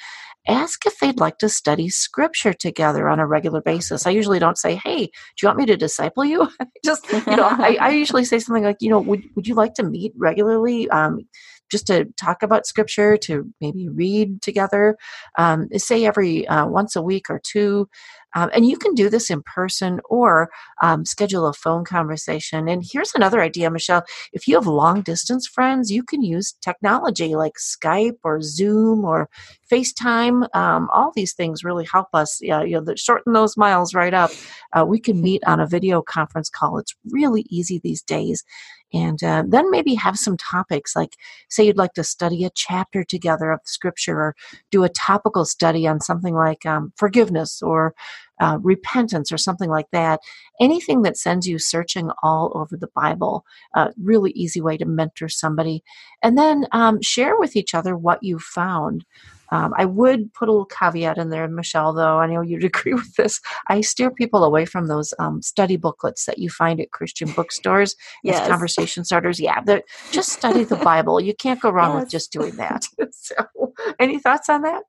ask 0.48 0.86
if 0.86 0.98
they'd 1.00 1.20
like 1.20 1.38
to 1.40 1.50
study 1.50 1.90
scripture 1.90 2.54
together 2.54 3.08
on 3.10 3.20
a 3.20 3.28
regular 3.28 3.62
basis. 3.62 4.08
I 4.08 4.12
usually 4.12 4.40
don't 4.40 4.58
say, 4.58 4.76
Hey, 4.76 5.06
do 5.06 5.12
you 5.42 5.48
want 5.48 5.60
me 5.60 5.66
to 5.68 5.78
disciple 5.78 6.26
you? 6.26 6.50
Just, 6.86 7.12
you 7.12 7.36
know, 7.36 7.48
I, 7.50 7.78
I, 7.80 7.90
usually 7.98 8.26
say 8.26 8.40
something 8.40 8.64
like, 8.64 8.78
you 8.80 8.90
know, 8.90 9.00
would, 9.00 9.24
would 9.36 9.48
you 9.48 9.56
like 9.56 9.74
to 9.76 9.84
meet 9.84 10.14
regularly? 10.16 10.90
Um, 10.90 11.28
just 11.70 11.88
to 11.88 12.06
talk 12.18 12.44
about 12.44 12.68
scripture, 12.68 13.18
to 13.18 13.52
maybe 13.62 13.88
read 13.90 14.42
together, 14.42 14.98
um, 15.38 15.68
say 15.78 16.06
every 16.06 16.48
uh, 16.48 16.68
once 16.68 16.96
a 16.96 17.02
week 17.02 17.30
or 17.30 17.40
two. 17.44 17.88
Um, 18.36 18.50
and 18.54 18.68
you 18.68 18.78
can 18.78 18.94
do 18.94 19.10
this 19.10 19.30
in 19.32 19.42
person 19.42 20.00
or 20.10 20.50
um, 20.84 21.06
schedule 21.06 21.48
a 21.48 21.54
phone 21.54 21.86
conversation. 21.86 22.68
And 22.68 22.84
here's 22.88 23.16
another 23.16 23.42
idea, 23.42 23.72
Michelle. 23.72 24.04
If 24.32 24.48
you 24.48 24.56
have 24.56 24.68
long 24.68 25.02
distance 25.02 25.48
friends, 25.48 25.92
you 25.92 26.04
can 26.04 26.22
use 26.22 26.54
technology 26.62 27.36
like 27.36 27.54
Skype 27.54 28.18
or 28.24 28.42
Zoom 28.42 29.06
or 29.06 29.30
FaceTime. 29.72 30.48
Um, 30.56 30.88
all 30.94 31.12
these 31.16 31.34
things 31.34 31.64
really 31.64 31.88
help 31.92 32.10
us, 32.14 32.40
you 32.42 32.50
know, 32.52 32.94
shorten 32.96 33.34
those 33.34 33.58
miles 33.58 33.96
right 33.96 34.14
up. 34.14 34.32
Uh, 34.74 34.86
we 34.86 35.00
can 35.00 35.22
meet 35.22 35.44
on 35.46 35.60
a 35.60 35.66
video 35.66 36.02
conference 36.02 36.50
call. 36.50 36.78
It's 36.78 36.96
really 37.10 37.46
easy 37.50 37.80
these 37.80 38.04
days 38.04 38.44
and 38.94 39.22
uh, 39.24 39.44
then 39.48 39.70
maybe 39.70 39.96
have 39.96 40.18
some 40.18 40.38
topics 40.38 40.96
like 40.96 41.16
say 41.50 41.66
you'd 41.66 41.78
like 41.78 41.94
to 41.94 42.04
study 42.04 42.46
a 42.46 42.52
chapter 42.56 43.04
together 43.04 43.52
of 43.52 43.60
scripture 43.66 44.18
or 44.18 44.36
do 44.72 44.84
a 44.84 44.90
topical 44.90 45.46
study 45.46 45.88
on 45.88 46.00
something 46.00 46.34
like 46.34 46.66
um, 46.66 46.94
forgiveness 46.96 47.62
or 47.62 47.94
uh, 48.40 48.60
repentance 48.62 49.32
or 49.32 49.38
something 49.38 49.70
like 49.70 49.88
that. 49.92 50.20
Anything 50.62 51.02
that 51.02 51.18
sends 51.18 51.48
you 51.48 51.58
searching 51.58 52.12
all 52.22 52.52
over 52.56 52.78
the 52.78 52.90
bible 52.96 53.44
uh, 53.76 53.90
really 54.02 54.32
easy 54.32 54.62
way 54.62 54.78
to 54.78 54.86
mentor 54.86 55.30
somebody. 55.30 55.84
And 56.22 56.38
then 56.38 56.66
um, 56.72 57.02
share 57.02 57.38
with 57.38 57.56
each 57.56 57.74
other 57.74 57.96
what 57.96 58.24
you 58.24 58.40
found 58.40 59.06
um, 59.50 59.74
I 59.78 59.86
would 59.86 60.34
put 60.34 60.48
a 60.48 60.52
little 60.52 60.66
caveat 60.66 61.18
in 61.18 61.30
there, 61.30 61.48
Michelle, 61.48 61.94
though. 61.94 62.20
I 62.20 62.28
know 62.28 62.42
you'd 62.42 62.64
agree 62.76 62.94
with 62.94 63.16
this. 63.16 63.40
I 63.68 63.82
steer 63.82 64.12
people 64.12 64.44
away 64.44 64.66
from 64.66 64.88
those 64.88 65.14
um, 65.20 65.42
study 65.42 65.78
booklets 65.78 66.26
that 66.26 66.38
you 66.38 66.50
find 66.50 66.80
at 66.80 66.92
Christian 66.92 67.32
bookstores 67.32 67.96
yes. 68.24 68.42
as 68.42 68.48
conversation 68.48 69.06
starters. 69.06 69.40
Yeah, 69.40 69.62
just 70.12 70.30
study 70.30 70.64
the 70.64 70.76
Bible. 70.78 71.20
You 71.20 71.34
can't 71.34 71.62
go 71.62 71.70
wrong 71.70 71.94
yes. 71.94 72.04
with 72.04 72.12
just 72.12 72.32
doing 72.32 72.56
that. 72.58 72.86
so, 73.12 73.36
any 74.00 74.20
thoughts 74.20 74.50
on 74.50 74.62
that? 74.64 74.84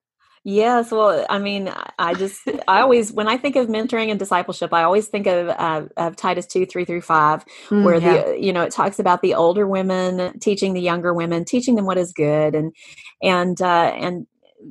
Yes, 0.45 0.93
well, 0.93 1.27
I 1.29 1.39
mean, 1.39 1.71
I 1.99 2.15
just, 2.15 2.49
I 2.69 2.81
always, 2.81 3.13
when 3.13 3.29
I 3.29 3.37
think 3.37 3.57
of 3.57 3.67
mentoring 3.67 4.09
and 4.11 4.19
discipleship, 4.19 4.73
I 4.73 4.83
always 4.83 5.09
think 5.09 5.27
of, 5.27 5.49
uh, 5.49 5.87
of 5.97 6.17
Titus 6.17 6.47
2, 6.47 6.65
3 6.65 6.85
through 6.85 7.03
5, 7.03 7.45
mm, 7.69 7.85
where 7.85 7.97
yeah. 7.97 8.23
the, 8.23 8.41
you 8.41 8.53
know, 8.53 8.63
it 8.63 8.71
talks 8.71 8.99
about 8.99 9.21
the 9.21 9.35
older 9.35 9.67
women 9.67 10.39
teaching 10.39 10.73
the 10.73 10.81
younger 10.81 11.13
women, 11.13 11.45
teaching 11.45 11.75
them 11.75 11.85
what 11.85 11.99
is 11.99 12.13
good. 12.13 12.55
And, 12.55 12.73
and, 13.21 13.61
uh, 13.61 13.93
and 13.95 14.27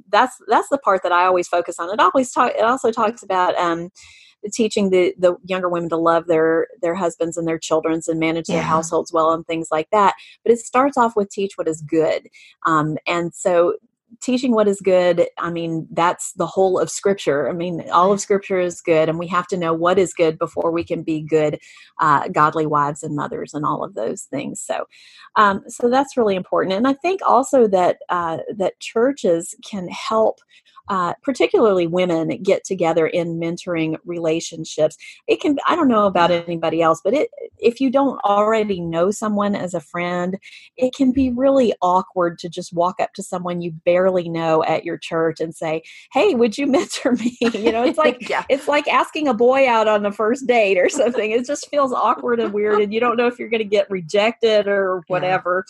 that's 0.10 0.36
that's 0.48 0.70
the 0.70 0.78
part 0.78 1.04
that 1.04 1.12
I 1.12 1.26
always 1.26 1.48
focus 1.48 1.80
on. 1.80 1.90
It 1.92 2.00
always 2.00 2.32
talk. 2.32 2.52
It 2.58 2.64
also 2.64 2.92
talks 2.92 3.24
about 3.24 3.56
um, 3.56 3.90
teaching 4.52 4.90
the 4.90 5.14
the 5.18 5.36
younger 5.44 5.70
women 5.70 5.90
to 5.90 5.98
love 5.98 6.28
their 6.28 6.68
their 6.82 6.96
husbands 6.96 7.38
and 7.38 7.48
their 7.48 7.60
childrens 7.60 8.08
and 8.08 8.20
manage 8.20 8.50
yeah. 8.50 8.56
their 8.56 8.64
households 8.64 9.12
well 9.12 9.32
and 9.32 9.46
things 9.46 9.70
like 9.72 9.90
that. 9.92 10.16
But 10.44 10.54
it 10.54 10.60
starts 10.60 10.98
off 10.98 11.16
with 11.16 11.30
teach 11.30 11.54
what 11.56 11.68
is 11.68 11.82
good, 11.82 12.28
um, 12.66 12.98
and 13.08 13.34
so 13.34 13.76
teaching 14.22 14.52
what 14.52 14.68
is 14.68 14.82
good 14.82 15.28
i 15.38 15.50
mean 15.50 15.88
that's 15.92 16.34
the 16.34 16.46
whole 16.46 16.80
of 16.80 16.90
scripture. 16.90 17.50
I 17.50 17.54
mean 17.54 17.90
all 17.92 18.12
of 18.12 18.22
scripture 18.22 18.60
is 18.60 18.82
good 18.82 19.10
and 19.10 19.20
we 19.20 19.28
have 19.28 19.48
to 19.48 19.58
know 19.58 19.74
what 19.74 19.98
is 19.98 20.14
good 20.14 20.38
before 20.38 20.72
we 20.72 20.84
can 20.84 21.04
be 21.04 21.22
good 21.22 21.60
uh, 22.00 22.28
godly 22.30 22.66
wives 22.66 23.04
and 23.04 23.16
mothers 23.16 23.54
and 23.54 23.66
all 23.66 23.84
of 23.84 23.94
those 23.94 24.24
things. 24.24 24.62
So 24.62 24.86
um, 25.36 25.64
so 25.68 25.90
that's 25.90 26.18
really 26.18 26.36
important. 26.36 26.76
And 26.76 26.88
i 26.88 26.94
think 26.94 27.22
also 27.26 27.68
that 27.68 27.98
uh, 28.10 28.38
that 28.56 28.80
churches 28.80 29.56
can 29.70 29.88
help 29.90 30.40
uh, 30.90 31.14
particularly 31.24 31.88
women 31.88 32.30
get 32.42 32.64
together 32.64 33.08
in 33.08 33.40
mentoring 33.40 33.98
relationships 34.06 34.98
it 35.28 35.42
can 35.42 35.58
i 35.68 35.76
don't 35.76 35.88
know 35.88 36.06
about 36.06 36.32
anybody 36.32 36.82
else 36.82 37.02
but 37.04 37.14
it 37.14 37.30
if 37.60 37.80
you 37.82 37.90
don't 37.90 38.20
already 38.24 38.80
know 38.80 39.12
someone 39.12 39.56
as 39.56 39.74
a 39.74 39.80
friend 39.80 40.38
it 40.78 40.94
can 40.94 41.12
be 41.12 41.30
really 41.32 41.74
awkward 41.82 42.38
to 42.40 42.50
just 42.50 42.74
walk 42.74 43.00
up 43.00 43.14
to 43.14 43.24
someone 43.24 43.62
you 43.62 43.72
barely 43.86 44.30
know 44.30 44.64
at 44.64 44.86
your 44.86 44.98
church 44.98 45.40
and 45.40 45.56
say 45.56 45.82
hey 46.14 46.36
would 46.36 46.58
you 46.58 46.68
mentor 46.78 47.14
me 47.14 47.38
you 47.42 47.72
know 47.72 47.84
it's 47.84 47.98
like 48.08 48.30
yeah. 48.30 48.44
it's 48.50 48.68
like 48.68 48.88
asking 48.88 49.28
a 49.28 49.34
boy 49.34 49.68
out 49.68 49.88
on 49.88 50.04
the 50.04 50.12
first 50.12 50.48
date 50.48 50.78
or 50.78 50.90
something 50.90 51.32
it 51.32 51.46
just 51.46 51.70
feels 51.70 51.92
awkward 51.92 52.40
and 52.40 52.54
weird 52.54 52.82
and 52.82 52.94
you 52.94 53.00
don't 53.00 53.18
know 53.18 53.28
if 53.28 53.40
you're 53.40 53.50
going 53.50 53.60
to 53.60 53.66
get 53.66 53.90
rejected 53.90 54.68
or 54.68 55.04
whatever 55.08 55.66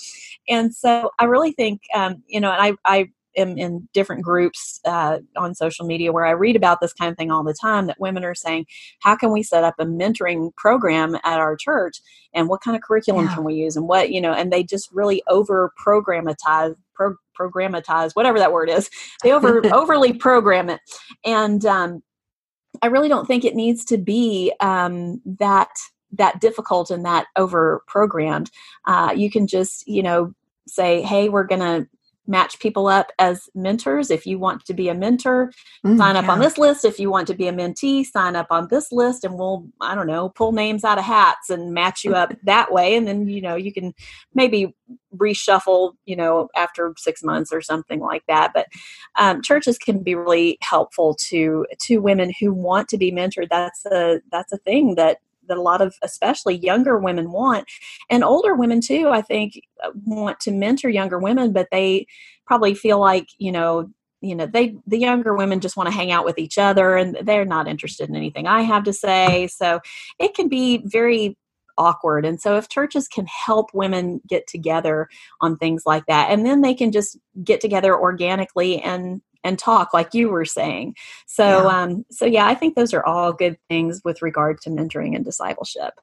yeah. 0.48 0.60
and 0.60 0.76
so 0.76 1.12
i 1.20 1.26
really 1.26 1.52
think 1.52 1.82
um, 1.94 2.22
you 2.28 2.40
know 2.40 2.52
and 2.52 2.62
i 2.62 2.74
i 2.86 3.10
am 3.38 3.58
in 3.58 3.88
different 3.94 4.24
groups 4.24 4.80
uh, 4.86 5.20
on 5.36 5.56
social 5.56 5.86
media 5.86 6.12
where 6.12 6.26
I 6.26 6.32
read 6.32 6.56
about 6.56 6.82
this 6.82 6.94
kind 6.94 7.12
of 7.12 7.18
thing 7.18 7.32
all 7.32 7.44
the 7.44 7.54
time 7.54 7.88
that 7.88 8.00
women 8.00 8.24
are 8.24 8.36
saying, 8.36 8.66
how 9.02 9.16
can 9.16 9.32
we 9.32 9.44
set 9.44 9.64
up 9.64 9.76
a 9.80 9.86
mentoring 9.86 10.54
program 10.56 11.16
at 11.24 11.40
our 11.40 11.56
church 11.56 12.02
and 12.34 12.50
what 12.50 12.62
kind 12.62 12.76
of 12.76 12.84
curriculum 12.84 13.26
yeah. 13.26 13.36
can 13.36 13.44
we 13.44 13.56
use 13.56 13.76
and 13.76 13.88
what, 13.88 14.12
you 14.12 14.20
know, 14.20 14.34
and 14.34 14.52
they 14.52 14.64
just 14.64 14.90
really 14.92 15.24
over 15.28 15.72
programatize, 15.84 16.76
pro- 16.94 17.16
programatize, 17.40 18.16
whatever 18.16 18.40
that 18.40 18.52
word 18.52 18.70
is. 18.70 18.90
They 19.24 19.32
over 19.32 19.62
overly 19.74 20.14
program 20.14 20.70
it. 20.70 20.80
And 21.26 21.66
um, 21.66 22.04
I 22.82 22.88
really 22.88 23.10
don't 23.10 23.26
think 23.26 23.46
it 23.46 23.56
needs 23.56 23.86
to 23.86 23.98
be 23.98 24.54
um, 24.60 25.22
that 25.40 25.70
that 26.14 26.40
difficult 26.40 26.90
and 26.90 27.06
that 27.06 27.28
over 27.36 27.82
programmed. 27.88 28.50
Uh, 28.86 29.14
you 29.16 29.30
can 29.30 29.48
just, 29.48 29.88
you 29.88 30.02
know, 30.02 30.34
say, 30.68 31.02
hey, 31.02 31.30
we're 31.30 31.44
going 31.44 31.62
to 31.62 31.88
match 32.28 32.60
people 32.60 32.88
up 32.88 33.12
as 33.20 33.50
mentors. 33.56 34.12
If 34.12 34.26
you 34.26 34.38
want 34.38 34.66
to 34.66 34.74
be 34.74 34.90
a 34.90 34.94
mentor, 34.94 35.52
mm, 35.86 35.98
sign 35.98 36.16
up 36.16 36.26
yeah. 36.26 36.32
on 36.32 36.40
this 36.40 36.58
list. 36.58 36.86
If 36.86 37.00
you 37.00 37.10
want 37.10 37.28
to 37.28 37.34
be 37.34 37.48
a 37.48 37.54
mentee, 37.54 38.06
sign 38.06 38.36
up 38.36 38.48
on 38.52 38.68
this 38.70 38.92
list 38.92 39.24
and 39.24 39.36
we'll, 39.36 39.66
I 39.82 39.96
don't 39.96 40.08
know, 40.08 40.30
pull 40.30 40.52
names 40.52 40.84
out 40.84 40.98
of 40.98 41.06
hats 41.06 41.50
and 41.50 41.74
match 41.74 42.04
you 42.04 42.16
up 42.16 42.34
that 42.44 42.72
way. 42.72 42.96
And 42.96 43.08
then, 43.08 43.28
you 43.28 43.42
know, 43.42 43.56
you 43.56 43.74
can 43.74 43.94
maybe 44.34 44.76
reshuffle, 45.16 45.94
you 46.06 46.16
know, 46.16 46.50
after 46.56 46.94
six 46.98 47.24
months 47.24 47.52
or 47.52 47.62
something 47.62 48.00
like 48.00 48.24
that. 48.28 48.52
But 48.54 48.68
um, 49.18 49.42
churches 49.42 49.78
can 49.78 50.04
be 50.04 50.16
really 50.16 50.58
helpful 50.62 51.16
to 51.30 51.66
to 51.84 51.98
women 51.98 52.32
who 52.40 52.54
want 52.54 52.90
to 52.90 52.98
be 52.98 53.12
mentored. 53.12 53.50
That's 53.50 53.86
a 53.86 54.22
that's 54.32 54.52
a 54.52 54.58
thing 54.58 54.96
that 54.96 55.20
that 55.48 55.58
a 55.58 55.62
lot 55.62 55.82
of 55.82 55.96
especially 56.04 56.56
younger 56.58 56.98
women 56.98 57.32
want. 57.32 57.68
And 58.10 58.24
older 58.24 58.56
women 58.56 58.82
too 58.82 59.10
i 59.10 59.22
think 59.22 59.62
uh, 59.84 59.92
want 60.06 60.40
to 60.42 60.52
mentor 60.52 60.90
younger 60.90 61.20
women 61.20 61.52
but 61.54 61.68
they 61.72 62.08
probably 62.46 62.74
feel 62.74 63.00
like 63.00 63.28
you 63.38 63.52
know 63.52 63.90
you 64.22 64.36
know 64.36 64.46
they 64.46 64.76
the 64.88 64.98
younger 64.98 65.36
women 65.36 65.60
just 65.60 65.78
want 65.78 65.88
to 65.88 65.96
hang 65.96 66.12
out 66.12 66.26
with 66.26 66.38
each 66.38 66.58
other 66.58 66.96
and 66.96 67.18
they're 67.24 67.46
not 67.46 67.68
interested 67.68 68.10
in 68.10 68.16
anything 68.16 68.48
i 68.48 68.62
have 68.62 68.84
to 68.84 68.94
say. 68.94 69.48
So 69.48 69.80
it 70.20 70.34
can 70.34 70.48
be 70.48 70.82
very 70.86 71.38
awkward. 71.78 72.26
And 72.26 72.42
so 72.42 72.58
if 72.58 72.70
churches 72.70 73.08
can 73.08 73.28
help 73.28 73.70
women 73.74 74.20
get 74.28 74.48
together 74.48 75.08
on 75.42 75.58
things 75.58 75.84
like 75.86 76.06
that 76.08 76.32
and 76.32 76.46
then 76.46 76.62
they 76.62 76.74
can 76.74 76.92
just 76.92 77.18
get 77.44 77.62
together 77.62 77.98
organically 77.98 78.82
and 78.82 79.22
and 79.48 79.58
talk 79.58 79.94
like 79.94 80.14
you 80.14 80.30
were 80.30 80.46
saying 80.46 80.94
so 81.26 81.64
yeah. 81.64 81.82
um 81.82 82.06
so 82.12 82.26
yeah 82.26 82.46
i 82.46 82.54
think 82.54 82.76
those 82.76 82.94
are 82.94 83.06
all 83.06 83.32
good 83.32 83.58
things 83.70 84.02
with 84.04 84.22
regard 84.22 84.60
to 84.60 84.70
mentoring 84.70 85.16
and 85.16 85.24
discipleship 85.24 85.94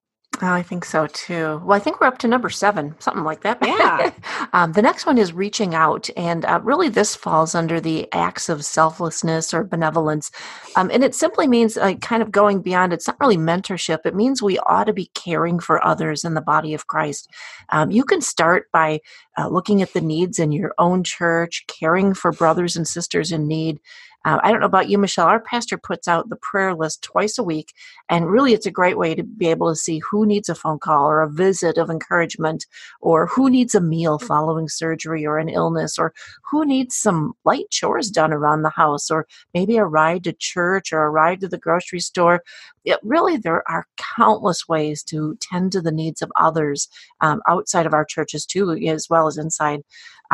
Oh, 0.42 0.52
I 0.52 0.62
think 0.62 0.84
so 0.84 1.06
too. 1.06 1.60
Well, 1.64 1.76
I 1.76 1.78
think 1.78 2.00
we're 2.00 2.08
up 2.08 2.18
to 2.18 2.28
number 2.28 2.50
seven, 2.50 2.94
something 2.98 3.22
like 3.22 3.42
that. 3.42 3.58
Yeah. 3.62 4.10
um, 4.52 4.72
the 4.72 4.82
next 4.82 5.06
one 5.06 5.16
is 5.16 5.32
reaching 5.32 5.74
out. 5.74 6.10
And 6.16 6.44
uh, 6.44 6.60
really, 6.62 6.88
this 6.88 7.14
falls 7.14 7.54
under 7.54 7.80
the 7.80 8.12
acts 8.12 8.48
of 8.48 8.64
selflessness 8.64 9.54
or 9.54 9.62
benevolence. 9.62 10.32
Um, 10.76 10.90
and 10.92 11.04
it 11.04 11.14
simply 11.14 11.46
means 11.46 11.76
uh, 11.76 11.94
kind 11.94 12.22
of 12.22 12.32
going 12.32 12.62
beyond, 12.62 12.92
it's 12.92 13.06
not 13.06 13.20
really 13.20 13.36
mentorship. 13.36 14.00
It 14.04 14.14
means 14.14 14.42
we 14.42 14.58
ought 14.60 14.84
to 14.84 14.92
be 14.92 15.10
caring 15.14 15.60
for 15.60 15.84
others 15.84 16.24
in 16.24 16.34
the 16.34 16.40
body 16.40 16.74
of 16.74 16.88
Christ. 16.88 17.30
Um, 17.70 17.92
you 17.92 18.04
can 18.04 18.20
start 18.20 18.66
by 18.72 19.00
uh, 19.38 19.48
looking 19.48 19.82
at 19.82 19.92
the 19.92 20.00
needs 20.00 20.38
in 20.38 20.50
your 20.50 20.74
own 20.78 21.04
church, 21.04 21.64
caring 21.68 22.12
for 22.12 22.32
brothers 22.32 22.76
and 22.76 22.88
sisters 22.88 23.30
in 23.30 23.46
need. 23.46 23.78
Uh, 24.24 24.38
I 24.42 24.50
don't 24.50 24.60
know 24.60 24.66
about 24.66 24.88
you, 24.88 24.96
Michelle. 24.96 25.26
Our 25.26 25.40
pastor 25.40 25.76
puts 25.76 26.08
out 26.08 26.30
the 26.30 26.36
prayer 26.36 26.74
list 26.74 27.02
twice 27.02 27.36
a 27.36 27.42
week, 27.42 27.74
and 28.08 28.30
really 28.30 28.54
it's 28.54 28.66
a 28.66 28.70
great 28.70 28.96
way 28.96 29.14
to 29.14 29.22
be 29.22 29.48
able 29.48 29.70
to 29.70 29.76
see 29.76 29.98
who 29.98 30.24
needs 30.24 30.48
a 30.48 30.54
phone 30.54 30.78
call 30.78 31.04
or 31.04 31.20
a 31.20 31.28
visit 31.30 31.76
of 31.76 31.90
encouragement, 31.90 32.66
or 33.00 33.26
who 33.26 33.50
needs 33.50 33.74
a 33.74 33.80
meal 33.80 34.18
following 34.18 34.68
surgery 34.68 35.26
or 35.26 35.38
an 35.38 35.48
illness, 35.48 35.98
or 35.98 36.14
who 36.50 36.64
needs 36.64 36.96
some 36.96 37.34
light 37.44 37.70
chores 37.70 38.10
done 38.10 38.32
around 38.32 38.62
the 38.62 38.70
house, 38.70 39.10
or 39.10 39.26
maybe 39.52 39.76
a 39.76 39.84
ride 39.84 40.24
to 40.24 40.32
church 40.32 40.92
or 40.92 41.04
a 41.04 41.10
ride 41.10 41.40
to 41.40 41.48
the 41.48 41.58
grocery 41.58 42.00
store. 42.00 42.42
It, 42.84 42.98
really, 43.02 43.36
there 43.36 43.68
are 43.70 43.86
countless 44.16 44.68
ways 44.68 45.02
to 45.04 45.36
tend 45.40 45.72
to 45.72 45.80
the 45.80 45.92
needs 45.92 46.22
of 46.22 46.32
others 46.36 46.88
um, 47.20 47.42
outside 47.48 47.86
of 47.86 47.94
our 47.94 48.04
churches 48.04 48.46
too, 48.46 48.70
as 48.72 49.08
well 49.10 49.26
as 49.26 49.38
inside 49.38 49.82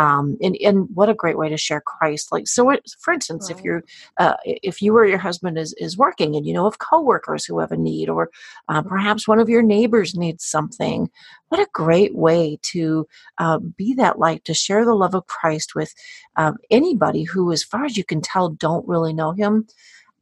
um, 0.00 0.38
and, 0.40 0.56
and 0.64 0.88
what 0.94 1.10
a 1.10 1.14
great 1.14 1.36
way 1.36 1.50
to 1.50 1.58
share 1.58 1.82
Christ. 1.82 2.32
Like, 2.32 2.48
so 2.48 2.70
it, 2.70 2.90
for 3.00 3.12
instance, 3.12 3.50
right. 3.50 3.58
if 3.58 3.62
you're, 3.62 3.84
uh, 4.16 4.36
if 4.44 4.80
you 4.80 4.96
or 4.96 5.04
your 5.04 5.18
husband 5.18 5.58
is, 5.58 5.74
is 5.74 5.98
working 5.98 6.34
and 6.34 6.46
you 6.46 6.54
know 6.54 6.66
of 6.66 6.78
coworkers 6.78 7.44
who 7.44 7.58
have 7.58 7.70
a 7.70 7.76
need, 7.76 8.08
or 8.08 8.30
uh, 8.70 8.80
perhaps 8.80 9.28
one 9.28 9.38
of 9.38 9.50
your 9.50 9.60
neighbors 9.60 10.14
needs 10.14 10.42
something, 10.42 11.10
what 11.48 11.60
a 11.60 11.68
great 11.74 12.14
way 12.14 12.58
to 12.62 13.06
uh, 13.36 13.58
be 13.58 13.92
that 13.92 14.18
light, 14.18 14.42
to 14.46 14.54
share 14.54 14.86
the 14.86 14.94
love 14.94 15.14
of 15.14 15.26
Christ 15.26 15.74
with 15.74 15.92
um, 16.36 16.56
anybody 16.70 17.24
who, 17.24 17.52
as 17.52 17.62
far 17.62 17.84
as 17.84 17.98
you 17.98 18.04
can 18.04 18.22
tell, 18.22 18.48
don't 18.48 18.88
really 18.88 19.12
know 19.12 19.32
him 19.32 19.66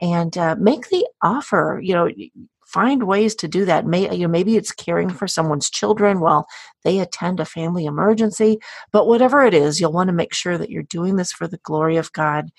and 0.01 0.37
uh, 0.37 0.57
make 0.59 0.89
the 0.89 1.07
offer. 1.23 1.81
You 1.81 1.95
know, 1.95 2.09
find 2.69 3.05
ways 3.05 3.35
to 3.37 3.49
do 3.49 3.65
that. 3.65 3.87
May, 3.87 4.15
you 4.15 4.23
know, 4.23 4.29
maybe 4.29 4.57
it's 4.57 4.73
caring 4.73 5.09
for 5.09 5.27
someone's 5.27 5.71
children 5.71 6.21
while 6.21 6.47
they 6.85 7.01
attend 7.01 7.41
a 7.41 7.47
family 7.47 7.87
emergency. 7.87 8.59
But 8.93 9.07
whatever 9.07 9.43
it 9.45 9.55
is, 9.55 9.81
you'll 9.81 9.93
want 9.93 10.09
to 10.09 10.15
make 10.15 10.35
sure 10.35 10.59
that 10.59 10.71
you're 10.71 10.83
doing 10.83 11.17
this 11.17 11.33
for 11.33 11.49
the 11.49 11.59
glory 11.59 11.97
of 11.97 12.13
God. 12.13 12.51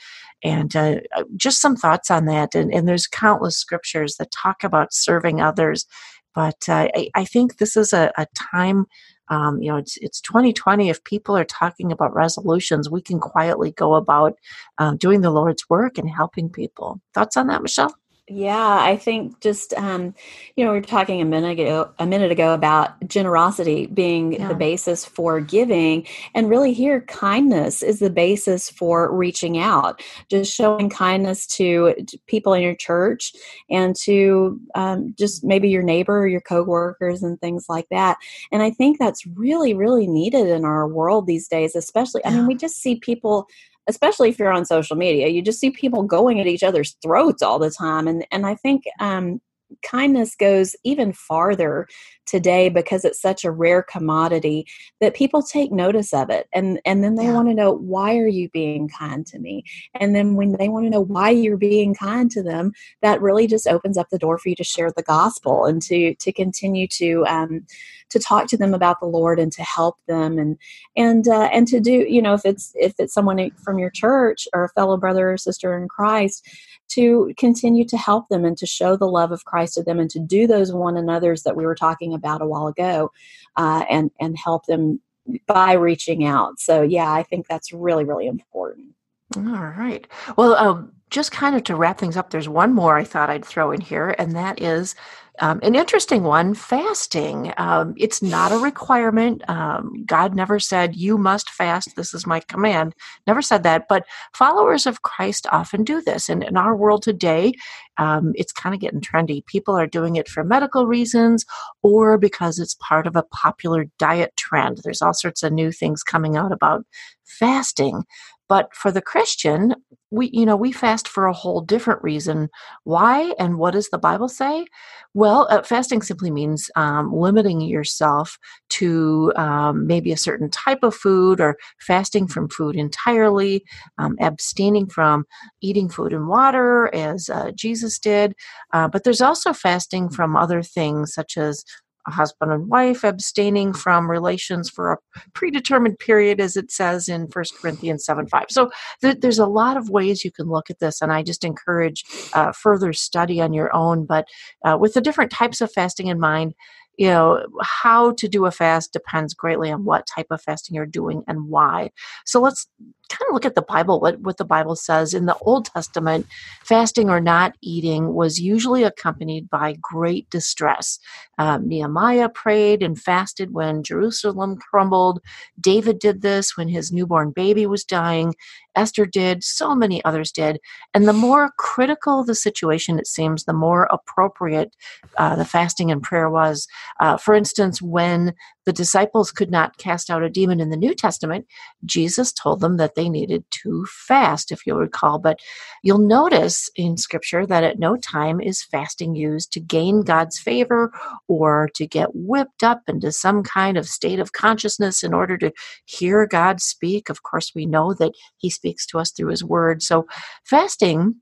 And 0.44 0.76
uh, 0.76 1.02
uh, 1.16 1.24
just 1.36 1.62
some 1.62 1.76
thoughts 1.76 2.10
on 2.10 2.26
that. 2.26 2.56
And, 2.56 2.74
and, 2.74 2.88
there's 2.88 3.08
countless 3.08 3.58
scriptures 3.58 4.16
that 4.16 4.32
talk 4.32 4.64
about 4.64 4.94
serving 4.94 5.42
others. 5.42 5.86
But 6.34 6.68
uh, 6.70 6.88
I, 6.96 7.10
I, 7.14 7.26
think 7.26 7.58
this 7.58 7.76
is 7.76 7.92
a, 7.92 8.12
a 8.18 8.26
time 8.36 8.86
um, 9.30 9.62
you 9.62 9.70
know, 9.70 9.78
it's 9.78 9.96
it's 9.98 10.22
2020. 10.22 10.90
If 10.90 11.04
people 11.04 11.38
are 11.38 11.46
talking 11.46 11.92
about 11.92 12.16
resolutions, 12.16 12.90
we 12.90 13.02
can 13.02 13.20
quietly 13.20 13.72
go 13.72 13.94
about 13.94 14.34
uh, 14.80 14.96
doing 14.96 15.22
the 15.22 15.30
Lord's 15.30 15.70
work 15.70 15.98
and 15.98 16.10
helping 16.10 16.50
people. 16.50 17.00
Thoughts 17.14 17.38
on 17.38 17.46
that, 17.48 17.62
Michelle? 17.62 17.96
Yeah, 18.32 18.78
I 18.80 18.96
think 18.96 19.40
just 19.40 19.74
um, 19.74 20.14
you 20.56 20.64
know 20.64 20.72
we 20.72 20.80
were 20.80 20.86
talking 20.86 21.20
a 21.20 21.26
minute 21.26 21.60
ago 21.60 21.90
a 21.98 22.06
minute 22.06 22.32
ago 22.32 22.54
about 22.54 23.08
generosity 23.08 23.88
being 23.88 24.34
yeah. 24.34 24.48
the 24.48 24.54
basis 24.54 25.04
for 25.04 25.40
giving, 25.40 26.06
and 26.36 26.48
really 26.48 26.72
here 26.72 27.02
kindness 27.02 27.82
is 27.82 27.98
the 27.98 28.12
basis 28.12 28.70
for 28.70 29.12
reaching 29.12 29.58
out. 29.58 30.04
Just 30.30 30.54
showing 30.54 30.90
kindness 30.90 31.48
to, 31.48 31.96
to 32.08 32.20
people 32.28 32.54
in 32.54 32.62
your 32.62 32.76
church 32.76 33.34
and 33.68 33.96
to 34.04 34.62
um, 34.76 35.16
just 35.18 35.44
maybe 35.44 35.70
your 35.70 35.84
neighbor 35.84 36.20
or 36.20 36.28
your 36.28 36.42
coworkers 36.42 37.24
and 37.24 37.42
things 37.42 37.66
like 37.68 37.88
that. 37.90 38.18
And 38.52 38.62
I 38.62 38.70
think 38.70 39.00
that's 39.00 39.26
really 39.26 39.74
really 39.74 40.06
needed 40.06 40.48
in 40.48 40.66
our 40.66 40.88
world 40.88 41.26
these 41.26 41.48
days, 41.48 41.76
especially. 41.76 42.24
I 42.24 42.30
mean, 42.30 42.46
we 42.46 42.54
just 42.54 42.78
see 42.78 42.96
people 42.96 43.48
especially 43.90 44.30
if 44.30 44.40
you're 44.40 44.52
on 44.52 44.64
social 44.66 44.96
media 44.96 45.28
you 45.28 45.42
just 45.42 45.60
see 45.60 45.72
people 45.72 46.04
going 46.04 46.40
at 46.40 46.48
each 46.48 46.64
other's 46.64 46.96
throats 47.02 47.42
all 47.42 47.60
the 47.60 47.72
time. 47.72 48.08
And 48.08 48.26
and 48.32 48.46
i 48.46 48.56
think 48.56 48.84
um, 49.00 49.42
kindness 49.84 50.36
goes 50.36 50.76
even 50.84 51.14
farther 51.14 51.88
today 52.30 52.70
because 52.70 53.04
it's 53.04 53.22
such 53.22 53.44
a 53.44 53.52
rare 53.52 53.82
commodity 53.82 54.68
that 55.02 55.16
people 55.16 55.42
take 55.42 55.72
notice 55.72 56.14
of 56.14 56.30
it. 56.30 56.48
And 56.54 56.80
and 56.86 57.04
then 57.04 57.16
they 57.16 57.26
yeah. 57.26 57.34
want 57.34 57.50
to 57.50 57.54
know 57.54 57.72
why 57.72 58.18
are 58.18 58.28
you 58.28 58.50
being 58.50 58.88
kind 58.88 59.26
to 59.28 59.40
me? 59.40 59.64
And 59.96 60.16
then 60.16 60.36
when 60.36 60.54
they 60.54 60.70
want 60.70 60.86
to 60.86 60.90
know 60.90 61.02
why 61.02 61.32
you're 61.32 61.58
being 61.58 61.96
kind 61.96 62.30
to 62.32 62.44
them 62.44 62.74
that 63.02 63.22
really 63.22 63.48
just 63.48 63.68
opens 63.68 63.98
up 63.98 64.10
the 64.10 64.20
door 64.20 64.38
for 64.38 64.50
you 64.50 64.56
to 64.56 64.64
share 64.64 64.92
the 64.92 65.04
gospel 65.04 65.66
and 65.66 65.82
to 65.84 66.14
to 66.16 66.32
continue 66.32 66.88
to 66.88 67.26
um, 67.28 67.66
to 68.10 68.20
talk 68.20 68.48
to 68.48 68.58
them 68.58 68.74
about 68.74 69.00
the 69.00 69.06
Lord 69.06 69.40
and 69.40 69.52
to 69.54 69.64
help 69.64 69.98
them. 70.08 70.38
And 70.38 70.58
and 70.96 71.28
uh, 71.28 71.50
and 71.52 71.68
to 71.68 71.80
do 71.80 71.92
you 71.92 72.22
know 72.22 72.34
if 72.34 72.46
it's 72.46 72.72
if 72.76 72.94
it's 73.00 73.14
someone 73.14 73.52
from 73.64 73.80
your 73.80 73.90
church 73.90 74.48
or 74.54 74.66
a 74.66 74.70
fellow 74.70 74.98
brother 74.98 75.32
or 75.32 75.38
sister 75.38 75.76
in 75.78 75.88
Christ 75.88 76.48
to 76.90 77.34
continue 77.38 77.86
to 77.86 77.98
help 77.98 78.30
them 78.30 78.44
and 78.44 78.58
to 78.58 78.66
show 78.66 78.96
the 78.96 79.08
love 79.08 79.32
of 79.32 79.46
Christ 79.46 79.76
to 79.76 79.84
them 79.84 80.00
and 80.00 80.10
to 80.10 80.20
do 80.20 80.48
those 80.48 80.74
one 80.74 80.98
another's 80.98 81.44
that 81.44 81.56
we 81.56 81.66
were 81.66 81.76
talking 81.76 82.14
about 82.14 82.19
a 82.42 82.48
while 82.48 82.68
ago 82.68 83.12
uh, 83.56 83.86
and 83.90 84.12
and 84.20 84.38
help 84.38 84.66
them 84.66 85.02
by 85.48 85.74
reaching 85.74 86.26
out. 86.26 86.60
So 86.60 86.82
yeah, 86.82 87.12
I 87.12 87.24
think 87.24 87.48
that's 87.48 87.74
really 87.74 88.04
really 88.04 88.28
important. 88.28 88.96
All 89.38 89.44
right. 89.44 90.08
Well, 90.38 90.56
um, 90.56 90.92
just 91.12 91.32
kind 91.32 91.56
of 91.56 91.64
to 91.66 91.76
wrap 91.76 92.00
things 92.00 92.18
up, 92.18 92.30
there's 92.30 92.50
one 92.50 92.74
more 92.74 92.98
I 92.98 93.04
thought 93.04 93.30
I'd 93.30 93.46
throw 93.46 93.72
in 93.72 93.82
here, 93.82 94.16
and 94.18 94.36
that 94.36 94.62
is 94.62 94.96
um, 95.40 95.60
an 95.64 95.76
interesting 95.76 96.24
one 96.24 96.54
fasting. 96.54 97.54
Um, 97.58 97.94
it's 97.98 98.22
not 98.22 98.52
a 98.52 98.58
requirement. 98.58 99.48
Um, 99.50 100.04
God 100.06 100.36
never 100.36 100.60
said, 100.60 100.96
You 100.96 101.18
must 101.18 101.50
fast. 101.50 101.96
This 101.96 102.14
is 102.14 102.28
my 102.28 102.42
command. 102.42 102.94
Never 103.26 103.42
said 103.42 103.64
that. 103.64 103.86
But 103.88 104.06
followers 104.34 104.86
of 104.86 105.02
Christ 105.04 105.48
often 105.52 105.84
do 105.84 106.02
this. 106.02 106.28
And 106.28 106.44
in 106.44 106.58
our 106.58 106.76
world 106.76 107.04
today, 107.04 107.54
um, 107.98 108.34
it's 108.36 108.52
kind 108.52 108.76
of 108.76 108.82
getting 108.82 109.00
trendy. 109.02 109.46
People 109.46 109.78
are 109.78 109.88
doing 109.88 110.16
it 110.18 110.28
for 110.28 110.44
medical 110.44 110.88
reasons 110.88 111.46
or 111.84 112.18
because 112.18 112.60
it's 112.60 112.76
part 112.76 113.08
of 113.08 113.16
a 113.16 113.24
popular 113.24 113.86
diet 113.98 114.34
trend. 114.36 114.80
There's 114.84 115.02
all 115.02 115.14
sorts 115.14 115.44
of 115.44 115.54
new 115.54 115.72
things 115.72 116.04
coming 116.04 116.36
out 116.36 116.52
about 116.52 116.86
fasting. 117.24 118.04
But 118.50 118.76
for 118.76 118.92
the 118.92 119.02
Christian, 119.02 119.76
we 120.12 120.30
you 120.34 120.46
know 120.46 120.56
we 120.58 120.72
fast 120.72 121.08
for 121.08 121.26
a 121.28 121.34
whole 121.34 121.62
different 121.62 122.02
reason. 122.04 122.50
Why 122.84 123.34
and 123.40 123.58
what 123.60 123.72
does 123.72 123.90
the 123.90 123.98
bible 124.00 124.28
say? 124.28 124.66
Well 125.14 125.48
uh, 125.50 125.62
fasting 125.64 126.02
simply 126.02 126.32
means 126.32 126.70
um, 126.76 127.14
limiting 127.14 127.62
yourself 127.62 128.38
to 128.70 129.32
um, 129.36 129.86
maybe 129.88 130.12
a 130.12 130.18
certain 130.18 130.50
type 130.50 130.80
of 130.84 130.96
food 130.96 131.40
or 131.40 131.58
fasting 131.80 132.28
from 132.28 132.50
food 132.50 132.76
entirely 132.76 133.64
um, 134.00 134.18
abstaining 134.20 134.88
from 134.90 135.26
eating 135.62 135.90
food 135.90 136.12
and 136.14 136.28
water 136.28 136.94
as 136.94 137.30
uh, 137.30 137.52
jesus 137.56 138.00
did. 138.00 138.34
Uh, 138.74 138.88
but 138.88 139.04
there's 139.04 139.22
also 139.22 139.54
fasting 139.54 140.10
from 140.10 140.36
other 140.36 140.62
things 140.64 141.14
such 141.14 141.38
as 141.38 141.64
a 142.08 142.12
husband 142.12 142.52
and 142.52 142.68
wife 142.68 143.04
abstaining 143.04 143.74
from 143.74 144.10
relations 144.10 144.70
for 144.70 144.92
a 144.92 144.98
predetermined 145.34 146.00
period 146.00 146.40
as 146.40 146.56
it 146.56 146.72
says 146.72 147.08
in 147.08 147.22
1 147.24 147.46
corinthians 147.62 148.06
7 148.06 148.28
5 148.28 148.46
so 148.50 148.70
th- 149.02 149.20
there's 149.20 149.40
a 149.40 149.46
lot 149.46 149.78
of 149.78 149.90
ways 149.90 150.24
you 150.24 150.32
can 150.32 150.48
look 150.48 150.70
at 150.70 150.80
this 150.80 151.02
and 151.02 151.12
i 151.12 151.22
just 151.22 151.44
encourage 151.44 152.04
uh, 152.34 152.52
further 152.52 152.94
study 152.94 153.42
on 153.42 153.54
your 153.54 153.74
own 153.76 154.06
but 154.06 154.26
uh, 154.66 154.78
with 154.80 154.94
the 154.94 155.02
different 155.02 155.32
types 155.32 155.62
of 155.62 155.72
fasting 155.72 156.08
in 156.08 156.20
mind 156.20 156.54
you 157.00 157.08
know 157.08 157.46
how 157.62 158.12
to 158.12 158.28
do 158.28 158.46
a 158.46 158.52
fast 158.52 158.92
depends 158.92 159.34
greatly 159.34 159.72
on 159.72 159.86
what 159.86 160.06
type 160.06 160.28
of 160.32 160.42
fasting 160.42 160.76
you're 160.76 160.86
doing 160.86 161.24
and 161.28 161.48
why. 161.48 161.92
So 162.26 162.42
let's 162.42 162.68
kind 163.10 163.28
of 163.28 163.34
look 163.34 163.46
at 163.46 163.56
the 163.56 163.62
bible 163.62 164.00
what, 164.00 164.20
what 164.22 164.38
the 164.38 164.46
bible 164.46 164.76
says 164.76 165.14
in 165.14 165.26
the 165.26 165.38
old 165.42 165.66
testament 165.66 166.26
fasting 166.64 167.10
or 167.10 167.20
not 167.20 167.56
eating 167.62 168.14
was 168.14 168.40
usually 168.40 168.84
accompanied 168.84 169.50
by 169.50 169.76
great 169.82 170.30
distress 170.30 171.00
um, 171.38 171.68
nehemiah 171.68 172.30
prayed 172.30 172.82
and 172.82 173.00
fasted 173.00 173.54
when 173.54 173.84
jerusalem 173.84 174.58
crumbled 174.58 175.20
david 175.60 176.00
did 176.00 176.22
this 176.22 176.56
when 176.56 176.68
his 176.68 176.92
newborn 176.92 177.32
baby 177.32 177.66
was 177.66 177.84
dying 177.84 178.34
Esther 178.76 179.06
did, 179.06 179.44
so 179.44 179.76
many 179.76 180.04
others 180.06 180.32
did. 180.32 180.60
And 180.94 181.08
the 181.08 181.14
more 181.14 181.52
critical 181.58 182.24
the 182.24 182.36
situation, 182.36 182.98
it 182.98 183.08
seems, 183.08 183.44
the 183.44 183.54
more 183.54 183.88
appropriate 183.92 184.74
uh, 185.18 185.36
the 185.36 185.46
fasting 185.46 185.92
and 185.92 186.02
prayer 186.02 186.30
was. 186.30 186.68
Uh, 187.00 187.18
for 187.18 187.34
instance, 187.34 187.82
when 187.82 188.34
the 188.70 188.74
disciples 188.74 189.32
could 189.32 189.50
not 189.50 189.80
cast 189.80 190.12
out 190.12 190.22
a 190.22 190.30
demon 190.30 190.60
in 190.60 190.70
the 190.70 190.78
New 190.78 190.94
Testament, 190.94 191.48
Jesus 191.86 192.32
told 192.32 192.60
them 192.60 192.78
that 192.78 192.94
they 192.94 193.10
needed 193.10 193.44
to 193.64 193.84
fast, 193.90 194.52
if 194.52 194.68
you'll 194.68 194.78
recall. 194.78 195.18
But 195.18 195.40
you'll 195.82 195.98
notice 195.98 196.70
in 196.76 196.96
Scripture 196.96 197.48
that 197.48 197.64
at 197.64 197.80
no 197.80 197.96
time 197.96 198.40
is 198.40 198.62
fasting 198.62 199.16
used 199.16 199.52
to 199.54 199.60
gain 199.60 200.04
God's 200.04 200.38
favor 200.38 200.92
or 201.28 201.72
to 201.74 201.88
get 201.88 202.10
whipped 202.14 202.64
up 202.64 202.84
into 202.88 203.12
some 203.12 203.42
kind 203.42 203.76
of 203.76 203.88
state 203.88 204.20
of 204.20 204.34
consciousness 204.34 205.02
in 205.02 205.16
order 205.16 205.36
to 205.40 205.52
hear 205.86 206.28
God 206.28 206.62
speak. 206.62 207.10
Of 207.10 207.24
course, 207.24 207.54
we 207.56 207.66
know 207.66 207.96
that 207.96 208.12
He 208.38 208.52
speaks 208.52 208.86
to 208.86 209.00
us 209.00 209.10
through 209.10 209.32
His 209.32 209.44
Word. 209.44 209.82
So, 209.82 210.06
fasting 210.46 211.16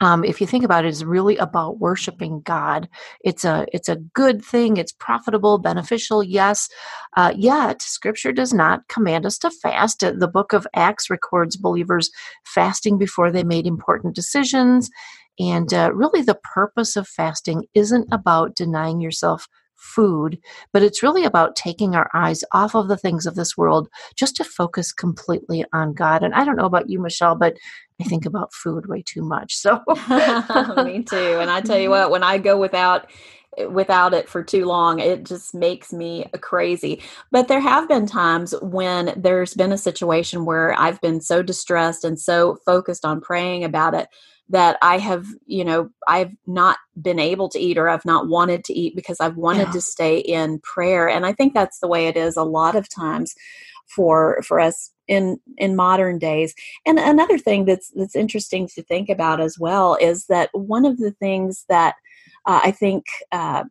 um, 0.00 0.24
if 0.24 0.40
you 0.40 0.46
think 0.46 0.64
about 0.64 0.84
it, 0.84 0.88
is 0.88 1.04
really 1.04 1.36
about 1.38 1.78
worshiping 1.78 2.42
God. 2.42 2.88
It's 3.22 3.44
a 3.44 3.66
it's 3.72 3.88
a 3.88 3.96
good 3.96 4.44
thing. 4.44 4.76
It's 4.76 4.92
profitable, 4.92 5.58
beneficial. 5.58 6.22
Yes, 6.22 6.68
uh, 7.16 7.32
yet 7.36 7.80
Scripture 7.80 8.32
does 8.32 8.52
not 8.52 8.88
command 8.88 9.24
us 9.24 9.38
to 9.38 9.50
fast. 9.50 10.04
Uh, 10.04 10.12
the 10.12 10.28
Book 10.28 10.52
of 10.52 10.66
Acts 10.74 11.08
records 11.08 11.56
believers 11.56 12.10
fasting 12.44 12.98
before 12.98 13.30
they 13.30 13.44
made 13.44 13.66
important 13.66 14.14
decisions, 14.14 14.90
and 15.38 15.72
uh, 15.72 15.90
really 15.94 16.22
the 16.22 16.38
purpose 16.42 16.96
of 16.96 17.08
fasting 17.08 17.64
isn't 17.74 18.08
about 18.12 18.54
denying 18.54 19.00
yourself 19.00 19.48
food, 19.76 20.38
but 20.72 20.82
it's 20.82 21.02
really 21.02 21.24
about 21.24 21.56
taking 21.56 21.94
our 21.94 22.10
eyes 22.14 22.44
off 22.52 22.74
of 22.74 22.88
the 22.88 22.96
things 22.96 23.26
of 23.26 23.34
this 23.34 23.56
world 23.56 23.88
just 24.16 24.36
to 24.36 24.44
focus 24.44 24.92
completely 24.92 25.64
on 25.72 25.94
God. 25.94 26.22
And 26.22 26.34
I 26.34 26.44
don't 26.44 26.56
know 26.56 26.64
about 26.66 26.90
you, 26.90 26.98
Michelle, 27.00 27.34
but 27.34 27.56
I 28.00 28.04
think 28.04 28.26
about 28.26 28.52
food 28.52 28.86
way 28.88 29.02
too 29.06 29.22
much. 29.22 29.54
So 29.54 29.80
me 30.84 31.02
too. 31.02 31.38
And 31.40 31.50
I 31.50 31.60
tell 31.62 31.78
you 31.78 31.90
what, 31.90 32.10
when 32.10 32.22
I 32.22 32.38
go 32.38 32.58
without 32.58 33.06
without 33.70 34.12
it 34.14 34.28
for 34.28 34.42
too 34.42 34.64
long 34.64 34.98
it 34.98 35.24
just 35.24 35.54
makes 35.54 35.92
me 35.92 36.26
crazy 36.40 37.00
but 37.30 37.48
there 37.48 37.60
have 37.60 37.88
been 37.88 38.06
times 38.06 38.54
when 38.62 39.12
there's 39.16 39.54
been 39.54 39.72
a 39.72 39.78
situation 39.78 40.44
where 40.44 40.78
i've 40.78 41.00
been 41.00 41.20
so 41.20 41.42
distressed 41.42 42.04
and 42.04 42.18
so 42.18 42.56
focused 42.64 43.04
on 43.04 43.20
praying 43.20 43.64
about 43.64 43.94
it 43.94 44.08
that 44.48 44.78
I 44.80 44.98
have, 44.98 45.26
you 45.46 45.64
know, 45.64 45.90
I've 46.06 46.32
not 46.46 46.78
been 47.00 47.18
able 47.18 47.48
to 47.48 47.58
eat 47.58 47.78
or 47.78 47.88
I've 47.88 48.04
not 48.04 48.28
wanted 48.28 48.64
to 48.64 48.72
eat 48.72 48.94
because 48.94 49.18
I've 49.20 49.36
wanted 49.36 49.66
yeah. 49.66 49.72
to 49.72 49.80
stay 49.80 50.18
in 50.18 50.60
prayer. 50.60 51.08
And 51.08 51.26
I 51.26 51.32
think 51.32 51.52
that's 51.52 51.80
the 51.80 51.88
way 51.88 52.06
it 52.06 52.16
is 52.16 52.36
a 52.36 52.44
lot 52.44 52.76
of 52.76 52.88
times 52.88 53.34
for 53.86 54.42
for 54.42 54.60
us 54.60 54.92
in 55.08 55.38
in 55.56 55.76
modern 55.76 56.18
days. 56.18 56.54
And 56.84 56.98
another 56.98 57.38
thing 57.38 57.64
that's 57.64 57.90
that's 57.94 58.16
interesting 58.16 58.68
to 58.68 58.82
think 58.82 59.08
about 59.08 59.40
as 59.40 59.58
well 59.58 59.96
is 60.00 60.26
that 60.26 60.50
one 60.52 60.84
of 60.84 60.98
the 60.98 61.12
things 61.12 61.64
that 61.68 61.96
uh, 62.46 62.60
I 62.64 62.70
think 62.70 63.04
uh, 63.32 63.64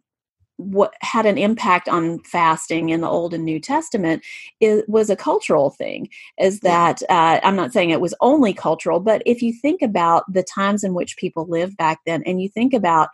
what 0.58 0.94
had 1.02 1.26
an 1.26 1.38
impact 1.38 1.90
on 1.90 2.20
fasting 2.20 2.90
in 2.90 3.02
the 3.02 3.10
old 3.10 3.34
and 3.34 3.44
new 3.44 3.60
testament 3.60 4.24
it 4.62 4.88
was 4.88 5.10
a 5.10 5.16
cultural 5.16 5.70
thing 5.70 6.08
is 6.40 6.62
that 6.62 7.02
uh, 7.10 7.40
i'm 7.44 7.56
not 7.56 7.74
saying 7.74 7.90
it 7.90 8.00
was 8.00 8.14
only 8.22 8.54
cultural 8.54 9.00
but 9.00 9.22
if 9.26 9.42
you 9.42 9.52
think 9.52 9.82
about 9.82 10.24
the 10.32 10.44
times 10.44 10.84
in 10.84 10.94
which 10.94 11.18
people 11.18 11.46
lived 11.46 11.76
back 11.76 12.00
then 12.06 12.24
and 12.26 12.42
you 12.42 12.48
think 12.48 12.74
about 12.74 13.10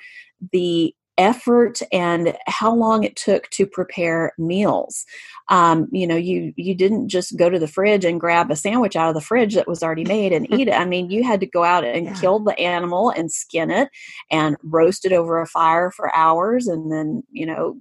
the 0.51 0.93
effort 1.22 1.80
and 1.91 2.36
how 2.47 2.74
long 2.74 3.03
it 3.03 3.15
took 3.15 3.47
to 3.51 3.67
prepare 3.67 4.34
meals. 4.39 5.05
Um, 5.49 5.88
you 5.91 6.07
know, 6.07 6.15
you 6.15 6.51
you 6.55 6.74
didn't 6.74 7.09
just 7.09 7.38
go 7.38 7.49
to 7.49 7.59
the 7.59 7.67
fridge 7.67 8.03
and 8.03 8.19
grab 8.19 8.49
a 8.49 8.55
sandwich 8.55 8.95
out 8.95 9.09
of 9.09 9.15
the 9.15 9.22
fridge 9.22 9.53
that 9.53 9.67
was 9.67 9.84
already 9.84 10.03
made 10.03 10.34
and 10.34 10.51
eat 10.51 10.67
it. 10.67 10.74
I 10.74 10.86
mean, 10.86 11.11
you 11.11 11.24
had 11.24 11.39
to 11.41 11.45
go 11.45 11.63
out 11.63 11.84
and 11.84 12.05
yeah. 12.07 12.19
kill 12.19 12.39
the 12.39 12.57
animal 12.59 13.11
and 13.11 13.32
skin 13.32 13.69
it 13.69 13.89
and 14.32 14.57
roast 14.63 15.05
it 15.05 15.13
over 15.13 15.39
a 15.39 15.45
fire 15.45 15.91
for 15.91 16.13
hours, 16.15 16.67
and 16.67 16.91
then 16.91 17.22
you 17.32 17.45
know 17.45 17.78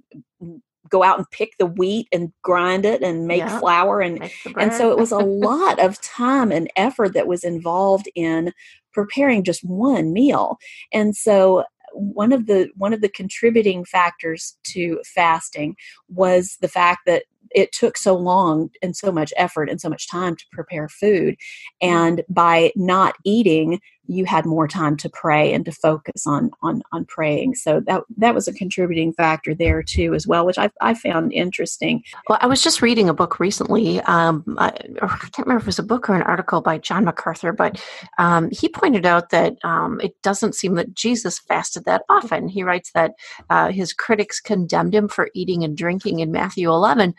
go 0.89 1.01
out 1.01 1.17
and 1.17 1.29
pick 1.31 1.57
the 1.57 1.65
wheat 1.65 2.07
and 2.11 2.31
grind 2.43 2.85
it 2.85 3.01
and 3.01 3.25
make 3.25 3.39
yeah, 3.39 3.59
flour 3.59 4.01
and 4.01 4.19
make 4.19 4.33
and 4.57 4.73
so 4.73 4.91
it 4.91 4.97
was 4.97 5.11
a 5.11 5.17
lot 5.17 5.79
of 5.79 6.01
time 6.01 6.51
and 6.51 6.69
effort 6.75 7.13
that 7.13 7.27
was 7.27 7.45
involved 7.45 8.09
in 8.13 8.51
preparing 8.91 9.41
just 9.41 9.63
one 9.63 10.11
meal 10.11 10.57
and 10.91 11.15
so 11.15 11.63
one 11.93 12.31
of 12.31 12.47
the 12.47 12.69
one 12.75 12.93
of 12.93 13.01
the 13.01 13.09
contributing 13.09 13.85
factors 13.85 14.57
to 14.63 14.99
fasting 15.05 15.75
was 16.09 16.57
the 16.61 16.67
fact 16.67 17.01
that 17.05 17.23
it 17.53 17.71
took 17.71 17.97
so 17.97 18.15
long 18.15 18.69
and 18.81 18.95
so 18.95 19.11
much 19.11 19.33
effort 19.35 19.69
and 19.69 19.81
so 19.81 19.89
much 19.89 20.07
time 20.07 20.35
to 20.35 20.45
prepare 20.51 20.87
food. 20.87 21.35
And 21.81 22.23
by 22.29 22.71
not 22.75 23.15
eating 23.25 23.79
you 24.11 24.25
had 24.25 24.45
more 24.45 24.67
time 24.67 24.97
to 24.97 25.09
pray 25.09 25.53
and 25.53 25.65
to 25.65 25.71
focus 25.71 26.25
on 26.27 26.51
on 26.61 26.81
on 26.91 27.05
praying. 27.05 27.55
So 27.55 27.79
that 27.87 28.03
that 28.17 28.35
was 28.35 28.47
a 28.47 28.53
contributing 28.53 29.13
factor 29.13 29.53
there 29.53 29.83
too 29.83 30.13
as 30.13 30.27
well 30.27 30.45
which 30.45 30.57
i, 30.57 30.69
I 30.81 30.93
found 30.93 31.33
interesting. 31.33 32.03
Well 32.27 32.39
i 32.41 32.47
was 32.47 32.63
just 32.63 32.81
reading 32.81 33.09
a 33.09 33.13
book 33.13 33.39
recently 33.39 34.01
um, 34.01 34.43
I, 34.57 34.67
I, 35.01 35.07
can't 35.07 35.47
remember 35.47 35.57
if 35.57 35.63
it 35.63 35.67
was 35.67 35.79
a 35.79 35.83
book 35.83 36.09
or 36.09 36.15
an 36.15 36.21
article 36.23 36.61
by 36.61 36.77
john 36.77 37.05
macarthur 37.05 37.51
but 37.51 37.81
um, 38.17 38.49
he 38.51 38.67
pointed 38.69 39.05
out 39.05 39.29
that 39.29 39.55
um, 39.63 39.99
it 40.01 40.19
doesn't 40.21 40.55
seem 40.55 40.75
that 40.75 40.93
jesus 40.93 41.39
fasted 41.39 41.85
that 41.85 42.03
often. 42.09 42.47
He 42.47 42.63
writes 42.63 42.91
that 42.93 43.13
uh, 43.49 43.71
his 43.71 43.93
critics 43.93 44.39
condemned 44.39 44.95
him 44.95 45.07
for 45.07 45.29
eating 45.33 45.63
and 45.63 45.77
drinking 45.77 46.19
in 46.19 46.31
matthew 46.31 46.69
11 46.69 47.13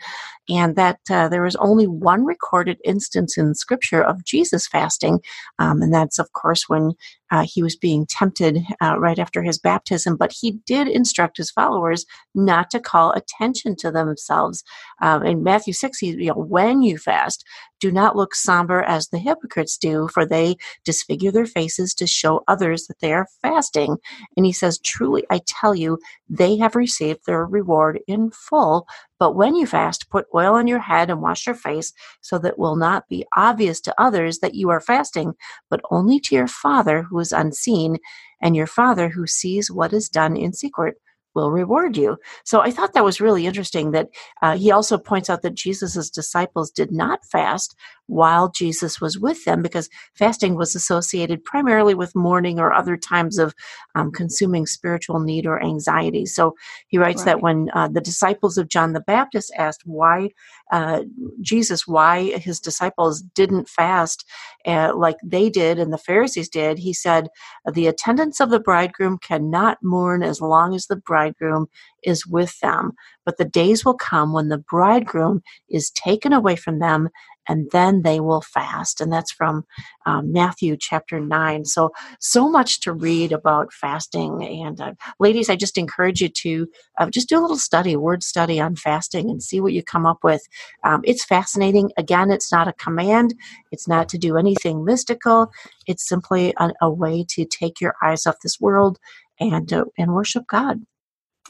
and 0.49 0.75
that 0.75 0.99
uh, 1.09 1.27
there 1.29 1.43
was 1.43 1.55
only 1.57 1.85
one 1.87 2.25
recorded 2.25 2.77
instance 2.83 3.37
in 3.37 3.53
scripture 3.55 4.01
of 4.01 4.23
jesus 4.25 4.67
fasting 4.67 5.19
um, 5.59 5.81
and 5.81 5.93
that's 5.93 6.19
of 6.19 6.31
course 6.33 6.65
when 6.67 6.91
uh, 7.33 7.43
he 7.49 7.63
was 7.63 7.75
being 7.75 8.05
tempted 8.05 8.59
uh, 8.79 8.95
right 8.99 9.17
after 9.17 9.41
his 9.41 9.57
baptism, 9.57 10.15
but 10.15 10.31
he 10.31 10.51
did 10.67 10.87
instruct 10.87 11.37
his 11.37 11.49
followers 11.49 12.05
not 12.35 12.69
to 12.69 12.79
call 12.79 13.11
attention 13.13 13.75
to 13.75 13.89
themselves. 13.89 14.63
Um, 15.01 15.25
in 15.25 15.41
Matthew 15.41 15.73
6, 15.73 15.97
he, 15.97 16.11
you 16.11 16.27
know, 16.27 16.35
when 16.35 16.83
you 16.83 16.99
fast, 16.99 17.43
do 17.79 17.91
not 17.91 18.15
look 18.15 18.35
somber 18.35 18.83
as 18.83 19.07
the 19.07 19.17
hypocrites 19.17 19.77
do, 19.77 20.07
for 20.13 20.25
they 20.25 20.57
disfigure 20.85 21.31
their 21.31 21.47
faces 21.47 21.93
to 21.95 22.07
show 22.07 22.43
others 22.47 22.85
that 22.85 22.99
they 22.99 23.11
are 23.11 23.27
fasting. 23.41 23.97
And 24.37 24.45
he 24.45 24.53
says, 24.53 24.79
Truly, 24.79 25.25
I 25.31 25.41
tell 25.45 25.73
you, 25.73 25.99
they 26.29 26.55
have 26.57 26.75
received 26.75 27.21
their 27.25 27.45
reward 27.45 27.99
in 28.07 28.31
full. 28.31 28.87
But 29.19 29.35
when 29.35 29.55
you 29.55 29.65
fast, 29.65 30.09
put 30.09 30.27
oil 30.35 30.55
on 30.55 30.67
your 30.67 30.79
head 30.79 31.09
and 31.09 31.21
wash 31.21 31.45
your 31.45 31.55
face, 31.55 31.93
so 32.21 32.37
that 32.39 32.53
it 32.53 32.59
will 32.59 32.75
not 32.75 33.07
be 33.09 33.25
obvious 33.35 33.81
to 33.81 34.01
others 34.01 34.39
that 34.39 34.53
you 34.53 34.69
are 34.69 34.79
fasting, 34.79 35.33
but 35.69 35.81
only 35.91 36.19
to 36.21 36.35
your 36.35 36.47
Father 36.47 37.03
who 37.03 37.17
is 37.23 37.31
unseen, 37.31 37.97
and 38.41 38.55
your 38.55 38.67
Father 38.67 39.09
who 39.09 39.25
sees 39.25 39.71
what 39.71 39.93
is 39.93 40.09
done 40.09 40.37
in 40.37 40.53
secret 40.53 40.95
will 41.35 41.51
reward 41.51 41.97
you. 41.97 42.17
So 42.45 42.61
I 42.61 42.71
thought 42.71 42.93
that 42.93 43.03
was 43.03 43.21
really 43.21 43.45
interesting 43.45 43.91
that 43.91 44.09
uh, 44.41 44.57
he 44.57 44.71
also 44.71 44.97
points 44.97 45.29
out 45.29 45.41
that 45.41 45.55
Jesus' 45.55 46.09
disciples 46.09 46.71
did 46.71 46.91
not 46.91 47.25
fast 47.31 47.75
while 48.07 48.49
Jesus 48.49 48.99
was 48.99 49.17
with 49.17 49.43
them 49.45 49.61
because 49.61 49.89
fasting 50.13 50.55
was 50.55 50.75
associated 50.75 51.43
primarily 51.43 51.95
with 51.95 52.15
mourning 52.15 52.59
or 52.59 52.73
other 52.73 52.97
times 52.97 53.37
of 53.37 53.55
um, 53.95 54.11
consuming 54.11 54.65
spiritual 54.65 55.19
need 55.19 55.45
or 55.45 55.63
anxiety. 55.63 56.25
So 56.25 56.53
he 56.87 56.97
writes 56.97 57.21
right. 57.21 57.25
that 57.25 57.41
when 57.41 57.69
uh, 57.73 57.87
the 57.87 58.01
disciples 58.01 58.57
of 58.57 58.69
John 58.69 58.93
the 58.93 59.01
Baptist 59.01 59.51
asked 59.57 59.81
why 59.85 60.29
uh, 60.73 61.03
Jesus, 61.41 61.87
why 61.87 62.37
his 62.39 62.59
disciples 62.59 63.21
didn't 63.21 63.69
fast 63.69 64.25
uh, 64.67 64.93
like 64.95 65.17
they 65.23 65.49
did 65.49 65.79
and 65.79 65.93
the 65.93 65.99
Pharisees 65.99 66.49
did, 66.49 66.79
he 66.79 66.93
said, 66.93 67.29
The 67.73 67.87
attendants 67.87 68.41
of 68.41 68.51
the 68.51 68.59
bridegroom 68.59 69.19
cannot 69.19 69.79
mourn 69.83 70.23
as 70.23 70.41
long 70.41 70.75
as 70.75 70.87
the 70.87 70.97
bridegroom 70.97 71.67
is 72.03 72.27
with 72.27 72.59
them. 72.61 72.93
But 73.25 73.37
the 73.37 73.45
days 73.45 73.85
will 73.85 73.95
come 73.95 74.33
when 74.33 74.49
the 74.49 74.59
bridegroom 74.59 75.43
is 75.69 75.91
taken 75.91 76.33
away 76.33 76.57
from 76.57 76.79
them, 76.79 77.09
and 77.47 77.69
then 77.71 78.01
they 78.03 78.19
will 78.19 78.41
fast. 78.41 79.01
And 79.01 79.11
that's 79.11 79.31
from 79.31 79.65
um, 80.05 80.31
Matthew 80.31 80.77
chapter 80.77 81.19
9. 81.19 81.65
So, 81.65 81.91
so 82.19 82.49
much 82.49 82.79
to 82.81 82.93
read 82.93 83.31
about 83.31 83.73
fasting. 83.73 84.43
And 84.43 84.79
uh, 84.79 84.93
ladies, 85.19 85.49
I 85.49 85.55
just 85.55 85.77
encourage 85.77 86.21
you 86.21 86.29
to 86.29 86.67
uh, 86.97 87.09
just 87.09 87.29
do 87.29 87.39
a 87.39 87.41
little 87.41 87.57
study, 87.57 87.95
word 87.95 88.23
study 88.23 88.59
on 88.59 88.75
fasting, 88.75 89.29
and 89.29 89.41
see 89.41 89.59
what 89.59 89.73
you 89.73 89.83
come 89.83 90.05
up 90.05 90.23
with. 90.23 90.41
Um, 90.83 91.01
it's 91.03 91.25
fascinating. 91.25 91.91
Again, 91.97 92.31
it's 92.31 92.51
not 92.51 92.67
a 92.67 92.73
command, 92.73 93.33
it's 93.71 93.87
not 93.87 94.09
to 94.09 94.17
do 94.17 94.37
anything 94.37 94.85
mystical, 94.85 95.51
it's 95.87 96.07
simply 96.07 96.53
a, 96.57 96.71
a 96.81 96.89
way 96.89 97.25
to 97.29 97.45
take 97.45 97.81
your 97.81 97.95
eyes 98.01 98.25
off 98.25 98.35
this 98.43 98.59
world 98.59 98.99
and, 99.39 99.71
uh, 99.71 99.85
and 99.97 100.13
worship 100.13 100.47
God. 100.47 100.81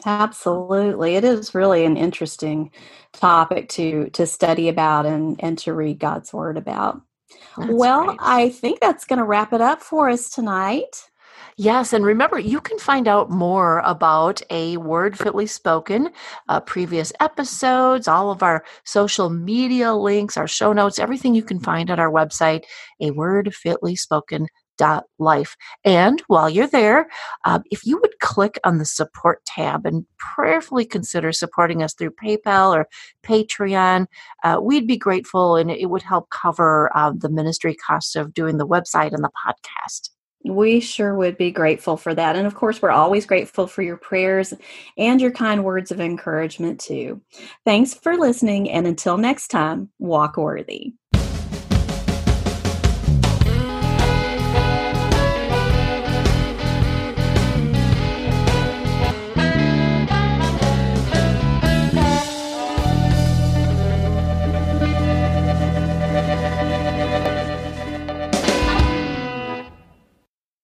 Absolutely. 0.05 1.15
It 1.15 1.23
is 1.23 1.55
really 1.55 1.85
an 1.85 1.97
interesting 1.97 2.71
topic 3.13 3.69
to 3.69 4.09
to 4.11 4.25
study 4.25 4.69
about 4.69 5.05
and 5.05 5.35
and 5.43 5.57
to 5.59 5.73
read 5.73 5.99
God's 5.99 6.33
word 6.33 6.57
about. 6.57 7.01
That's 7.57 7.71
well, 7.71 8.07
right. 8.07 8.17
I 8.19 8.49
think 8.49 8.79
that's 8.79 9.05
going 9.05 9.19
to 9.19 9.25
wrap 9.25 9.53
it 9.53 9.61
up 9.61 9.81
for 9.81 10.09
us 10.09 10.29
tonight. 10.29 11.09
Yes, 11.57 11.93
and 11.93 12.03
remember, 12.05 12.39
you 12.39 12.59
can 12.59 12.79
find 12.79 13.07
out 13.07 13.29
more 13.29 13.79
about 13.85 14.41
a 14.49 14.77
word 14.77 15.17
fitly 15.17 15.45
spoken, 15.45 16.09
uh, 16.49 16.59
previous 16.59 17.13
episodes, 17.19 18.07
all 18.07 18.31
of 18.31 18.41
our 18.41 18.63
social 18.85 19.29
media 19.29 19.93
links, 19.93 20.35
our 20.35 20.47
show 20.47 20.73
notes, 20.73 20.97
everything 20.97 21.35
you 21.35 21.43
can 21.43 21.59
find 21.59 21.91
at 21.91 21.99
our 21.99 22.11
website, 22.11 22.63
a 22.99 23.11
word 23.11 23.53
fitly 23.53 23.95
spoken 23.95 24.47
life 25.19 25.55
and 25.86 26.21
while 26.28 26.49
you're 26.49 26.67
there 26.67 27.07
uh, 27.45 27.59
if 27.71 27.86
you 27.86 27.97
would 27.99 28.19
click 28.19 28.59
on 28.63 28.78
the 28.78 28.86
support 28.86 29.43
tab 29.45 29.86
and 29.86 30.05
prayerfully 30.17 30.86
consider 30.86 31.32
supporting 31.32 31.84
us 31.84 31.93
through 31.93 32.11
paypal 32.11 32.76
or 32.76 32.88
patreon 33.24 34.05
uh, 34.43 34.59
we'd 34.61 34.88
be 34.88 34.97
grateful 34.97 35.55
and 35.55 35.71
it 35.71 35.89
would 35.89 36.03
help 36.03 36.30
cover 36.30 36.89
uh, 36.95 37.11
the 37.15 37.30
ministry 37.30 37.76
costs 37.76 38.15
of 38.15 38.34
doing 38.34 38.57
the 38.57 38.67
website 38.67 39.13
and 39.13 39.24
the 39.24 39.32
podcast 39.45 40.09
we 40.45 40.80
sure 40.80 41.15
would 41.15 41.38
be 41.38 41.51
grateful 41.51 41.97
for 41.97 42.13
that. 42.13 42.36
And 42.36 42.45
of 42.45 42.55
course, 42.55 42.82
we're 42.82 42.91
always 42.91 43.26
grateful 43.26 43.67
for 43.67 43.82
your 43.82 43.97
prayers 43.97 44.53
and 44.97 45.21
your 45.21 45.32
kind 45.32 45.63
words 45.63 45.91
of 45.91 46.01
encouragement, 46.01 46.80
too. 46.80 47.21
Thanks 47.65 47.93
for 47.93 48.17
listening. 48.17 48.69
And 48.69 48.86
until 48.86 49.17
next 49.17 49.47
time, 49.47 49.89
walk 49.99 50.38
worthy. 50.38 50.93